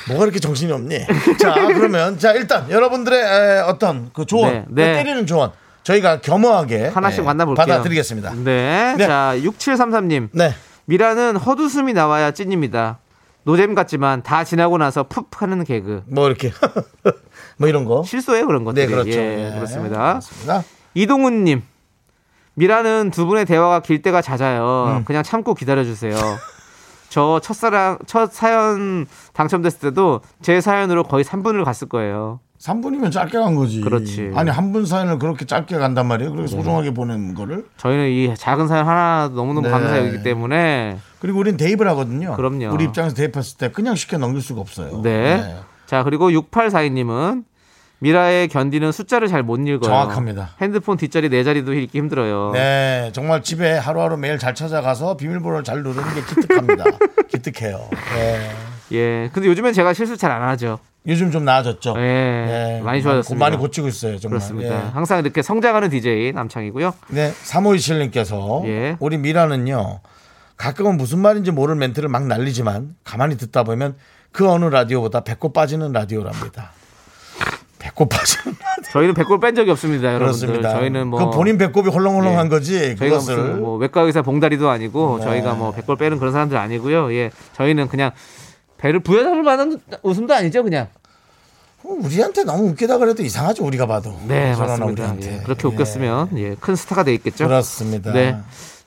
뭐가 0.09 0.25
이렇게 0.25 0.39
정신이 0.39 0.71
없니? 0.73 0.99
자, 1.39 1.53
그러면 1.67 2.19
자 2.19 2.33
일단 2.33 2.69
여러분들의 2.69 3.17
에, 3.17 3.59
어떤 3.61 4.09
그 4.11 4.25
조언, 4.25 4.51
네, 4.51 4.65
네. 4.67 4.87
그 4.91 4.97
때리는 5.03 5.25
조언 5.25 5.51
저희가 5.83 6.19
겸허하게 6.19 6.87
하나씩 6.87 7.19
예, 7.21 7.23
만나볼게요. 7.25 7.65
받아드리겠습니다. 7.65 8.33
네. 8.43 8.95
네. 8.97 9.07
자, 9.07 9.35
6733님. 9.37 10.29
네. 10.33 10.53
미라는 10.83 11.37
헛웃음이 11.37 11.93
나와야 11.93 12.31
찐입니다. 12.31 12.99
노잼 13.43 13.73
같지만 13.75 14.21
다 14.23 14.43
지나고 14.43 14.77
나서 14.77 15.03
푹 15.03 15.41
하는 15.41 15.63
개그. 15.63 16.03
뭐 16.07 16.27
이렇게 16.27 16.51
뭐 17.57 17.67
이런 17.67 17.85
거. 17.85 18.03
실소예요 18.03 18.45
그런 18.47 18.63
것들이. 18.63 18.85
네, 18.87 18.91
그렇죠. 18.91 19.09
예, 19.11 19.47
예, 19.51 19.55
그렇습니다. 19.55 20.09
그렇습니다. 20.13 20.63
이동훈님. 20.93 21.63
미라는 22.55 23.11
두 23.11 23.25
분의 23.27 23.45
대화가 23.45 23.81
길 23.81 24.01
때가 24.01 24.21
잦아요. 24.21 24.97
음. 24.99 25.05
그냥 25.05 25.21
참고 25.23 25.53
기다려 25.53 25.83
주세요. 25.83 26.15
저 27.09 27.39
첫사랑, 27.41 27.99
첫 28.05 28.31
사연 28.33 29.05
당첨됐을 29.33 29.79
때도 29.79 30.21
제 30.41 30.59
사연으로 30.59 31.03
거의 31.03 31.23
3분을 31.23 31.63
갔을 31.63 31.87
거예요. 31.87 32.39
3분이면 32.59 33.11
짧게 33.11 33.37
간 33.37 33.53
거지. 33.55 33.81
그렇지. 33.81 34.31
아니 34.35 34.49
한 34.49 34.71
분 34.73 34.85
사연을 34.87 35.19
그렇게 35.19 35.45
짧게 35.45 35.77
간단 35.77 36.07
말이에요. 36.07 36.31
그렇게 36.31 36.47
소중하게 36.47 36.91
보낸 36.95 37.35
거를. 37.35 37.65
저희는 37.77 38.09
이 38.09 38.33
작은 38.35 38.67
사연 38.67 38.87
하나 38.87 39.29
너무너무 39.33 39.67
네. 39.67 39.69
감사하여기 39.69 40.23
때문에. 40.23 40.97
그리고 41.19 41.39
우린 41.39 41.55
대입을 41.57 41.87
하거든요. 41.89 42.35
그럼요. 42.35 42.71
우리 42.73 42.85
입장에서 42.85 43.15
대입했을 43.15 43.57
때 43.59 43.69
그냥 43.69 43.93
쉽게 43.95 44.17
넘길 44.17 44.41
수가 44.41 44.59
없어요. 44.59 45.01
네. 45.03 45.55
자, 45.87 46.03
그리고 46.03 46.29
6842님은 46.29 47.43
미라의 47.99 48.47
견디는 48.49 48.91
숫자를 48.91 49.27
잘 49.27 49.41
못 49.41 49.57
읽어요. 49.59 49.79
정확합니다. 49.81 50.51
핸드폰 50.61 50.97
뒷자리 50.97 51.29
네 51.29 51.43
자리도 51.43 51.73
읽기 51.73 51.97
힘들어요. 51.97 52.51
네, 52.53 53.09
정말 53.13 53.41
집에 53.41 53.71
하루하루 53.77 54.17
매일 54.17 54.37
잘 54.37 54.53
찾아가서 54.53 55.17
비밀번호를 55.17 55.63
잘 55.63 55.81
누르는 55.81 56.03
게 56.13 56.21
기특합니다. 56.21 56.83
기특해요. 57.29 57.89
네. 58.15 58.51
예. 58.91 59.29
근데 59.33 59.47
요즘엔 59.49 59.73
제가 59.73 59.93
실수 59.93 60.15
잘 60.15 60.31
안 60.31 60.43
하죠. 60.49 60.77
요즘 61.07 61.31
좀 61.31 61.43
나아졌죠. 61.45 61.95
예. 61.97 62.01
네, 62.01 62.81
많이 62.83 63.01
좋아졌습니다. 63.01 63.43
많이 63.43 63.57
고치고 63.57 63.87
있어요. 63.87 64.19
정말. 64.19 64.39
그렇습니다. 64.39 64.75
예. 64.75 64.89
항상 64.91 65.19
이렇게 65.19 65.41
성장하는 65.41 65.89
DJ 65.89 66.33
남창이고요. 66.33 66.93
네, 67.07 67.31
3527님께서 67.31 68.65
예. 68.67 68.97
우리 68.99 69.17
미라는요. 69.17 70.01
가끔은 70.57 70.97
무슨 70.97 71.19
말인지 71.19 71.51
모를 71.51 71.75
멘트를 71.75 72.09
막 72.09 72.25
날리지만 72.27 72.95
가만히 73.03 73.37
듣다 73.37 73.63
보면 73.63 73.95
그 74.37 74.47
어느 74.47 74.65
라디오보다 74.65 75.21
배꼽 75.21 75.51
빠지는 75.51 75.91
라디오랍니다. 75.93 76.69
배꼽 77.79 78.07
빠지는 78.07 78.55
라디오. 78.63 78.91
저희는 78.91 79.13
배꼽 79.15 79.39
뺀 79.39 79.55
적이 79.55 79.71
없습니다, 79.71 80.13
여러분들. 80.13 80.47
그렇습니다. 80.47 80.69
저희는 80.73 81.07
뭐 81.07 81.19
그 81.31 81.35
본인 81.35 81.57
배꼽이 81.57 81.89
헐렁헐렁한 81.89 82.45
예. 82.45 82.49
거지. 82.49 82.95
저희가 82.97 83.15
그것을 83.17 83.35
무슨 83.35 83.61
뭐 83.61 83.77
외과 83.77 84.01
의사 84.01 84.21
봉다리도 84.21 84.69
아니고 84.69 85.17
네. 85.17 85.23
저희가 85.25 85.55
뭐 85.55 85.71
배꼽 85.71 85.97
빼는 85.97 86.19
그런 86.19 86.33
사람들 86.33 86.55
아니고요. 86.55 87.11
예. 87.15 87.31
저희는 87.55 87.87
그냥 87.87 88.11
배를 88.77 88.99
부여잡을 88.99 89.41
만한 89.41 89.79
웃음도 90.03 90.35
아니죠, 90.35 90.61
그냥. 90.61 90.87
어, 91.83 91.89
우리한테 92.03 92.43
너무 92.43 92.67
웃기다 92.69 92.99
그래도 92.99 93.23
이상하죠. 93.23 93.65
우리가 93.65 93.87
봐도. 93.87 94.19
네, 94.27 94.55
맞습니다. 94.55 95.15
예, 95.23 95.41
그렇게 95.43 95.67
예. 95.67 95.73
웃겼으면 95.73 96.29
예, 96.37 96.55
큰 96.59 96.75
스타가 96.75 97.03
돼 97.03 97.11
있겠죠. 97.15 97.47
그렇습니다. 97.47 98.13
네. 98.13 98.37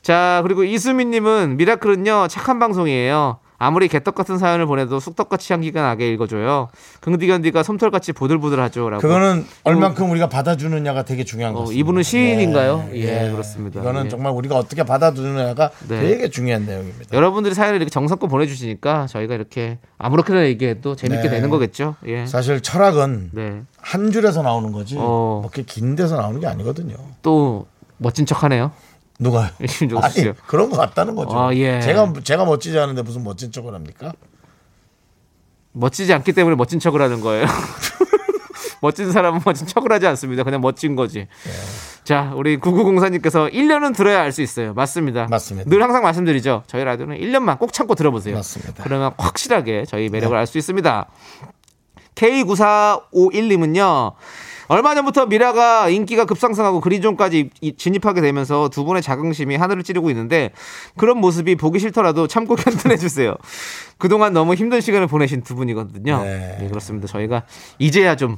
자, 0.01 0.39
그리고 0.45 0.63
이수민님은 0.63 1.57
미라클은요, 1.57 2.29
착한 2.29 2.61
방송이에요. 2.61 3.39
아무리 3.63 3.89
개떡 3.89 4.15
같은 4.15 4.39
사연을 4.39 4.65
보내도 4.65 5.01
쑥떡같이 5.01 5.53
향기가 5.53 5.83
나게 5.83 6.11
읽어줘요. 6.15 6.71
긍디견디가 7.03 7.63
솜털같이 7.63 8.15
보들보들하죠. 8.15 8.89
라고. 8.89 9.03
그거는 9.03 9.45
얼만큼 9.65 10.11
우리가 10.11 10.31
받아주느냐가 10.31 11.05
되게 11.05 11.25
중요한 11.25 11.55
어, 11.55 11.59
거죠. 11.61 11.73
이분은 11.75 12.03
시인인가요? 12.03 12.89
예, 12.95 13.31
그렇습니다. 13.31 13.83
이거는 13.83 14.07
예. 14.07 14.09
정말 14.09 14.33
우리가 14.33 14.57
어떻게 14.57 14.83
받아주느냐가 14.83 15.71
네. 15.89 16.01
되게 16.01 16.31
중요한 16.31 16.65
내용입니다. 16.65 17.15
여러분들이 17.15 17.55
사연을 17.55 17.77
이렇게 17.77 17.91
정성껏 17.91 18.31
보내주시니까 18.31 19.09
저희가 19.09 19.35
이렇게 19.35 19.79
아무렇게나 19.99 20.47
얘기해도 20.47 20.97
재밌게 20.97 21.25
네. 21.25 21.29
되는 21.29 21.51
거겠죠. 21.51 21.97
예. 22.07 22.25
사실 22.25 22.63
철학은 22.63 23.29
네. 23.35 23.61
한 23.77 24.11
줄에서 24.11 24.41
나오는 24.41 24.73
거지 24.73 24.97
어. 24.97 25.01
뭐 25.03 25.41
이렇게 25.43 25.65
긴 25.65 25.97
데서 25.97 26.17
나오는 26.17 26.41
게 26.41 26.47
아니거든요. 26.47 26.95
또 27.21 27.67
멋진 27.99 28.25
척하네요. 28.25 28.73
누가요? 29.21 29.51
아니. 30.03 30.33
그런 30.47 30.71
것 30.71 30.77
같다는 30.79 31.15
거죠. 31.15 31.39
아, 31.39 31.55
예. 31.55 31.81
제가 31.81 32.13
제가 32.25 32.45
멋지지 32.47 32.79
않은데 32.79 33.03
무슨 33.03 33.23
멋진 33.23 33.53
척을 33.53 33.75
합니까? 33.75 34.13
멋지지 35.73 36.13
않기 36.13 36.33
때문에 36.33 36.57
멋진 36.57 36.81
척을 36.81 37.01
하는 37.01 37.21
거예요. 37.21 37.47
멋진 38.83 39.13
사람은 39.13 39.43
멋진 39.45 39.67
척을 39.67 39.93
하지 39.93 40.07
않습니다. 40.07 40.43
그냥 40.43 40.63
멋진 40.63 40.97
거지. 40.97 41.19
네. 41.19 41.29
자, 42.03 42.33
우리 42.35 42.59
9904님께서 42.59 43.53
1년은 43.53 43.95
들어야 43.95 44.23
알 44.23 44.33
수 44.33 44.41
있어요. 44.41 44.73
맞습니다. 44.73 45.27
맞습니다. 45.29 45.69
늘 45.69 45.83
항상 45.83 46.03
말씀드리죠. 46.03 46.63
저희 46.67 46.83
라디오는 46.83 47.19
1년만 47.19 47.59
꼭 47.59 47.75
참고 47.75 47.95
들어보세요. 47.95 48.37
맞습니다. 48.37 48.83
그러면 48.83 49.13
확실하게 49.19 49.85
저희 49.87 50.09
매력을 50.09 50.35
네. 50.35 50.41
알수 50.41 50.57
있습니다. 50.57 51.07
K9451님은요. 52.15 54.15
얼마 54.71 54.95
전부터 54.95 55.27
미라가 55.27 55.89
인기가 55.89 56.25
급상승하고 56.25 56.81
그린존까지 56.81 57.51
이- 57.61 57.77
진입하게 57.77 58.21
되면서 58.21 58.69
두 58.69 58.85
분의 58.85 59.03
자긍심이 59.03 59.57
하늘을 59.57 59.83
찌르고 59.83 60.11
있는데 60.11 60.53
그런 60.97 61.19
모습이 61.19 61.57
보기 61.57 61.81
싫더라도 61.81 62.29
참고 62.29 62.55
견뎌내 62.55 62.97
주세요. 62.97 63.35
그동안 63.99 64.33
너무 64.33 64.55
힘든 64.55 64.81
시간을 64.81 65.09
보내신 65.09 65.43
두 65.43 65.57
분이거든요. 65.57 66.23
네. 66.23 66.57
네, 66.61 66.69
그렇습니다. 66.69 67.09
저희가 67.09 67.43
이제야 67.81 68.15
좀 68.15 68.37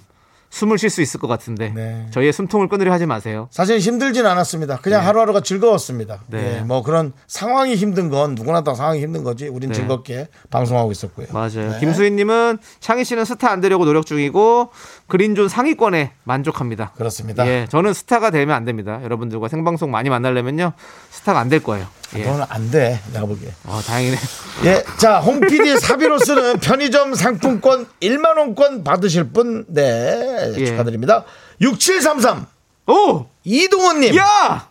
숨을 0.49 0.77
쉴 0.77 0.91
수 0.91 1.01
있을 1.01 1.19
것 1.19 1.29
같은데 1.29 1.73
네. 1.75 2.07
저희의 2.11 2.31
숨통을 2.31 2.69
끊으려 2.69 2.93
하지 2.93 3.07
마세요. 3.07 3.49
사실 3.51 3.79
힘들진 3.79 4.27
않았습니다. 4.27 4.81
그냥 4.83 5.03
하루하루가 5.07 5.41
즐거웠습니다. 5.41 6.21
네. 6.27 6.59
예, 6.59 6.61
뭐 6.61 6.83
그런 6.83 7.15
상황이 7.27 7.75
힘든 7.75 8.11
건 8.11 8.35
누구나 8.35 8.63
다 8.63 8.75
상황이 8.75 9.01
힘든 9.01 9.25
거지. 9.25 9.49
우린 9.49 9.71
네. 9.71 9.75
즐겁게 9.75 10.29
방송하고 10.51 10.93
있었고요. 10.93 11.29
맞아요. 11.33 11.71
네. 11.73 11.81
김수희님은 11.81 12.59
창희 12.81 13.03
씨는 13.05 13.25
스타 13.25 13.51
안 13.51 13.63
되려고 13.63 13.87
노력 13.87 14.05
중이고 14.05 14.69
그린존 15.13 15.51
상위권에 15.51 16.13
만족합니다. 16.25 16.93
그렇습니다. 16.97 17.47
예, 17.47 17.67
저는 17.69 17.93
스타가 17.93 18.31
되면 18.31 18.57
안 18.57 18.65
됩니다. 18.65 18.99
여러분들과 19.05 19.49
생방송 19.49 19.91
많이 19.91 20.09
만나려면요 20.09 20.73
스타가 21.11 21.39
안 21.39 21.51
될 21.51 21.63
거예요. 21.63 21.87
예. 22.17 22.25
너는 22.25 22.47
안 22.49 22.71
돼. 22.71 22.99
내가 23.13 23.27
보기에. 23.27 23.51
어, 23.67 23.79
다행이네. 23.87 24.17
예, 24.65 24.83
자, 24.97 25.19
홍PD 25.21 25.79
사비로 25.81 26.19
쓰는 26.19 26.61
편의점 26.61 27.15
상품권 27.15 27.87
1만 28.01 28.39
원권 28.39 28.85
받으실 28.85 29.25
분, 29.25 29.67
네, 29.69 30.55
예. 30.57 30.65
축하드립니다. 30.65 31.25
6733 31.61 32.47
오, 32.87 33.27
이동원님, 33.45 34.17
야, 34.17 34.71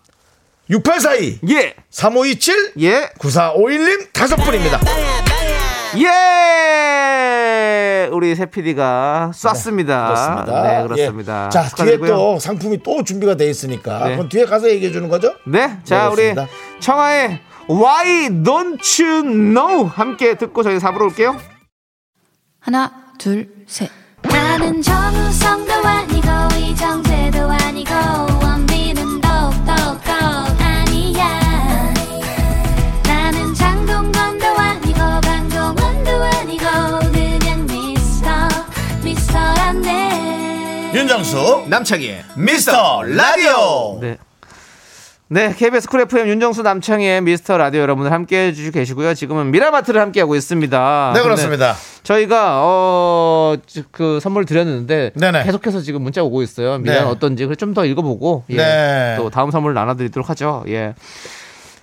6842 0.72 1.54
예, 1.54 1.76
3527 1.92 2.74
예, 2.80 3.10
9451님 3.20 4.12
다섯 4.12 4.38
분입니다. 4.38 4.80
예. 5.98 7.22
우리 8.12 8.36
새 8.36 8.46
PD가 8.46 9.32
쐈습니다. 9.34 10.06
그렇습니다. 10.08 10.62
네, 10.64 10.84
그렇습니다. 10.88 11.46
예. 11.46 11.50
자, 11.50 11.62
뒤에 11.62 11.70
축하드리고요. 11.70 12.10
또 12.16 12.40
상품이 12.40 12.84
또 12.84 13.04
준비가 13.04 13.36
돼 13.36 13.50
있으니까 13.50 14.08
네. 14.08 14.16
그럼 14.16 14.30
뒤에 14.30 14.46
가서 14.46 14.70
얘기해 14.70 14.92
주는 14.92 15.08
거죠? 15.10 15.34
네, 15.46 15.78
자 15.84 16.10
우리 16.10 16.34
그렇습니다. 16.34 16.48
청하의 16.80 17.40
Why 17.70 18.30
Don't 18.44 19.04
You 19.04 19.22
Know 19.24 19.86
함께 19.86 20.36
듣고 20.36 20.64
저희 20.64 20.78
4부로 20.78 21.04
올게요. 21.04 21.38
하나, 22.60 22.92
둘, 23.18 23.50
셋. 23.68 23.90
나는 24.24 24.82
정우성도 24.82 25.74
아니고 25.74 26.28
이정재도 26.60 27.50
아니고 27.50 28.41
윤정수 41.12 41.66
남창희의 41.68 42.24
미스터 42.38 43.04
라디오. 43.04 44.00
네. 44.00 44.18
네, 45.28 45.54
KBS 45.54 45.90
쿨 45.90 46.00
FM 46.00 46.26
윤정수 46.30 46.62
남창희의 46.62 47.20
미스터 47.20 47.58
라디오 47.58 47.82
여러분들 47.82 48.14
함께 48.14 48.48
해주시고 48.48 48.72
계시고요. 48.72 49.14
지금은 49.14 49.52
미라마트를 49.52 50.00
함께하고 50.00 50.38
있습니다. 50.38 51.12
네, 51.14 51.22
그렇습니다. 51.22 51.76
저희가 52.04 52.62
어 52.64 53.58
그 53.92 54.20
선물 54.22 54.46
드렸는데 54.46 55.12
네네. 55.16 55.44
계속해서 55.44 55.82
지금 55.82 56.02
문자 56.02 56.24
오고 56.24 56.42
있어요. 56.44 56.78
미라는 56.78 57.04
네. 57.04 57.10
어떤지 57.10 57.44
그래서 57.46 57.58
좀 57.58 57.74
더 57.74 57.84
읽어보고 57.84 58.46
예, 58.52 58.56
네. 58.56 59.16
또 59.18 59.30
다음 59.30 59.52
선물 59.52 59.74
나눠드리도록 59.74 60.30
하죠. 60.30 60.64
예. 60.70 60.94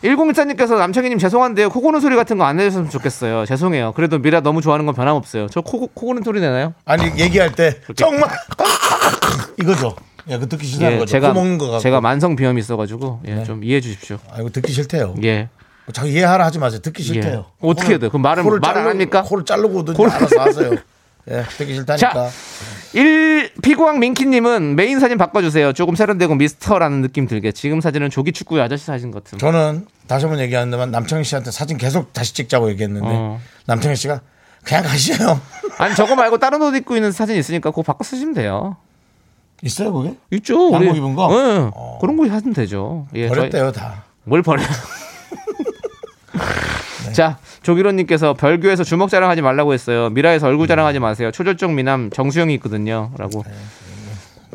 1014님께서 0.03 0.77
남창희님 0.79 1.19
죄송한데요. 1.19 1.71
코 1.71 1.81
고는 1.81 2.01
소리 2.01 2.15
같은 2.17 2.39
거 2.39 2.45
안 2.45 2.57
내주셨으면 2.57 2.91
좋겠어요. 2.91 3.47
죄송해요. 3.47 3.93
그래도 3.95 4.19
미라 4.19 4.41
너무 4.41 4.61
좋아하는 4.63 4.87
건 4.87 4.95
변함없어요. 4.95 5.49
저 5.49 5.61
코 5.61 5.79
코 5.79 5.87
고는 5.89 6.23
소리 6.23 6.41
내나요? 6.41 6.73
아니 6.85 7.05
얘기할 7.21 7.53
때 7.53 7.81
정말 7.97 8.29
이거죠. 9.61 9.97
야, 10.31 10.39
그 10.39 10.49
듣기 10.49 10.67
싫다는 10.67 10.95
예, 10.95 10.99
거죠. 10.99 11.11
제가 11.11 11.29
코 11.29 11.35
먹는 11.35 11.59
거 11.59 11.65
같고. 11.67 11.79
제가 11.81 12.01
만성 12.01 12.37
비염이 12.37 12.61
있어가지고 12.61 13.21
예, 13.27 13.35
네. 13.37 13.45
좀 13.45 13.65
이해해 13.65 13.81
주십시오. 13.81 14.19
아, 14.31 14.39
이거 14.41 14.51
듣기 14.51 14.73
싫대요. 14.73 15.15
예. 15.25 15.49
자기 15.93 16.13
이해하라 16.13 16.45
하지 16.45 16.59
마세요. 16.59 16.81
듣기 16.83 17.03
싫대요. 17.03 17.33
예. 17.33 17.67
어떻게 17.67 17.91
해야 17.91 17.99
돼요? 17.99 18.11
그럼 18.11 18.23
말은- 18.23 18.63
자르- 18.63 18.81
합니까? 18.89 19.23
코를 19.23 19.45
자르고 19.47 19.79
오든지 19.79 19.99
코를- 20.01 20.13
알아서 20.13 20.41
하세요. 20.41 20.71
예, 21.31 21.43
듣기 21.59 21.75
싫다니까. 21.75 22.11
자, 22.13 22.31
1 22.95 23.53
피구왕 23.63 23.99
민키님은 24.01 24.77
메인 24.77 24.99
사진 24.99 25.19
바꿔주세요. 25.19 25.73
조금 25.75 25.95
세련되고 25.95 26.35
미스터라는 26.37 27.03
느낌 27.03 27.27
들게. 27.27 27.53
지금 27.53 27.81
사진은 27.83 28.09
조기 28.11 28.33
축구의 28.33 28.63
아저씨 28.63 28.87
사진 28.87 29.11
같은. 29.11 29.39
저는 29.39 29.87
다시 30.07 30.25
한번 30.25 30.41
얘기하는데만 30.43 30.91
남창희 30.91 31.25
씨한테 31.25 31.51
사진 31.51 31.77
계속 31.77 32.13
다시 32.15 32.33
찍자고 32.35 32.71
얘기했는데 32.71 33.07
어. 33.11 33.41
남창희 33.67 33.97
씨가 33.97 34.21
그냥 34.65 34.83
가시죠. 34.85 35.41
아니 35.79 35.95
저거 35.95 36.15
말고 36.17 36.39
다른 36.39 36.63
옷 36.63 36.75
입고 36.75 36.97
있는 36.97 37.13
사진 37.13 37.37
있으니까 37.37 37.71
그거 37.71 37.83
바꿔 37.83 38.05
쓰시면 38.05 38.33
돼요. 38.35 38.77
있어요 39.63 39.93
그게? 39.93 40.15
있죠. 40.31 40.73
양복 40.73 40.97
입은 40.97 41.15
거? 41.15 41.29
예. 41.33 41.69
어. 41.75 41.99
그런 42.01 42.17
거 42.17 42.27
하시면 42.27 42.55
되죠. 42.55 43.07
예, 43.15 43.29
저희- 43.29 43.37
버렸대요 43.37 43.73
다. 43.73 44.05
뭘 44.25 44.41
버려 44.43 44.63
요? 47.09 47.13
자, 47.13 47.39
조기로님께서 47.63 48.35
벌교에서 48.35 48.85
주먹 48.85 49.11
자랑하지 49.11 49.43
말라고 49.43 49.73
했어요. 49.73 50.11
미라에서 50.11 50.47
얼굴 50.47 50.67
자랑하지 50.67 50.99
마세요. 50.99 51.31
초절정 51.31 51.75
미남 51.75 52.11
정수영이 52.11 52.55
있거든요. 52.55 53.11
라고. 53.19 53.45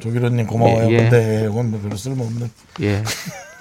조기로님 0.01 0.47
고마워요. 0.47 0.89
예, 0.89 0.93
예. 0.93 0.97
근데 0.97 1.47
이건 1.49 1.71
뭐 1.71 1.79
별로 1.81 1.95
쓸모없는. 1.95 2.49
예. 2.81 3.03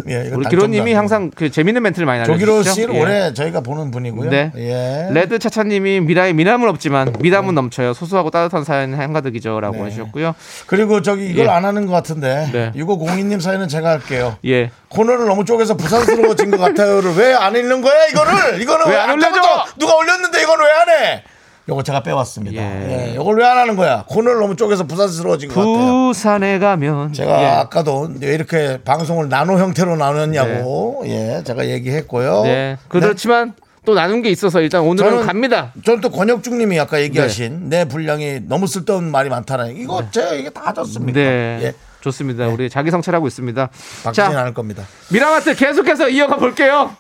예, 0.08 0.30
우리 0.34 0.48
기로님이. 0.48 0.94
항상 0.94 1.30
그 1.32 1.48
재밌는 1.50 1.80
멘트를 1.82 2.06
많이 2.06 2.24
조기로 2.24 2.52
날려주시죠. 2.54 2.74
씨를 2.80 2.94
예. 2.96 3.00
올해 3.00 3.34
저희가 3.34 3.60
보는 3.60 3.90
분이고요. 3.92 4.30
네. 4.30 4.50
예. 4.56 5.08
레드 5.12 5.38
차차님이 5.38 6.00
미라에 6.00 6.32
미남은 6.32 6.68
없지만 6.68 7.12
미담은 7.20 7.54
넘쳐요. 7.54 7.92
소소하고 7.94 8.30
따뜻한 8.30 8.64
사연 8.64 8.94
한가득이죠라고 8.94 9.76
네. 9.76 9.84
해주셨고요. 9.84 10.34
그리고 10.66 11.02
저기 11.02 11.26
이걸 11.28 11.46
예. 11.46 11.50
안 11.50 11.64
하는 11.64 11.86
것 11.86 11.92
같은데 11.92 12.48
네. 12.52 12.72
6502님 12.74 13.40
사연은 13.40 13.68
제가 13.68 13.90
할게요. 13.90 14.36
예. 14.44 14.70
코너를 14.88 15.26
너무 15.26 15.44
쪼개서 15.44 15.76
부산스러워진 15.76 16.50
것 16.50 16.58
같아요를 16.58 17.14
왜 17.16 17.32
안 17.34 17.54
읽는 17.54 17.80
거야 17.82 18.06
이거를 18.06 18.60
이거는 18.60 18.88
왜안 18.88 19.10
아까부터 19.10 19.28
올려줘? 19.30 19.64
누가 19.78 19.94
올렸는데 19.96 20.42
이건 20.42 20.58
왜안 20.60 20.88
해? 20.88 21.22
요거 21.68 21.82
제가 21.84 22.02
빼왔습니다. 22.02 22.60
예. 22.60 23.10
예. 23.10 23.14
이걸 23.14 23.38
왜 23.38 23.44
안 23.46 23.56
하는 23.58 23.76
거야? 23.76 24.04
코너를 24.08 24.40
너무 24.40 24.56
쪼개서 24.56 24.84
부산스러워진 24.84 25.48
것 25.50 25.54
같아요. 25.54 25.76
부산에 26.08 26.58
가면 26.58 27.12
제가 27.12 27.42
예. 27.42 27.46
아까도 27.46 28.10
왜 28.20 28.34
이렇게 28.34 28.80
방송을 28.84 29.28
나노 29.28 29.58
형태로 29.58 29.96
나눴냐고 29.96 31.02
예 31.06 31.42
제가 31.46 31.68
얘기했고요. 31.68 32.42
네. 32.42 32.76
그렇지만 32.88 33.54
또 33.84 33.94
나눈 33.94 34.22
게 34.22 34.30
있어서 34.30 34.60
일단 34.60 34.82
오늘은 34.82 35.18
저는- 35.22 35.26
갑니다. 35.26 35.72
저는 35.84 36.00
또 36.00 36.10
권혁중님이 36.10 36.78
아까 36.80 37.00
얘기하신 37.00 37.68
내 37.68 37.84
분량이 37.84 38.40
너무 38.48 38.66
쓸데없는 38.66 39.10
말이 39.10 39.28
많다는 39.28 39.76
이거 39.76 40.02
제가 40.10 40.32
이게 40.34 40.50
다 40.50 40.72
졌습니다. 40.72 41.18
네. 41.20 41.58
예, 41.62 41.74
좋습니다. 42.00 42.46
우리 42.48 42.70
자기 42.70 42.90
성찰하고 42.90 43.26
있습니다. 43.28 43.68
바뀌진 44.04 44.12
자, 44.32 44.40
않을 44.40 44.54
겁니다. 44.54 44.84
미라마트 45.10 45.54
계속해서 45.54 46.08
이어가 46.08 46.36
볼게요. 46.36 46.90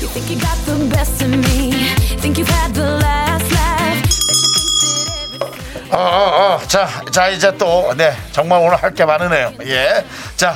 You 0.00 0.08
어, 5.90 5.96
어, 5.96 6.58
어. 6.62 6.66
자, 6.66 6.88
자 7.10 7.28
이제 7.28 7.56
또 7.56 7.92
네 7.96 8.14
정말 8.32 8.60
오늘 8.60 8.76
할 8.82 8.92
게 8.94 9.04
많으네요. 9.04 9.52
예, 9.66 10.04
자 10.36 10.54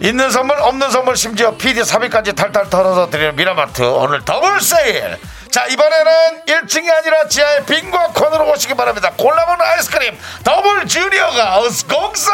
있는 0.00 0.30
선물 0.30 0.58
없는 0.60 0.90
선물 0.90 1.16
심지어 1.16 1.52
PD 1.56 1.84
사비까지 1.84 2.34
탈탈 2.34 2.68
털어서 2.70 3.08
드리는 3.10 3.34
미라마트 3.36 3.82
오늘 3.82 4.24
더블 4.24 4.60
세일. 4.60 5.18
자 5.50 5.64
이번에는 5.66 6.42
1층이 6.46 6.90
아니라 6.92 7.28
지하의 7.28 7.64
빙과 7.64 8.08
코너로 8.08 8.50
오시기 8.52 8.74
바랍니다. 8.74 9.10
골라먹는 9.16 9.64
아이스크림 9.64 10.18
더블 10.44 10.86
주니어가 10.86 11.58
어스공사. 11.60 12.32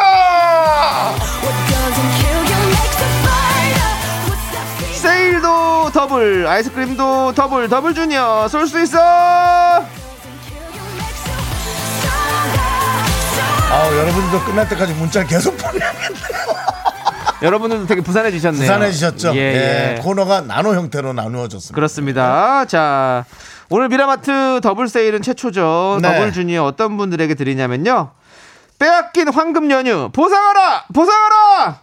세일도 5.01 5.91
더블, 5.93 6.47
아이스크림도 6.47 7.33
더블, 7.35 7.69
더블 7.69 7.95
주니어 7.95 8.49
쏠 8.49 8.67
수 8.67 8.81
있어. 8.83 10.02
아 13.73 13.87
여러분들도 13.91 14.45
끝날 14.45 14.69
때까지 14.69 14.93
문자를 14.93 15.27
계속 15.27 15.57
보내야겠네요. 15.57 16.23
여러분들도 17.41 17.87
되게 17.87 18.03
부산해지셨네요. 18.03 18.61
부산해지셨죠? 18.61 19.35
예, 19.35 19.39
예, 19.41 19.95
예. 19.97 20.01
코너가 20.03 20.43
나노 20.43 20.75
형태로 20.75 21.15
나누어졌습니다. 21.15 21.75
그렇습니다. 21.75 22.65
자, 22.67 23.25
오늘 23.71 23.89
미라마트 23.89 24.61
더블 24.63 24.89
세일은 24.89 25.23
최초죠. 25.23 26.01
네. 26.03 26.13
더블 26.13 26.33
주니어 26.35 26.65
어떤 26.65 26.99
분들에게 26.99 27.35
드리냐면요. 27.35 28.11
빼앗긴 28.79 29.29
황금 29.33 29.71
연휴 29.71 30.11
보상하라! 30.13 30.85
보상하라! 30.93 31.81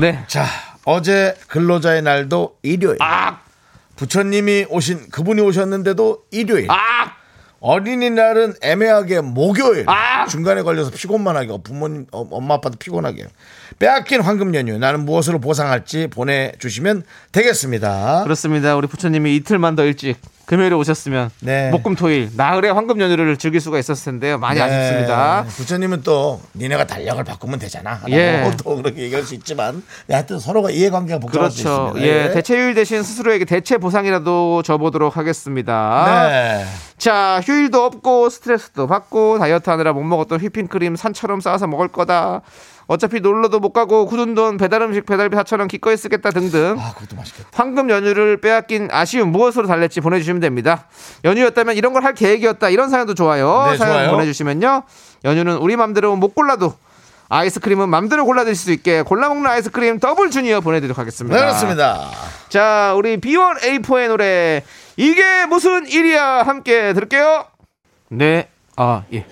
네. 0.00 0.22
자, 0.26 0.44
어제 0.84 1.34
근로자의 1.48 2.02
날도 2.02 2.56
일요일. 2.62 2.98
아! 3.00 3.38
부처님이 3.96 4.66
오신 4.68 5.08
그분이 5.10 5.40
오셨는데도 5.40 6.24
일요일. 6.30 6.70
아! 6.70 7.17
어린이날은 7.60 8.54
애매하게 8.62 9.20
목요일. 9.20 9.84
아! 9.88 10.26
중간에 10.26 10.62
걸려서 10.62 10.90
피곤만 10.90 11.36
하게 11.36 11.52
어, 11.52 11.58
부모님 11.58 12.06
어, 12.12 12.26
엄마 12.30 12.54
아빠도 12.54 12.76
피곤하게. 12.78 13.26
빼앗긴 13.78 14.20
황금 14.20 14.54
연휴 14.54 14.78
나는 14.78 15.04
무엇으로 15.04 15.38
보상할지 15.40 16.06
보내주시면 16.08 17.02
되겠습니다. 17.32 18.22
그렇습니다. 18.24 18.76
우리 18.76 18.86
부처님이 18.86 19.36
이틀만 19.36 19.76
더 19.76 19.84
일찍 19.84 20.16
금요일에 20.48 20.74
오셨으면 20.76 21.30
네. 21.40 21.68
목금토일 21.70 22.30
나흘의 22.34 22.72
황금 22.72 22.98
연휴를 23.02 23.36
즐길 23.36 23.60
수가 23.60 23.78
있었을 23.78 24.12
텐데요. 24.12 24.38
많이 24.38 24.58
네. 24.58 24.64
아쉽습니다. 24.64 25.44
부처님은 25.46 26.02
또 26.02 26.40
니네가 26.56 26.86
달력을 26.86 27.22
바꾸면 27.22 27.58
되잖아. 27.58 28.00
예. 28.08 28.50
또 28.64 28.76
그렇게 28.76 29.02
얘기할 29.02 29.24
수 29.24 29.34
있지만 29.34 29.82
하여튼 30.10 30.38
서로가 30.38 30.70
이해관계가 30.70 31.18
복잡할 31.20 31.50
수 31.50 31.64
그렇죠. 31.64 31.98
있습니다. 31.98 32.06
예, 32.06 32.32
대체휴일 32.32 32.74
대신 32.74 33.02
스스로에게 33.02 33.44
대체 33.44 33.76
보상이라도 33.76 34.62
줘보도록 34.62 35.18
하겠습니다. 35.18 36.28
네. 36.30 36.64
자, 36.96 37.42
휴일도 37.44 37.84
없고 37.84 38.30
스트레스도 38.30 38.86
받고 38.86 39.38
다이어트 39.38 39.68
하느라 39.68 39.92
못 39.92 40.02
먹었던 40.02 40.40
휘핑크림 40.40 40.96
산처럼 40.96 41.42
쌓아서 41.42 41.66
먹을 41.66 41.88
거다. 41.88 42.40
어차피 42.88 43.20
놀러도 43.20 43.60
못 43.60 43.72
가고 43.72 44.06
굳은 44.06 44.34
돈 44.34 44.56
배달 44.56 44.80
음식 44.82 45.04
배달비 45.06 45.36
4천 45.36 45.58
원 45.60 45.68
기꺼이 45.68 45.96
쓰겠다 45.96 46.30
등등. 46.30 46.76
아, 46.80 46.94
그것도 46.94 47.16
맛있겠다. 47.16 47.48
황금 47.52 47.90
연휴를 47.90 48.40
빼앗긴 48.40 48.88
아쉬움 48.90 49.30
무엇으로 49.30 49.66
달랠지 49.66 50.00
보내주시면 50.00 50.40
됩니다. 50.40 50.86
연휴였다면 51.24 51.76
이런 51.76 51.92
걸 51.92 52.02
할 52.02 52.14
계획이었다 52.14 52.70
이런 52.70 52.88
사연도 52.88 53.12
좋아요. 53.14 53.68
네, 53.70 53.76
사연 53.76 53.92
좋아요. 53.92 54.10
보내주시면요. 54.12 54.82
연휴는 55.24 55.58
우리 55.58 55.76
맘대로 55.76 56.16
못 56.16 56.34
골라도 56.34 56.74
아이스크림은 57.28 57.90
맘대로 57.90 58.24
골라드릴 58.24 58.56
수 58.56 58.72
있게 58.72 59.02
골라 59.02 59.28
먹는 59.28 59.50
아이스크림 59.50 59.98
더블 60.00 60.30
주니어 60.30 60.62
보내드리도록 60.62 60.98
하겠습니다. 60.98 61.36
네, 61.36 61.42
그렇습니다. 61.42 62.08
자, 62.48 62.94
우리 62.96 63.18
B1A4의 63.18 64.08
노래 64.08 64.64
이게 64.96 65.44
무슨 65.44 65.86
일이야 65.86 66.44
함께 66.44 66.94
들을게요. 66.94 67.44
네, 68.10 68.48
아 68.76 69.02
예, 69.12 69.18
아, 69.18 69.24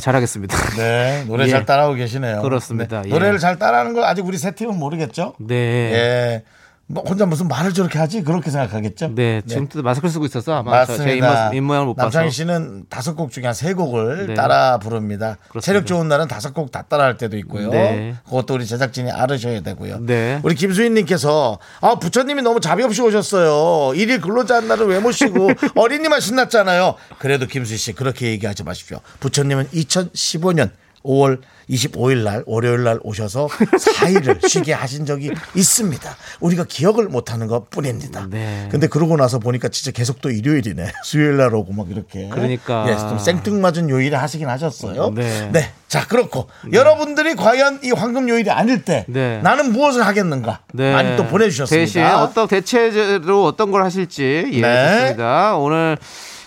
잘하겠습니다. 0.00 0.56
네, 0.76 1.24
노래 1.26 1.44
예. 1.44 1.48
잘 1.48 1.64
따라하고 1.64 1.94
계시네요. 1.94 2.42
그렇습니다. 2.42 3.02
네. 3.02 3.08
예. 3.08 3.12
노래를 3.12 3.38
잘 3.38 3.58
따라하는 3.58 3.92
걸 3.94 4.04
아직 4.04 4.24
우리 4.26 4.38
세 4.38 4.52
팀은 4.52 4.78
모르겠죠? 4.78 5.34
네, 5.38 5.54
예. 5.54 6.42
뭐 6.86 7.02
혼자 7.02 7.24
무슨 7.24 7.48
말을 7.48 7.72
저렇게 7.72 7.98
하지? 7.98 8.22
그렇게 8.22 8.50
생각하겠죠? 8.50 9.14
네, 9.14 9.40
지금도 9.46 9.82
마스크를 9.82 10.10
쓰고 10.10 10.26
있어서 10.26 10.52
아마 10.58 10.84
저- 10.84 10.96
제 10.98 11.02
맞습니다. 11.18 11.46
입모, 11.46 11.56
입모양을 11.56 11.86
못 11.86 11.94
봐서. 11.94 12.04
남창희 12.06 12.30
씨는 12.30 12.84
다섯 12.90 13.14
곡 13.14 13.30
중에 13.32 13.44
한 13.44 13.54
세 13.54 13.72
곡을 13.72 14.26
네. 14.28 14.34
따라 14.34 14.78
부릅니다. 14.78 15.38
그렇습니다. 15.48 15.60
체력 15.64 15.86
좋은 15.86 16.08
날은 16.08 16.28
다섯 16.28 16.52
곡 16.52 16.70
다 16.70 16.82
따라할 16.82 17.16
때도 17.16 17.38
있고요. 17.38 17.70
네. 17.70 18.14
그것도 18.26 18.54
우리 18.54 18.66
제작진이 18.66 19.10
알으셔야 19.10 19.60
되고요. 19.62 20.00
네. 20.00 20.40
우리 20.42 20.54
김수인님께서 20.54 21.58
아 21.80 21.94
부처님이 21.98 22.42
너무 22.42 22.60
자비 22.60 22.82
없이 22.82 23.00
오셨어요. 23.00 23.94
일일 23.94 24.20
근로자 24.20 24.56
한 24.56 24.68
날을 24.68 24.86
왜 24.86 24.98
모시고 25.00 25.48
어린이만 25.76 26.20
신났잖아요. 26.20 26.96
그래도 27.18 27.46
김수희 27.46 27.78
씨 27.78 27.92
그렇게 27.94 28.26
얘기하지 28.28 28.62
마십시오. 28.62 28.98
부처님은 29.20 29.68
2015년 29.68 30.70
5월 31.04 31.40
25일 31.68 32.24
날 32.24 32.42
월요일 32.46 32.82
날 32.84 32.98
오셔서 33.02 33.46
4일을 33.48 34.46
쉬게 34.48 34.72
하신 34.72 35.06
적이 35.06 35.32
있습니다. 35.54 36.16
우리가 36.40 36.64
기억을 36.64 37.08
못 37.08 37.32
하는 37.32 37.46
것 37.46 37.70
뿐입니다. 37.70 38.26
네. 38.30 38.68
근데 38.70 38.86
그러고 38.86 39.16
나서 39.16 39.38
보니까 39.38 39.68
진짜 39.68 39.90
계속 39.90 40.20
또 40.20 40.30
일요일이네. 40.30 40.92
수요일 41.04 41.36
날 41.36 41.54
오고 41.54 41.72
막 41.72 41.90
이렇게. 41.90 42.28
그러니까. 42.28 42.86
예, 42.88 42.96
좀 42.96 43.18
생뚱맞은 43.18 43.88
요일에 43.90 44.16
하시긴 44.16 44.48
하셨어요. 44.48 45.10
네. 45.14 45.72
자, 45.88 46.06
그렇고 46.06 46.48
여러분들이 46.72 47.36
과연 47.36 47.80
이 47.84 47.92
황금 47.92 48.28
요일이 48.28 48.50
아닐 48.50 48.82
때 48.84 49.04
네. 49.08 49.40
나는 49.42 49.72
무엇을 49.72 50.04
하겠는가 50.04 50.60
네. 50.72 50.92
많이 50.92 51.16
또 51.16 51.26
보내 51.26 51.48
주셨습니다. 51.48 51.80
대신 51.80 52.02
어떤 52.04 52.48
대체로 52.48 53.44
어떤 53.44 53.70
걸 53.70 53.84
하실지 53.84 54.50
예, 54.52 54.60
네. 54.60 54.98
좋습니다. 54.98 55.56
오늘 55.56 55.96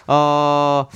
어41 0.08 0.88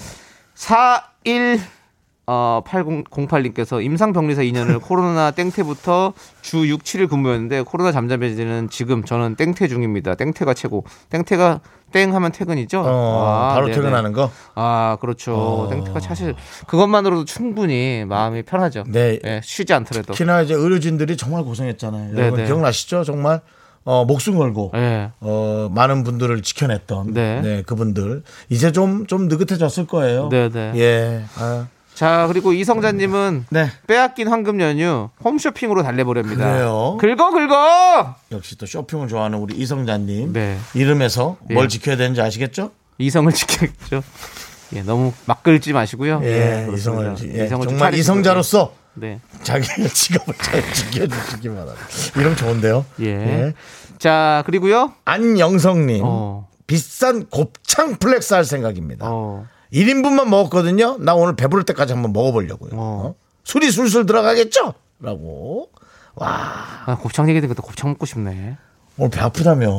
어, 2.33 2.61
8008님께서 2.65 3.83
임상병리사 3.83 4.41
2년을 4.43 4.79
코로나 4.87 5.31
땡태부터 5.31 6.13
주 6.41 6.69
6, 6.69 6.83
7일 6.83 7.09
근무였는데 7.09 7.63
코로나 7.63 7.91
잠잠해지는 7.91 8.69
지금 8.69 9.03
저는 9.03 9.35
땡태 9.35 9.67
중입니다. 9.67 10.15
땡태가 10.15 10.53
최고. 10.53 10.85
땡태가 11.09 11.59
땡 11.91 12.15
하면 12.15 12.31
퇴근이죠? 12.31 12.83
어, 12.85 13.25
아, 13.25 13.53
바로 13.53 13.65
네네. 13.65 13.75
퇴근하는 13.75 14.13
거. 14.13 14.31
아, 14.55 14.97
그렇죠. 15.01 15.67
땡태가 15.71 15.99
사실 15.99 16.33
그것만으로도 16.67 17.25
충분히 17.25 18.05
마음이 18.07 18.43
편하죠. 18.43 18.85
네. 18.87 19.19
예, 19.25 19.41
쉬지 19.43 19.73
않더라도. 19.73 20.13
특히나 20.13 20.41
이제 20.43 20.53
의료진들이 20.53 21.17
정말 21.17 21.43
고생했잖아요. 21.43 22.13
네, 22.13 22.21
여러분 22.21 22.39
네. 22.39 22.45
기억나시죠? 22.45 23.03
정말 23.03 23.41
어, 23.83 24.05
목숨 24.05 24.37
걸고 24.37 24.71
예. 24.75 25.11
어, 25.19 25.67
많은 25.73 26.05
분들을 26.05 26.41
지켜냈던 26.43 27.13
네. 27.13 27.41
네. 27.41 27.61
그분들 27.63 28.23
이제 28.47 28.71
좀 28.71 29.05
좀 29.07 29.27
느긋해졌을 29.27 29.85
거예요. 29.85 30.29
네, 30.29 30.47
네. 30.47 30.71
예. 30.75 31.23
아, 31.37 31.67
자, 32.01 32.25
그리고 32.27 32.51
이성자님은 32.51 33.45
네. 33.51 33.69
빼앗긴 33.85 34.27
황금 34.27 34.59
연휴 34.59 35.11
홈쇼핑으로 35.23 35.83
달래보렵니다. 35.83 36.51
그래요? 36.51 36.97
긁어, 36.99 37.29
긁어! 37.29 38.15
역시 38.31 38.57
또 38.57 38.65
쇼핑을 38.65 39.07
좋아하는 39.07 39.37
우리 39.37 39.55
이성자님 39.57 40.33
네. 40.33 40.57
이름에서 40.73 41.37
뭘 41.51 41.65
예. 41.65 41.67
지켜야 41.67 41.97
되는지 41.97 42.19
아시겠죠? 42.19 42.71
이성을 42.97 43.31
지켜야겠죠. 43.37 44.01
예, 44.73 44.81
너무 44.81 45.13
막 45.27 45.43
긁지 45.43 45.73
마시고요. 45.73 46.21
예, 46.23 46.63
그렇습니다. 46.65 47.13
이성을, 47.13 47.37
예, 47.39 47.45
이성을 47.45 47.67
좀 47.67 47.77
정말. 47.77 47.93
이성자로서 47.93 48.73
네. 48.95 49.19
자기가 49.43 49.87
지갑을 49.87 50.33
잘 50.41 50.73
지켜주시기 50.73 51.49
바랍니다. 51.49 51.75
이름 52.17 52.35
좋은데요? 52.35 52.83
예. 53.01 53.53
자, 53.99 54.41
그리고요. 54.47 54.91
안영성님. 55.05 56.01
어. 56.03 56.47
비싼 56.65 57.27
곱창 57.27 57.97
flex 57.97 58.33
할 58.33 58.43
생각입니다. 58.43 59.05
어. 59.07 59.45
1인분만 59.73 60.27
먹었거든요. 60.29 60.97
나 60.99 61.13
오늘 61.15 61.35
배부를 61.35 61.63
때까지 61.63 61.93
한번 61.93 62.13
먹어보려고요. 62.13 62.71
어. 62.73 63.03
어? 63.05 63.15
술이 63.43 63.71
술술 63.71 64.05
들어가겠죠? 64.05 64.73
라고. 64.99 65.69
와, 66.15 66.83
아, 66.85 66.97
곱창 66.97 67.29
얘기 67.29 67.39
듣니까 67.41 67.61
곱창 67.61 67.89
먹고 67.91 68.05
싶네. 68.05 68.57
오늘 68.97 69.09
배 69.09 69.21
아프다며. 69.21 69.71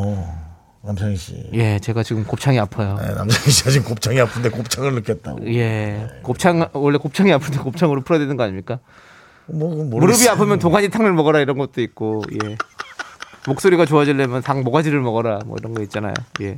남창희 0.85 1.17
씨. 1.17 1.51
예, 1.53 1.79
제가 1.79 2.03
지금 2.03 2.25
곱창이 2.25 2.59
아파요. 2.59 2.99
네, 3.01 3.15
남창희 3.15 3.51
씨가 3.51 3.71
지금 3.71 3.87
곱창이 3.89 4.21
아픈데 4.21 4.49
곱창을 4.49 4.95
넣겠다고. 4.97 5.55
예. 5.55 6.09
곱창 6.23 6.69
원래 6.73 6.99
곱창이 6.99 7.33
아픈데 7.33 7.59
곱창으로 7.59 8.01
풀어야 8.03 8.19
되는 8.19 8.37
거 8.37 8.43
아닙니까? 8.43 8.81
뭐, 9.47 9.69
모르겠어요. 9.69 10.01
무릎이 10.01 10.29
아프면 10.29 10.59
도가니 10.59 10.89
탕을 10.89 11.13
먹어라 11.13 11.39
이런 11.41 11.57
것도 11.59 11.81
있고. 11.83 12.23
예. 12.43 12.57
목소리가 13.47 13.87
좋아지려면 13.87 14.43
당 14.43 14.63
모가지를 14.63 15.01
먹어라 15.01 15.41
뭐 15.47 15.57
이런 15.61 15.75
거 15.75 15.83
있잖아요. 15.83 16.15
예. 16.41 16.57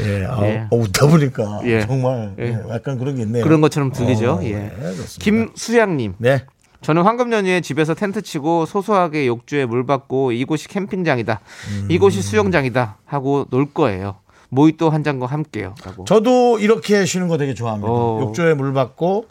예, 0.00 0.24
아, 0.26 0.38
예. 0.42 0.66
어, 0.70 0.76
웃다 0.76 1.06
보니까 1.08 1.60
예. 1.64 1.80
정말 1.80 2.34
예. 2.38 2.44
예, 2.44 2.74
약간 2.74 2.98
그런 2.98 3.16
게 3.16 3.22
있네요. 3.22 3.44
그런 3.44 3.60
것처럼 3.60 3.92
들리죠. 3.92 4.34
어, 4.34 4.44
예. 4.44 4.52
네. 4.52 4.72
김수양님. 5.18 6.14
네. 6.18 6.44
저는 6.80 7.02
황금 7.02 7.32
연휴에 7.32 7.60
집에서 7.60 7.94
텐트 7.94 8.22
치고 8.22 8.66
소소하게 8.66 9.26
욕조에 9.26 9.66
물 9.66 9.84
받고 9.84 10.32
이곳이 10.32 10.68
캠핑장이다. 10.68 11.40
이곳이 11.88 12.22
수영장이다 12.22 12.98
하고 13.04 13.46
놀 13.50 13.72
거예요. 13.72 14.16
모히또 14.50 14.88
한 14.88 15.02
잔과 15.02 15.26
함께요. 15.26 15.74
라고. 15.84 16.04
저도 16.04 16.58
이렇게 16.60 17.04
쉬는 17.04 17.28
거 17.28 17.36
되게 17.36 17.52
좋아합니다. 17.54 17.90
어. 17.90 18.20
욕조에 18.22 18.54
물 18.54 18.72
받고 18.72 19.26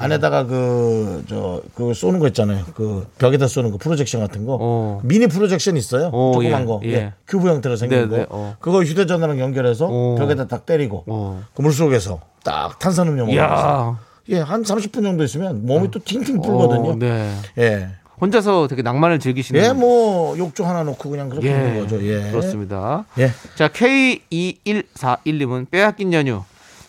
안에다가 0.00 0.46
그, 0.46 1.24
저, 1.28 1.62
그 1.74 1.94
쏘는 1.94 2.18
거 2.18 2.26
있잖아요. 2.28 2.64
그 2.74 3.06
벽에다 3.18 3.46
쏘는 3.46 3.70
거 3.70 3.78
프로젝션 3.78 4.20
같은 4.20 4.46
거. 4.46 4.56
어. 4.60 5.00
미니 5.04 5.26
프로젝션 5.26 5.76
있어요. 5.76 6.10
어, 6.12 6.32
조그만 6.34 6.62
예, 6.62 6.66
거. 6.66 6.80
예. 6.84 6.92
예. 6.92 7.12
큐브 7.26 7.48
형태로 7.48 7.76
생긴 7.76 8.08
네, 8.08 8.16
네, 8.16 8.24
거. 8.24 8.26
어. 8.30 8.56
그거 8.60 8.82
휴대전화랑 8.82 9.38
연결해서 9.38 9.88
어. 9.90 10.16
벽에다 10.18 10.46
딱 10.46 10.66
때리고 10.66 11.04
어. 11.06 11.42
그 11.54 11.62
물속에서 11.62 12.20
딱 12.42 12.78
탄산음료 12.78 13.26
먹으면서. 13.26 13.98
예, 14.30 14.38
한 14.38 14.62
30분 14.62 15.02
정도 15.02 15.24
있으면 15.24 15.66
몸이 15.66 15.90
또 15.90 15.98
팅팅 15.98 16.40
풀거든요. 16.40 16.90
어, 16.90 16.96
네. 16.96 17.34
예. 17.58 17.88
혼자서 18.20 18.68
되게 18.68 18.82
낭만을 18.82 19.18
즐기시는 19.18 19.62
예, 19.62 19.72
뭐 19.72 20.36
욕조 20.36 20.64
하나 20.64 20.82
놓고 20.82 21.10
그냥 21.10 21.30
그렇게 21.30 21.48
예, 21.48 21.80
거죠. 21.80 22.02
예. 22.04 22.30
그렇습니다. 22.30 23.06
예. 23.18 23.30
자, 23.54 23.68
K2141님은 23.68 25.70
빼앗긴 25.70 26.12
연휴. 26.12 26.42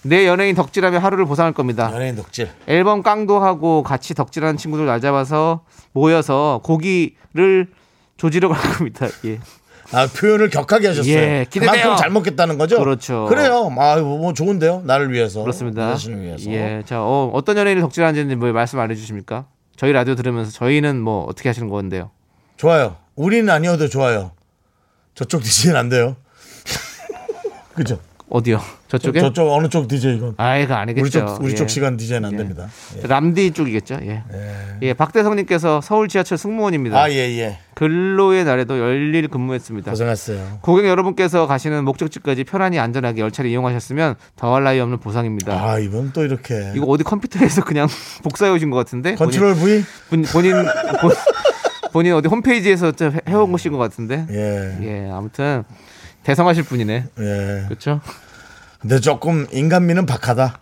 내 0.04 0.26
연예인 0.28 0.56
덕질하며 0.56 1.00
하루를 1.00 1.26
보상할 1.26 1.54
겁니다. 1.54 1.92
연예인 1.94 2.16
덕질. 2.16 2.50
앨범 2.68 3.04
깡도 3.04 3.40
하고 3.40 3.84
같이 3.84 4.14
덕질하는 4.16 4.58
친구들 4.58 4.86
날 4.86 5.00
잡아서 5.00 5.64
모여서 5.94 6.60
고기를 6.64 7.68
조지러 8.18 8.50
갈 8.50 8.74
겁니다. 8.74 9.08
예. 9.26 9.40
아, 9.94 10.08
표현을 10.08 10.50
격하게 10.50 10.88
하셨어요. 10.88 11.14
예. 11.14 11.46
그만큼 11.52 11.96
잘 11.98 12.10
먹겠다는 12.10 12.58
거죠? 12.58 12.80
그렇죠. 12.80 13.26
그래요. 13.30 13.70
아, 13.78 13.98
뭐 13.98 14.34
좋은데요. 14.34 14.84
나를 14.86 15.12
위해서. 15.12 15.42
그렇습니다. 15.42 15.90
자신을 15.92 16.22
위해서. 16.22 16.50
예. 16.52 16.82
자, 16.86 17.02
어, 17.02 17.30
어떤 17.34 17.58
연예인을 17.58 17.82
덕질하는지 17.82 18.36
뭐 18.36 18.52
말씀 18.54 18.80
안 18.80 18.90
해주십니까? 18.90 19.46
저희 19.76 19.92
라디오 19.92 20.16
들으면서 20.16 20.52
저희는 20.52 21.02
뭐 21.02 21.26
어떻게 21.26 21.50
하시는 21.50 21.68
건데요? 21.68 22.12
좋아요. 22.58 22.96
우리는 23.16 23.50
아니어도 23.50 23.90
좋아요. 23.90 24.32
저쪽 25.14 25.44
DJ는 25.44 25.78
안 25.78 25.90
돼요. 25.90 26.16
그죠? 27.76 28.00
어디요? 28.30 28.62
저쪽에? 28.92 29.22
저 29.22 29.32
쪽 29.32 29.50
어느 29.54 29.70
쪽 29.70 29.88
DJ건? 29.88 30.34
아, 30.38 30.58
이거 30.58 30.74
아니겠죠. 30.76 31.02
우리 31.04 31.10
쪽 31.12 31.42
우리 31.44 31.52
예. 31.52 31.56
쪽 31.56 31.70
시간 31.70 31.96
DJ는 31.96 32.26
안 32.28 32.34
예. 32.34 32.38
됩니다. 32.38 32.68
예. 33.02 33.08
람디 33.08 33.52
쪽이겠죠. 33.52 34.00
예. 34.04 34.24
예. 34.82 34.94
박대성님께서 34.94 35.80
서울 35.82 36.10
지하철 36.10 36.38
승무원입니다. 36.38 37.02
아, 37.02 37.10
예, 37.10 37.16
예. 37.16 37.60
근로의 37.76 38.44
날에도 38.44 38.78
열일 38.78 39.28
근무했습니다. 39.30 39.92
고생했어요. 39.92 40.60
고객 40.62 40.86
여러분께서 40.88 41.48
가시는 41.48 41.86
목적지까지 41.86 42.44
편안히 42.44 42.80
안전하게 42.80 43.22
열차를 43.22 43.50
이용하셨으면 43.50 44.16
더할 44.36 44.64
나위 44.66 44.80
없는 44.82 45.00
보상입니다. 45.00 45.54
아, 45.54 45.80
이번 45.80 46.12
또 46.12 46.24
이렇게. 46.26 46.74
이거 46.76 46.86
어디 46.88 47.04
컴퓨터에서 47.06 47.64
그냥 47.64 47.88
복사해 48.24 48.52
오신 48.52 48.70
것 48.72 48.78
같은데 48.78 49.16
control 49.16 49.56
V? 49.56 49.84
본인 50.10 50.26
본인, 50.26 50.54
본, 51.00 51.12
본인 51.94 52.14
어디 52.14 52.28
홈페이지에서 52.28 52.92
저 52.92 53.06
해- 53.10 53.22
해온 53.30 53.52
것인 53.54 53.72
것 53.72 53.78
같은데 53.78 54.26
예. 54.30 54.78
예 54.82 55.10
아무튼 55.12 55.64
대성하실 56.24 56.64
분이네 56.64 57.06
예. 57.20 57.64
그렇죠 57.68 58.02
근데 58.82 59.00
조금 59.00 59.48
인간미는 59.52 60.06
박하다. 60.06 60.60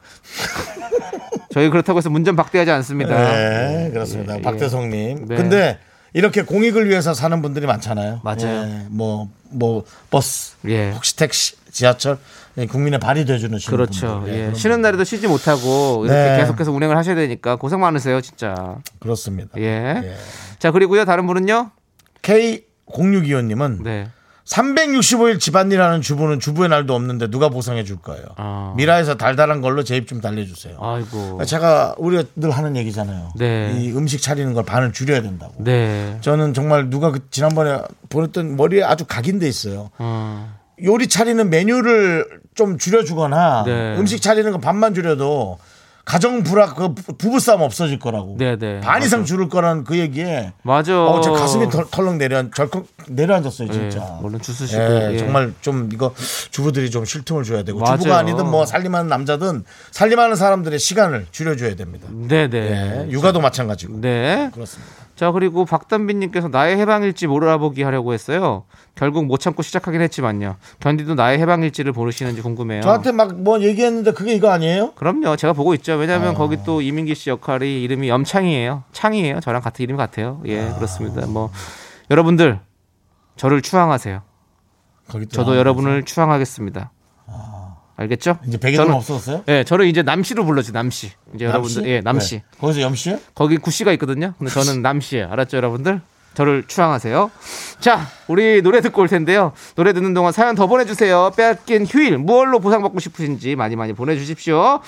저희 1.52 1.70
그렇다고 1.70 1.98
해서 1.98 2.10
문전 2.10 2.36
박대하지 2.36 2.70
않습니다 2.72 3.16
네, 3.32 3.90
그렇습니다. 3.92 4.38
예, 4.38 4.42
박대성님. 4.42 5.26
네. 5.28 5.36
근데 5.36 5.80
이렇게 6.14 6.44
공익을 6.44 6.90
위해서 6.90 7.14
사는 7.14 7.42
분들이 7.42 7.66
많잖아요. 7.66 8.22
맞아요. 8.24 8.44
예, 8.44 8.86
뭐, 8.90 9.30
뭐, 9.50 9.84
버스, 10.10 10.56
예. 10.68 10.92
혹시 10.92 11.16
택시, 11.16 11.56
지하철, 11.72 12.18
예, 12.58 12.66
국민의 12.66 13.00
발이 13.00 13.26
돼주는 13.26 13.58
쉬는 13.58 13.78
그렇죠. 13.78 14.24
예, 14.28 14.50
예. 14.50 14.54
쉬는 14.54 14.82
날에도 14.82 15.04
쉬지 15.04 15.28
못하고 15.28 16.06
이렇게 16.06 16.20
네. 16.32 16.38
계속해서 16.38 16.72
운행을 16.72 16.98
하셔야 16.98 17.16
되니까 17.16 17.56
고생 17.56 17.80
많으세요 17.80 18.22
진짜 18.22 18.78
그렇습니다. 19.00 19.52
예. 19.58 20.02
예. 20.04 20.16
자 20.58 20.72
그리고요 20.72 21.06
다른 21.06 21.26
분은요 21.28 21.72
K0625님은 22.22 23.84
네 23.84 24.10
365일 24.50 25.40
집안일 25.40 25.82
하는 25.82 26.02
주부는 26.02 26.40
주부의 26.40 26.70
날도 26.70 26.96
없는데 26.96 27.30
누가 27.30 27.50
보상해 27.50 27.84
줄 27.84 27.98
거예요. 27.98 28.24
아. 28.36 28.74
미라에서 28.76 29.16
달달한 29.16 29.62
걸로 29.62 29.84
제입 29.84 30.08
좀 30.08 30.22
달래주세요. 30.22 30.78
아이고 30.82 31.46
제가 31.46 31.96
우리가 31.98 32.24
늘 32.36 32.50
하는 32.50 32.76
얘기잖아요. 32.76 33.34
네. 33.38 33.76
이 33.78 33.92
음식 33.92 34.22
차리는 34.22 34.52
걸 34.54 34.66
반을 34.66 34.92
줄여야 34.92 35.22
된다고. 35.22 35.54
네 35.60 36.18
저는 36.22 36.54
정말 36.56 36.90
누가 36.90 37.12
그 37.12 37.30
지난번에 37.30 37.80
보냈던 38.10 38.56
머리에 38.58 38.84
아주 38.84 39.06
각인돼 39.06 39.48
있어요. 39.48 39.92
어. 40.00 40.58
요리 40.84 41.08
차리는 41.08 41.50
메뉴를 41.50 42.26
좀 42.56 42.78
줄여주거나 42.78 43.64
네. 43.66 43.96
음식 43.98 44.22
차리는 44.22 44.52
거 44.52 44.58
반만 44.58 44.96
줄여도 44.96 45.60
가정 46.10 46.42
불화 46.42 46.74
그 46.74 46.96
부부 46.96 47.40
싸움 47.40 47.62
없어질 47.62 48.00
거라고 48.00 48.36
네, 48.40 48.58
네. 48.58 48.80
반 48.80 49.04
이상 49.04 49.20
맞아. 49.20 49.28
줄을 49.28 49.48
거라는 49.48 49.84
그 49.84 50.00
얘기에 50.00 50.54
맞아 50.64 51.00
어, 51.06 51.22
저 51.22 51.34
가슴이 51.34 51.70
덜, 51.70 51.86
덜렁 51.92 52.18
내려 52.18 52.50
절컥 52.50 52.88
내려앉았어요 53.10 53.72
진짜. 53.72 54.00
예, 54.18 54.22
물론 54.22 54.42
주스시고 54.42 54.82
예, 54.82 55.10
예. 55.14 55.18
정말 55.20 55.54
좀 55.62 55.88
이거 55.94 56.12
주부들이 56.50 56.90
좀 56.90 57.06
쉴 57.06 57.24
틈을 57.24 57.44
줘야 57.44 57.62
되고 57.62 57.78
맞아요. 57.80 57.98
주부가 57.98 58.18
아니든 58.18 58.50
뭐 58.50 58.66
살림하는 58.66 59.08
남자든 59.08 59.64
살림하는 59.92 60.36
사람들의 60.36 60.80
시간을 60.80 61.28
줄여줘야 61.30 61.76
됩니다. 61.76 62.08
네네 62.12 62.58
예, 62.58 63.12
육아도 63.12 63.40
마찬가지고 63.40 64.02
네. 64.02 64.50
그렇습니다. 64.52 64.92
자 65.20 65.34
그리고 65.34 65.66
박단빈님께서 65.66 66.48
나의 66.48 66.78
해방일지 66.78 67.28
몰아보기 67.28 67.84
하려고 67.84 68.14
했어요. 68.14 68.64
결국 68.96 69.26
못 69.26 69.38
참고 69.42 69.62
시작하긴 69.62 70.00
했지만요. 70.00 70.56
견디도 70.80 71.16
나의 71.16 71.40
해방일지를 71.40 71.92
모르시는지 71.92 72.42
궁금해요. 72.42 72.82
저한테 72.84 73.12
막 73.12 73.34
뭐 73.34 73.60
얘기했는데 73.62 74.14
그게 74.14 74.34
이거 74.34 74.50
아니에요? 74.50 74.94
그럼요. 74.94 75.36
제가 75.36 75.52
보고 75.52 75.74
있죠. 75.74 75.92
아. 75.92 75.96
왜냐하면 75.98 76.36
거기 76.36 76.64
또 76.64 76.82
이민기 76.82 77.16
씨 77.16 77.30
역할이 77.30 77.84
이름이 77.84 78.08
염창이에요. 78.08 78.84
창이에요. 78.94 79.42
저랑 79.42 79.62
같은 79.62 79.84
이름 79.84 79.98
같아요. 79.98 80.42
예, 80.46 80.62
아. 80.62 80.76
그렇습니다. 80.76 81.28
뭐 81.28 81.52
여러분들 82.10 82.62
저를 83.36 83.62
추앙하세요. 83.62 84.22
저도 85.32 85.58
여러분을 85.58 86.04
추앙하겠습니다. 86.04 86.92
알겠죠? 88.00 88.32
아. 88.32 88.40
이제 88.48 88.58
백이동 88.58 88.88
저는- 88.88 88.96
없었어요? 88.96 89.44
예, 89.50 89.64
저를 89.66 89.86
이제 89.88 90.02
남씨로 90.02 90.46
불러지 90.46 90.72
남씨. 90.72 91.12
이제 91.36 91.46
여러분들 91.46 91.86
예, 91.88 92.00
남씨. 92.02 92.36
네. 92.36 92.44
거기서 92.60 92.82
염씨요? 92.82 93.20
거기 93.36 93.58
구씨가 93.58 93.92
있거든요. 93.94 94.34
근데 94.38 94.52
저는 94.52 94.82
남씨예요. 94.82 95.28
알았죠, 95.30 95.58
여러분들? 95.58 96.00
저를 96.36 96.64
추앙하세요. 96.66 97.30
자, 97.82 98.08
우리 98.28 98.62
노래 98.62 98.80
듣고 98.80 99.02
올 99.02 99.08
텐데요. 99.10 99.52
노래 99.76 99.92
듣는 99.92 100.14
동안 100.14 100.32
사연 100.32 100.56
더 100.56 100.68
보내주세요. 100.68 101.32
빼앗긴 101.36 101.86
휴일, 101.86 102.18
무얼로 102.20 102.60
보상받고 102.60 103.00
싶으신지 103.00 103.56
많이 103.58 103.76
많이 103.76 103.92
보내주십시오. 103.92 104.80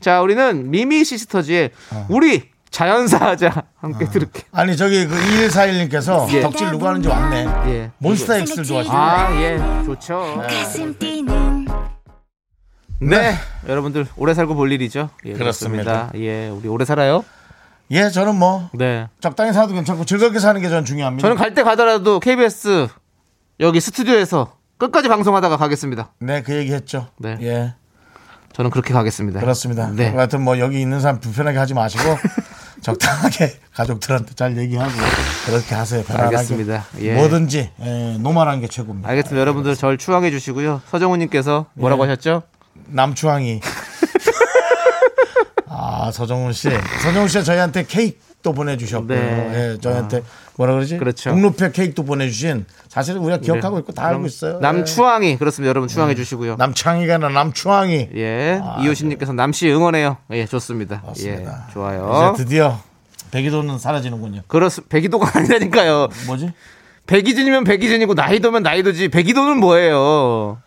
자, 0.00 0.20
우리는 0.20 0.70
미미 0.70 1.04
시스터즈의 1.04 1.70
우리 2.10 2.50
자연사하자 2.70 3.62
함께 3.80 4.04
들을게요. 4.10 4.44
아니 4.52 4.76
저기 4.76 5.06
그 5.06 5.14
2141님께서 5.16 6.30
예. 6.34 6.40
덕질 6.42 6.70
누구 6.72 6.86
하는지 6.86 7.08
왔네. 7.08 7.46
예. 7.68 7.90
몬스타 7.96 8.36
X를 8.40 8.64
좋아하시네. 8.64 8.94
아, 8.94 9.34
예. 9.40 9.58
좋죠. 9.86 10.44
가슴 10.46 10.98
뛰는 10.98 11.57
네. 13.00 13.34
여러분들, 13.68 14.06
오래 14.16 14.34
살고 14.34 14.54
볼 14.54 14.72
일이죠. 14.72 15.10
예, 15.24 15.32
그렇습니다. 15.34 15.84
그렇습니다. 15.84 16.18
예, 16.18 16.48
우리 16.48 16.68
오래 16.68 16.84
살아요. 16.84 17.24
예, 17.90 18.10
저는 18.10 18.34
뭐 18.36 18.68
네. 18.74 19.08
적당히 19.20 19.52
살아도 19.52 19.72
괜찮고 19.74 20.04
즐겁게 20.04 20.38
사는 20.40 20.60
게 20.60 20.68
저는 20.68 20.84
중요합니다. 20.84 21.22
저는 21.26 21.36
갈 21.40 21.54
때 21.54 21.62
가더라도 21.62 22.20
KBS 22.20 22.88
여기 23.60 23.80
스튜디오에서 23.80 24.52
끝까지 24.78 25.08
방송하다가 25.08 25.56
가겠습니다. 25.56 26.12
네, 26.20 26.42
그 26.42 26.54
얘기 26.54 26.72
했죠. 26.72 27.08
네. 27.18 27.38
예, 27.40 27.74
저는 28.52 28.70
그렇게 28.70 28.92
가겠습니다. 28.92 29.40
그렇습니다. 29.40 29.90
네. 29.94 30.08
하여튼 30.10 30.42
뭐 30.42 30.58
여기 30.58 30.80
있는 30.80 31.00
사람 31.00 31.20
불편하게 31.20 31.56
하지 31.58 31.74
마시고 31.74 32.02
적당하게 32.82 33.58
가족들한테 33.74 34.34
잘 34.34 34.56
얘기하고 34.56 34.92
그렇게 35.46 35.74
하세요. 35.74 36.02
편안하게. 36.04 36.36
알겠습니다. 36.36 36.84
예. 37.00 37.14
뭐든지 37.14 37.70
예, 37.80 38.16
normal한 38.20 38.60
게 38.60 38.68
최고입니다. 38.68 39.08
알겠습니다. 39.08 39.40
여러분들 39.40 39.74
절 39.76 39.98
추앙해 39.98 40.30
주시고요. 40.30 40.82
서정훈님께서 40.90 41.66
뭐라고 41.74 42.04
예. 42.04 42.10
하셨죠? 42.10 42.42
남추앙희. 42.86 43.60
아, 45.66 46.10
서정훈 46.12 46.52
씨. 46.52 46.68
서정훈 47.02 47.28
씨가 47.28 47.44
저희한테 47.44 47.84
케이크 47.86 48.18
케이크도 48.38 48.52
보내주셨고요. 48.52 49.18
네. 49.18 49.72
예, 49.74 49.78
저희한테 49.80 50.22
뭐라 50.56 50.74
그러지? 50.74 50.98
그렇죠. 50.98 51.30
공로표 51.30 51.70
케이크도 51.70 52.04
보내주신 52.04 52.66
사실은 52.88 53.20
우리가 53.20 53.38
기억하고 53.38 53.78
있고 53.80 53.92
다 53.92 54.06
알고 54.06 54.26
있어요. 54.26 54.56
예. 54.56 54.60
남추왕이 54.60 55.38
그렇습니다. 55.38 55.68
여러분 55.68 55.88
추앙해 55.88 56.14
주시고요. 56.14 56.56
남창희가 56.56 57.14
아니라 57.14 57.28
남추왕이 57.30 58.10
예, 58.16 58.60
이효신님께서 58.80 59.32
남씨 59.32 59.70
응원해요. 59.70 60.18
예, 60.32 60.46
좋습니다. 60.46 61.02
맞습니다. 61.06 61.66
예, 61.68 61.72
좋아요. 61.72 62.32
이제 62.34 62.44
드디어 62.44 62.80
백이도는 63.30 63.78
사라지는군요. 63.78 64.42
그렇습 64.48 64.88
백이도가 64.88 65.30
아니라니까요. 65.38 66.08
뭐지? 66.26 66.52
백이진이면 67.06 67.64
백이진이고 67.64 68.14
나이도면 68.14 68.62
나이도지. 68.62 69.08
백이도는 69.08 69.58
뭐예요? 69.58 70.58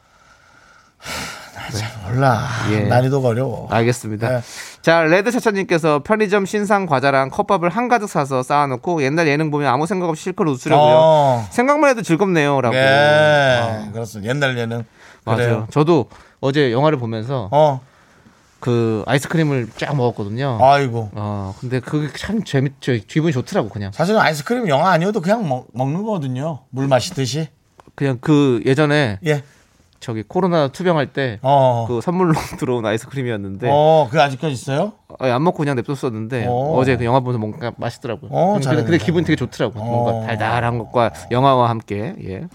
몰라. 2.08 2.48
예. 2.72 2.82
난이도가 2.82 3.30
어려워. 3.30 3.68
알겠습니다. 3.70 4.30
네. 4.30 4.42
자, 4.82 5.02
레드차차님께서 5.04 6.02
편의점 6.04 6.46
신상 6.46 6.86
과자랑 6.86 7.30
컵밥을 7.30 7.70
한가득 7.70 8.10
사서 8.10 8.44
쌓아놓고 8.44 9.04
옛날 9.04 9.28
예능 9.28 9.52
보면 9.52 9.68
아무 9.68 9.86
생각 9.86 10.10
없이 10.10 10.24
실컷 10.24 10.48
웃으려고요. 10.48 10.96
어. 10.98 11.48
생각만 11.52 11.92
해도 11.92 12.02
즐겁네요 12.02 12.62
라고. 12.62 12.76
예, 12.76 13.90
그렇습니다. 13.94 14.30
옛날 14.34 14.58
예능. 14.58 14.84
맞아요. 15.24 15.38
그래요. 15.38 15.68
저도 15.72 16.08
어제 16.40 16.72
영화를 16.72 16.98
보면서 16.98 17.48
어, 17.52 17.82
그 18.60 19.04
아이스크림을 19.08 19.70
쫙 19.78 19.96
먹었거든요. 19.96 20.58
아이고. 20.62 21.12
어, 21.14 21.56
근데 21.60 21.80
그게 21.80 22.12
참 22.18 22.44
재밌죠. 22.44 22.94
기분이 23.08 23.34
좋더라고 23.34 23.70
그냥. 23.70 23.92
사실은 23.92 24.20
아이스크림 24.20 24.68
영화 24.68 24.92
아니어도 24.92 25.22
그냥 25.22 25.48
먹, 25.48 25.68
먹는 25.74 26.04
거거든요. 26.04 26.62
물 26.70 26.88
마시듯이. 26.88 27.50
그냥 27.96 28.18
그 28.22 28.62
예전에 28.66 29.20
예. 29.26 29.44
저기 30.02 30.24
코로나 30.28 30.68
투병할 30.68 31.14
때그 31.14 31.40
어. 31.44 32.00
선물로 32.04 32.34
들어온 32.60 32.86
아이스크림이었는데 32.86 33.70
어, 33.72 34.08
그게 34.10 34.22
아직까지 34.22 34.52
있어요? 34.54 34.94
어, 35.08 35.26
안 35.28 35.44
먹고 35.44 35.60
그냥 35.60 35.76
냅뒀었는데 35.78 36.48
어. 36.50 36.52
어. 36.80 36.84
제그 36.84 37.06
영화 37.06 37.20
보면서 37.20 37.38
뭔가 37.40 37.72
맛있더라고요. 37.78 38.30
어, 38.34 38.54
근데, 38.60 38.76
근데 38.84 38.98
기분이 38.98 39.24
잘했네. 39.24 39.28
되게 39.28 39.36
좋더라고. 39.36 39.80
요 39.80 39.84
어. 39.84 39.86
뭔가 39.86 40.28
달달한 40.28 40.78
것과 40.80 41.12
영화와 41.30 41.70
함께. 41.70 42.16
예. 42.28 42.48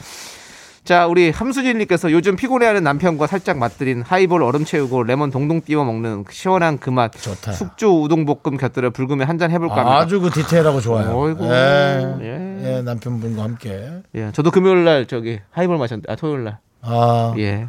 자, 0.84 1.08
우리 1.08 1.30
함수진님께서 1.30 2.12
요즘 2.12 2.36
피곤해하는 2.36 2.84
남편과 2.84 3.26
살짝 3.26 3.58
맛들인 3.58 4.02
하이볼 4.02 4.40
얼음 4.44 4.64
채우고 4.64 5.02
레몬 5.02 5.30
동동 5.32 5.60
띄워 5.60 5.84
먹는 5.84 6.22
그 6.24 6.32
시원한 6.32 6.78
그 6.78 6.90
맛. 6.90 7.10
좋다. 7.12 7.52
숙주 7.52 7.88
우동볶음 7.88 8.56
곁들여 8.56 8.90
불금에 8.90 9.24
한 9.24 9.38
잔 9.38 9.50
해볼까 9.50 9.76
합니다. 9.78 9.96
아 9.98 10.06
주 10.06 10.20
그 10.20 10.30
디테일하고 10.30 10.80
좋아요. 10.80 11.16
어이구. 11.18 11.44
예. 11.44 12.16
예. 12.20 12.76
예, 12.76 12.82
남편분과 12.82 13.42
함께. 13.42 13.90
예, 14.14 14.30
저도 14.32 14.50
금요일 14.52 14.84
날 14.84 15.06
저기 15.06 15.40
하이볼 15.50 15.76
마셨는데, 15.78 16.12
아 16.12 16.14
토요일 16.16 16.44
날. 16.44 16.58
아, 16.82 17.34
예. 17.38 17.68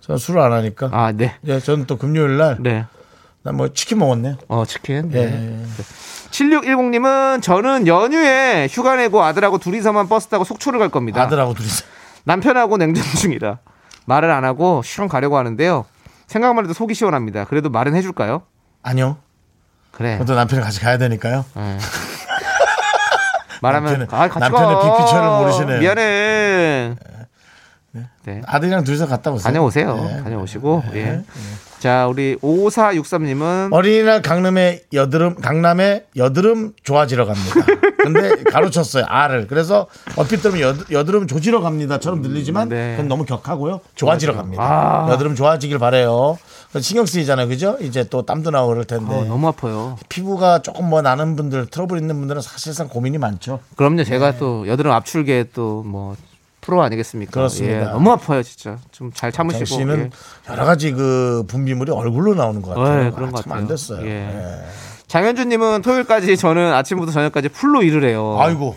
저는 0.00 0.18
술을 0.18 0.40
안 0.40 0.52
하니까. 0.52 0.88
아, 0.92 1.12
네. 1.12 1.34
예, 1.46 1.58
저는 1.60 1.86
또 1.86 1.96
금요일 1.98 2.36
날, 2.36 2.56
네. 2.60 2.84
난뭐 3.42 3.72
치킨 3.72 3.98
먹었네요. 3.98 4.36
어, 4.48 4.64
치킨. 4.66 5.10
예. 5.12 5.26
네. 5.26 5.64
7610님은 6.30 7.42
저는 7.42 7.86
연휴에 7.86 8.68
휴가 8.70 8.96
내고 8.96 9.22
아들하고 9.22 9.58
둘이서만 9.58 10.08
버스 10.08 10.28
타고 10.28 10.44
속초를 10.44 10.78
갈 10.78 10.88
겁니다. 10.90 11.22
아들하고 11.22 11.54
둘이서. 11.54 11.84
남편하고 12.24 12.76
냉전 12.76 13.02
중이라 13.20 13.58
말을 14.04 14.30
안 14.30 14.44
하고 14.44 14.82
쉬렁 14.84 15.08
가려고 15.08 15.38
하는데요. 15.38 15.84
생각만 16.26 16.64
해도 16.64 16.74
속이 16.74 16.92
시원합니다. 16.94 17.44
그래도 17.44 17.70
말은 17.70 17.94
해줄까요? 17.94 18.42
아니요. 18.82 19.16
그래. 19.92 20.20
또 20.26 20.34
남편이 20.34 20.60
같이 20.60 20.80
가야 20.80 20.98
되니까요. 20.98 21.44
예. 21.56 21.78
말하면 23.62 24.06
남편의- 24.06 24.12
아, 24.12 24.28
같이 24.28 24.38
남편의 24.40 24.74
가. 24.74 24.82
big 24.98 25.04
picture를 25.04 25.28
모르시네요. 25.38 25.78
미안해. 25.80 26.96
네. 28.26 28.42
아들이랑 28.44 28.82
둘이서 28.82 29.06
갔다 29.06 29.30
오세요. 29.30 29.44
다녀오세요. 29.44 30.08
예. 30.10 30.22
다녀오시고. 30.22 30.82
예. 30.94 31.22
자, 31.78 32.08
우리 32.08 32.36
5463님은 32.36 33.72
어린이날 33.72 34.20
강남의 34.20 34.82
여드름, 34.92 35.36
강남의 35.36 36.06
여드름 36.16 36.72
좋아지러 36.82 37.24
갑니다. 37.24 37.54
근데 38.02 38.42
가로쳤어요. 38.50 39.04
알을. 39.06 39.46
그래서 39.46 39.86
얼핏 40.16 40.42
들으면 40.42 40.60
여, 40.60 40.74
여드름 40.90 41.28
조지러 41.28 41.60
갑니다처럼 41.60 42.22
들리지만 42.22 42.68
네. 42.68 42.92
그건 42.92 43.08
너무 43.08 43.24
격하고요. 43.24 43.80
좋아지러 43.94 44.34
갑니다. 44.34 44.62
아. 44.62 45.08
여드름 45.12 45.36
좋아지길 45.36 45.78
바래요. 45.78 46.36
신경 46.80 47.06
쓰이잖아요. 47.06 47.46
그죠? 47.46 47.76
이제 47.80 48.04
또 48.04 48.26
땀도 48.26 48.50
나고 48.50 48.68
그럴 48.68 48.84
텐데. 48.84 49.14
어, 49.14 49.24
너무 49.24 49.46
아파요. 49.48 49.96
피부가 50.08 50.62
조금 50.62 50.90
뭐 50.90 51.00
나는 51.02 51.36
분들, 51.36 51.66
트러블 51.66 51.98
있는 51.98 52.18
분들은 52.18 52.42
사실상 52.42 52.88
고민이 52.88 53.18
많죠. 53.18 53.60
그럼요. 53.76 54.02
제가 54.02 54.36
또 54.38 54.66
여드름 54.66 54.90
압출계 54.92 55.50
또뭐 55.54 56.16
프로 56.66 56.82
아니겠습니까? 56.82 57.30
그렇습니다. 57.30 57.80
예, 57.80 57.84
너무 57.84 58.10
아파요, 58.10 58.42
진짜. 58.42 58.76
좀 58.90 59.10
잘 59.14 59.30
참으시고. 59.32 59.64
장 59.64 59.78
씨는 59.78 60.10
예. 60.48 60.52
여러 60.52 60.64
가지 60.64 60.90
그 60.92 61.44
분비물이 61.46 61.92
얼굴로 61.92 62.34
나오는 62.34 62.60
것 62.60 62.74
같아요. 62.74 63.04
네, 63.04 63.10
그런 63.12 63.30
것 63.30 63.42
참안 63.42 63.60
같아요. 63.60 63.68
됐어요. 63.68 64.04
예. 64.06 64.10
예. 64.10 64.64
장현주님은 65.06 65.82
토요일까지 65.82 66.36
저는 66.36 66.72
아침부터 66.74 67.12
저녁까지 67.12 67.48
풀로 67.50 67.82
일을 67.82 68.04
해요. 68.04 68.36
아이고. 68.40 68.76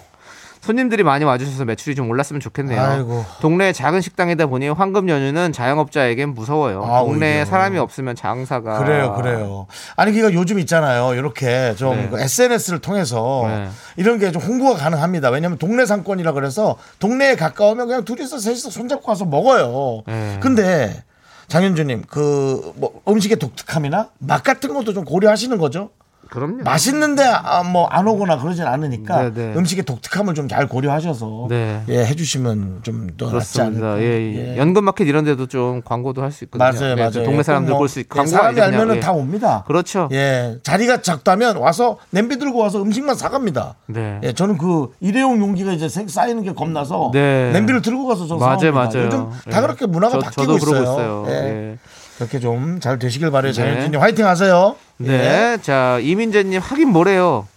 손님들이 0.62 1.04
많이 1.04 1.24
와주셔서 1.24 1.66
매출이 1.66 1.96
좀 1.96 2.10
올랐으면 2.10 2.40
좋겠네요. 2.42 2.82
아이고. 2.82 3.26
동네 3.42 3.72
작은 3.72 4.02
식당이다 4.02 4.48
보니 4.48 4.70
황금 4.70 5.08
연휴는 5.10 5.54
자영업자에겐 5.54 6.34
무서워요. 6.34 6.84
아, 6.84 7.00
동네에 7.00 7.32
오히려. 7.42 7.46
사람이 7.46 7.78
없으면 7.80 8.16
장사가 8.16 8.80
그래요, 8.84 9.14
그래요. 9.14 9.68
아니, 9.96 10.12
그러니까 10.12 10.38
요즘 10.40 10.60
있잖아요. 10.60 11.14
이렇게 11.14 11.74
좀 11.76 11.96
네. 11.96 12.10
그 12.10 12.20
SNS를 12.20 12.80
통해서 12.80 13.44
네. 13.48 13.70
이런 13.98 14.20
게 14.20 14.30
좀 14.30 14.42
홍보가 14.44 14.78
가능합니다. 14.78 15.30
왜냐하면 15.32 15.58
동네 15.58 15.86
상권이라 15.88 16.34
그래서 16.34 16.76
동네에 17.00 17.36
가까우면 17.36 17.88
그냥 17.88 18.06
둘이서 18.06 18.38
셋이서 18.38 18.70
손잡고 18.70 19.04
가서 19.08 19.26
먹어요. 19.26 20.04
네. 20.06 20.38
근데 20.42 21.04
장현주님, 21.48 22.04
그 22.08 22.74
뭐 22.76 23.02
음식의 23.08 23.38
독특함이나 23.40 24.10
맛 24.20 24.44
같은 24.44 24.74
것도 24.74 24.94
좀 24.94 25.04
고려하시는 25.04 25.58
거죠? 25.58 25.90
그럼요. 26.30 26.64
맛있는데 26.64 27.24
뭐안 27.72 28.08
오거나 28.08 28.38
그러진 28.40 28.64
않으니까 28.66 29.24
네, 29.24 29.34
네. 29.34 29.54
음식의 29.56 29.84
독특함을 29.86 30.34
좀 30.36 30.48
잘 30.50 30.68
고려하셔서 30.68 31.48
네. 31.50 31.82
예 31.90 32.06
해주시면 32.06 32.80
좀 32.84 33.10
더 33.18 33.32
낫지 33.32 33.62
않을까. 33.62 34.00
예, 34.00 34.04
예. 34.04 34.54
예. 34.54 34.58
연금마켓 34.58 35.08
이런 35.08 35.26
데도 35.26 35.48
좀 35.48 35.82
광고도 35.84 36.22
할 36.24 36.32
수 36.32 36.44
있거든요. 36.46 36.64
맞아요, 36.72 36.96
네, 36.96 37.02
맞아요. 37.02 37.24
동네 37.26 37.44
사람들 37.44 37.72
뭐, 37.72 37.80
볼수 37.80 38.00
있고 38.00 38.18
예, 38.20 38.24
광고가 38.24 38.38
사람이. 38.54 38.62
알면은 38.62 38.96
예. 38.96 39.00
다 39.00 39.12
옵니다. 39.12 39.64
그렇죠. 39.68 40.08
예, 40.12 40.58
자리가 40.64 41.02
작다면 41.02 41.58
와서 41.58 41.98
냄비 42.12 42.38
들고 42.40 42.60
와서 42.60 42.82
음식만 42.82 43.16
사갑니다. 43.16 43.76
네. 43.88 44.20
예, 44.24 44.34
저는 44.34 44.58
그 44.58 44.92
일회용 45.00 45.40
용기가 45.42 45.72
이제 45.72 45.90
생- 45.90 46.08
쌓이는 46.08 46.44
게 46.44 46.54
겁나서 46.54 47.12
네. 47.14 47.52
냄비를 47.54 47.82
들고 47.82 48.06
가서 48.08 48.26
저는 48.28 48.40
맞아요, 48.40 48.60
사옵니다. 48.60 48.72
맞아요. 49.00 49.06
요즘 49.08 49.30
다 49.52 49.58
예. 49.58 49.62
그렇게 49.62 49.86
문화가 49.86 50.14
저- 50.14 50.20
바뀌고 50.20 50.56
있어요. 50.58 50.82
있어요. 50.82 51.26
예. 51.30 51.78
예. 52.22 52.26
그렇게 52.26 52.40
좀 52.40 52.80
잘 52.80 53.00
되시길 53.00 53.32
바래요. 53.32 53.52
네. 53.52 53.56
장현진님 53.56 54.02
화이팅 54.02 54.26
하세요. 54.26 54.76
네. 54.98 55.58
자, 55.62 56.00
이민재님 56.02 56.60
하긴 56.62 56.90
뭐래요. 56.90 57.48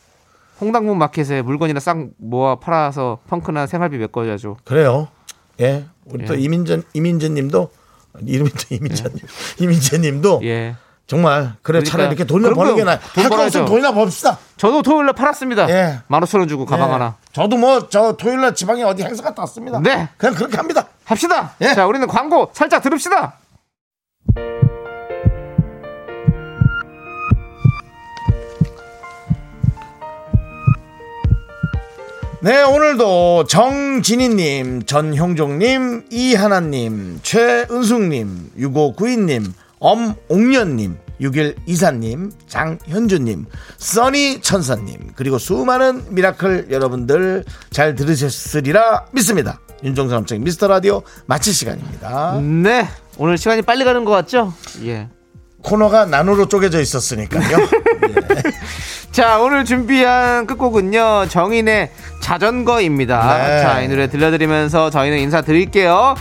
홍당무 0.61 0.95
마켓에 0.95 1.43
물건이나 1.43 1.81
싹 1.81 1.99
모아 2.19 2.57
팔아서 2.57 3.19
펑크나 3.29 3.67
생활비 3.67 3.99
메꿔야죠. 3.99 4.59
그래요. 4.65 5.09
예, 5.61 5.85
우리 6.07 6.25
또 6.25 6.35
예. 6.37 6.41
이민전 6.41 6.83
이민재님도 6.95 7.71
이름이 8.27 8.51
또 8.51 8.75
이민재님, 8.75 9.19
이민재님도 9.59 10.41
예. 10.45 10.77
정말 11.09 11.55
그래 11.63 11.81
그러니까 11.81 11.91
차라리 11.91 12.09
이렇게 12.09 12.25
돈을 12.25 12.55
버는 12.55 12.71
거게 12.73 12.85
나아. 12.85 12.99
돈 13.15 13.25
할거. 13.25 13.43
없으면 13.45 13.67
돈이나 13.67 13.93
법시다. 13.93 14.39
저도 14.57 14.83
토요일 14.83 15.07
날 15.07 15.15
팔았습니다. 15.15 15.69
예. 15.69 15.99
만 16.07 16.23
오천 16.23 16.41
원 16.41 16.49
주고 16.49 16.65
가방 16.65 16.89
예. 16.89 16.93
하나. 16.93 17.17
저도 17.33 17.57
뭐 17.57 17.89
저 17.91 18.13
토요일 18.17 18.41
날 18.41 18.55
지방에 18.55 18.83
어디 18.85 19.03
행사 19.03 19.23
갔다 19.23 19.43
왔습니다. 19.43 19.81
네. 19.81 20.09
그냥 20.17 20.35
그렇게 20.35 20.57
합니다. 20.57 20.87
합시다. 21.05 21.55
예. 21.61 21.75
자, 21.75 21.87
우리는 21.87 22.07
광고 22.07 22.51
살짝 22.55 22.83
들읍시다. 22.83 23.35
네, 32.45 32.61
오늘도 32.61 33.45
정진희님, 33.45 34.83
전형종님, 34.83 36.07
이하나님, 36.11 37.21
최은숙님, 37.23 38.51
6592님, 38.59 39.53
엄옥년님, 39.79 40.99
6124님, 41.21 42.33
장현주님, 42.49 43.47
써니 43.77 44.41
천사님, 44.41 45.13
그리고 45.15 45.39
수많은 45.39 46.13
미라클 46.13 46.67
여러분들 46.73 47.45
잘 47.71 47.95
들으셨으리라 47.95 49.07
믿습니다. 49.13 49.61
윤정수 49.85 50.13
남창 50.13 50.43
미스터 50.43 50.67
라디오 50.67 51.03
마칠 51.27 51.55
시간입니다. 51.55 52.41
네. 52.41 52.89
오늘 53.19 53.39
시간이 53.39 53.63
빨리 53.63 53.85
가는 53.85 54.05
것 54.05 54.11
같죠? 54.11 54.53
예. 54.83 55.09
코너가 55.63 56.07
나누로 56.07 56.49
쪼개져 56.49 56.81
있었으니까요. 56.81 57.57
자, 59.13 59.39
오늘 59.41 59.67
준비한 59.67 60.47
끝곡은요. 60.47 61.27
정인의 61.29 61.91
자전거입니다. 62.21 63.47
네. 63.47 63.63
자, 63.63 63.81
이 63.83 63.89
노래 63.89 64.09
들려드리면서 64.09 64.89
저희는 64.89 65.19
인사드릴게요. 65.19 66.15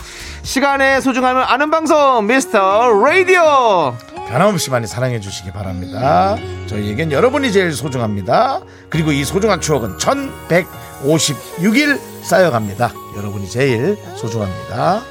시간의 0.44 1.02
소중함을 1.02 1.42
아는 1.42 1.72
방송 1.72 2.28
미스터 2.28 2.90
라디오. 2.92 3.96
변함없이 4.28 4.70
많이 4.72 4.88
사랑해 4.88 5.22
주시기 5.22 5.52
바랍니다. 5.52 6.36
저희에겐 6.68 7.14
여러분이 7.14 7.54
제일 7.54 7.72
소중합니다. 7.72 8.60
그리고 8.90 9.14
이 9.14 9.24
소중한 9.24 9.62
추억은 9.62 9.98
1156일 9.98 11.98
쌓여갑니다. 12.24 12.92
여러분이 13.16 13.50
제일 13.50 13.98
소중합니다. 14.18 15.02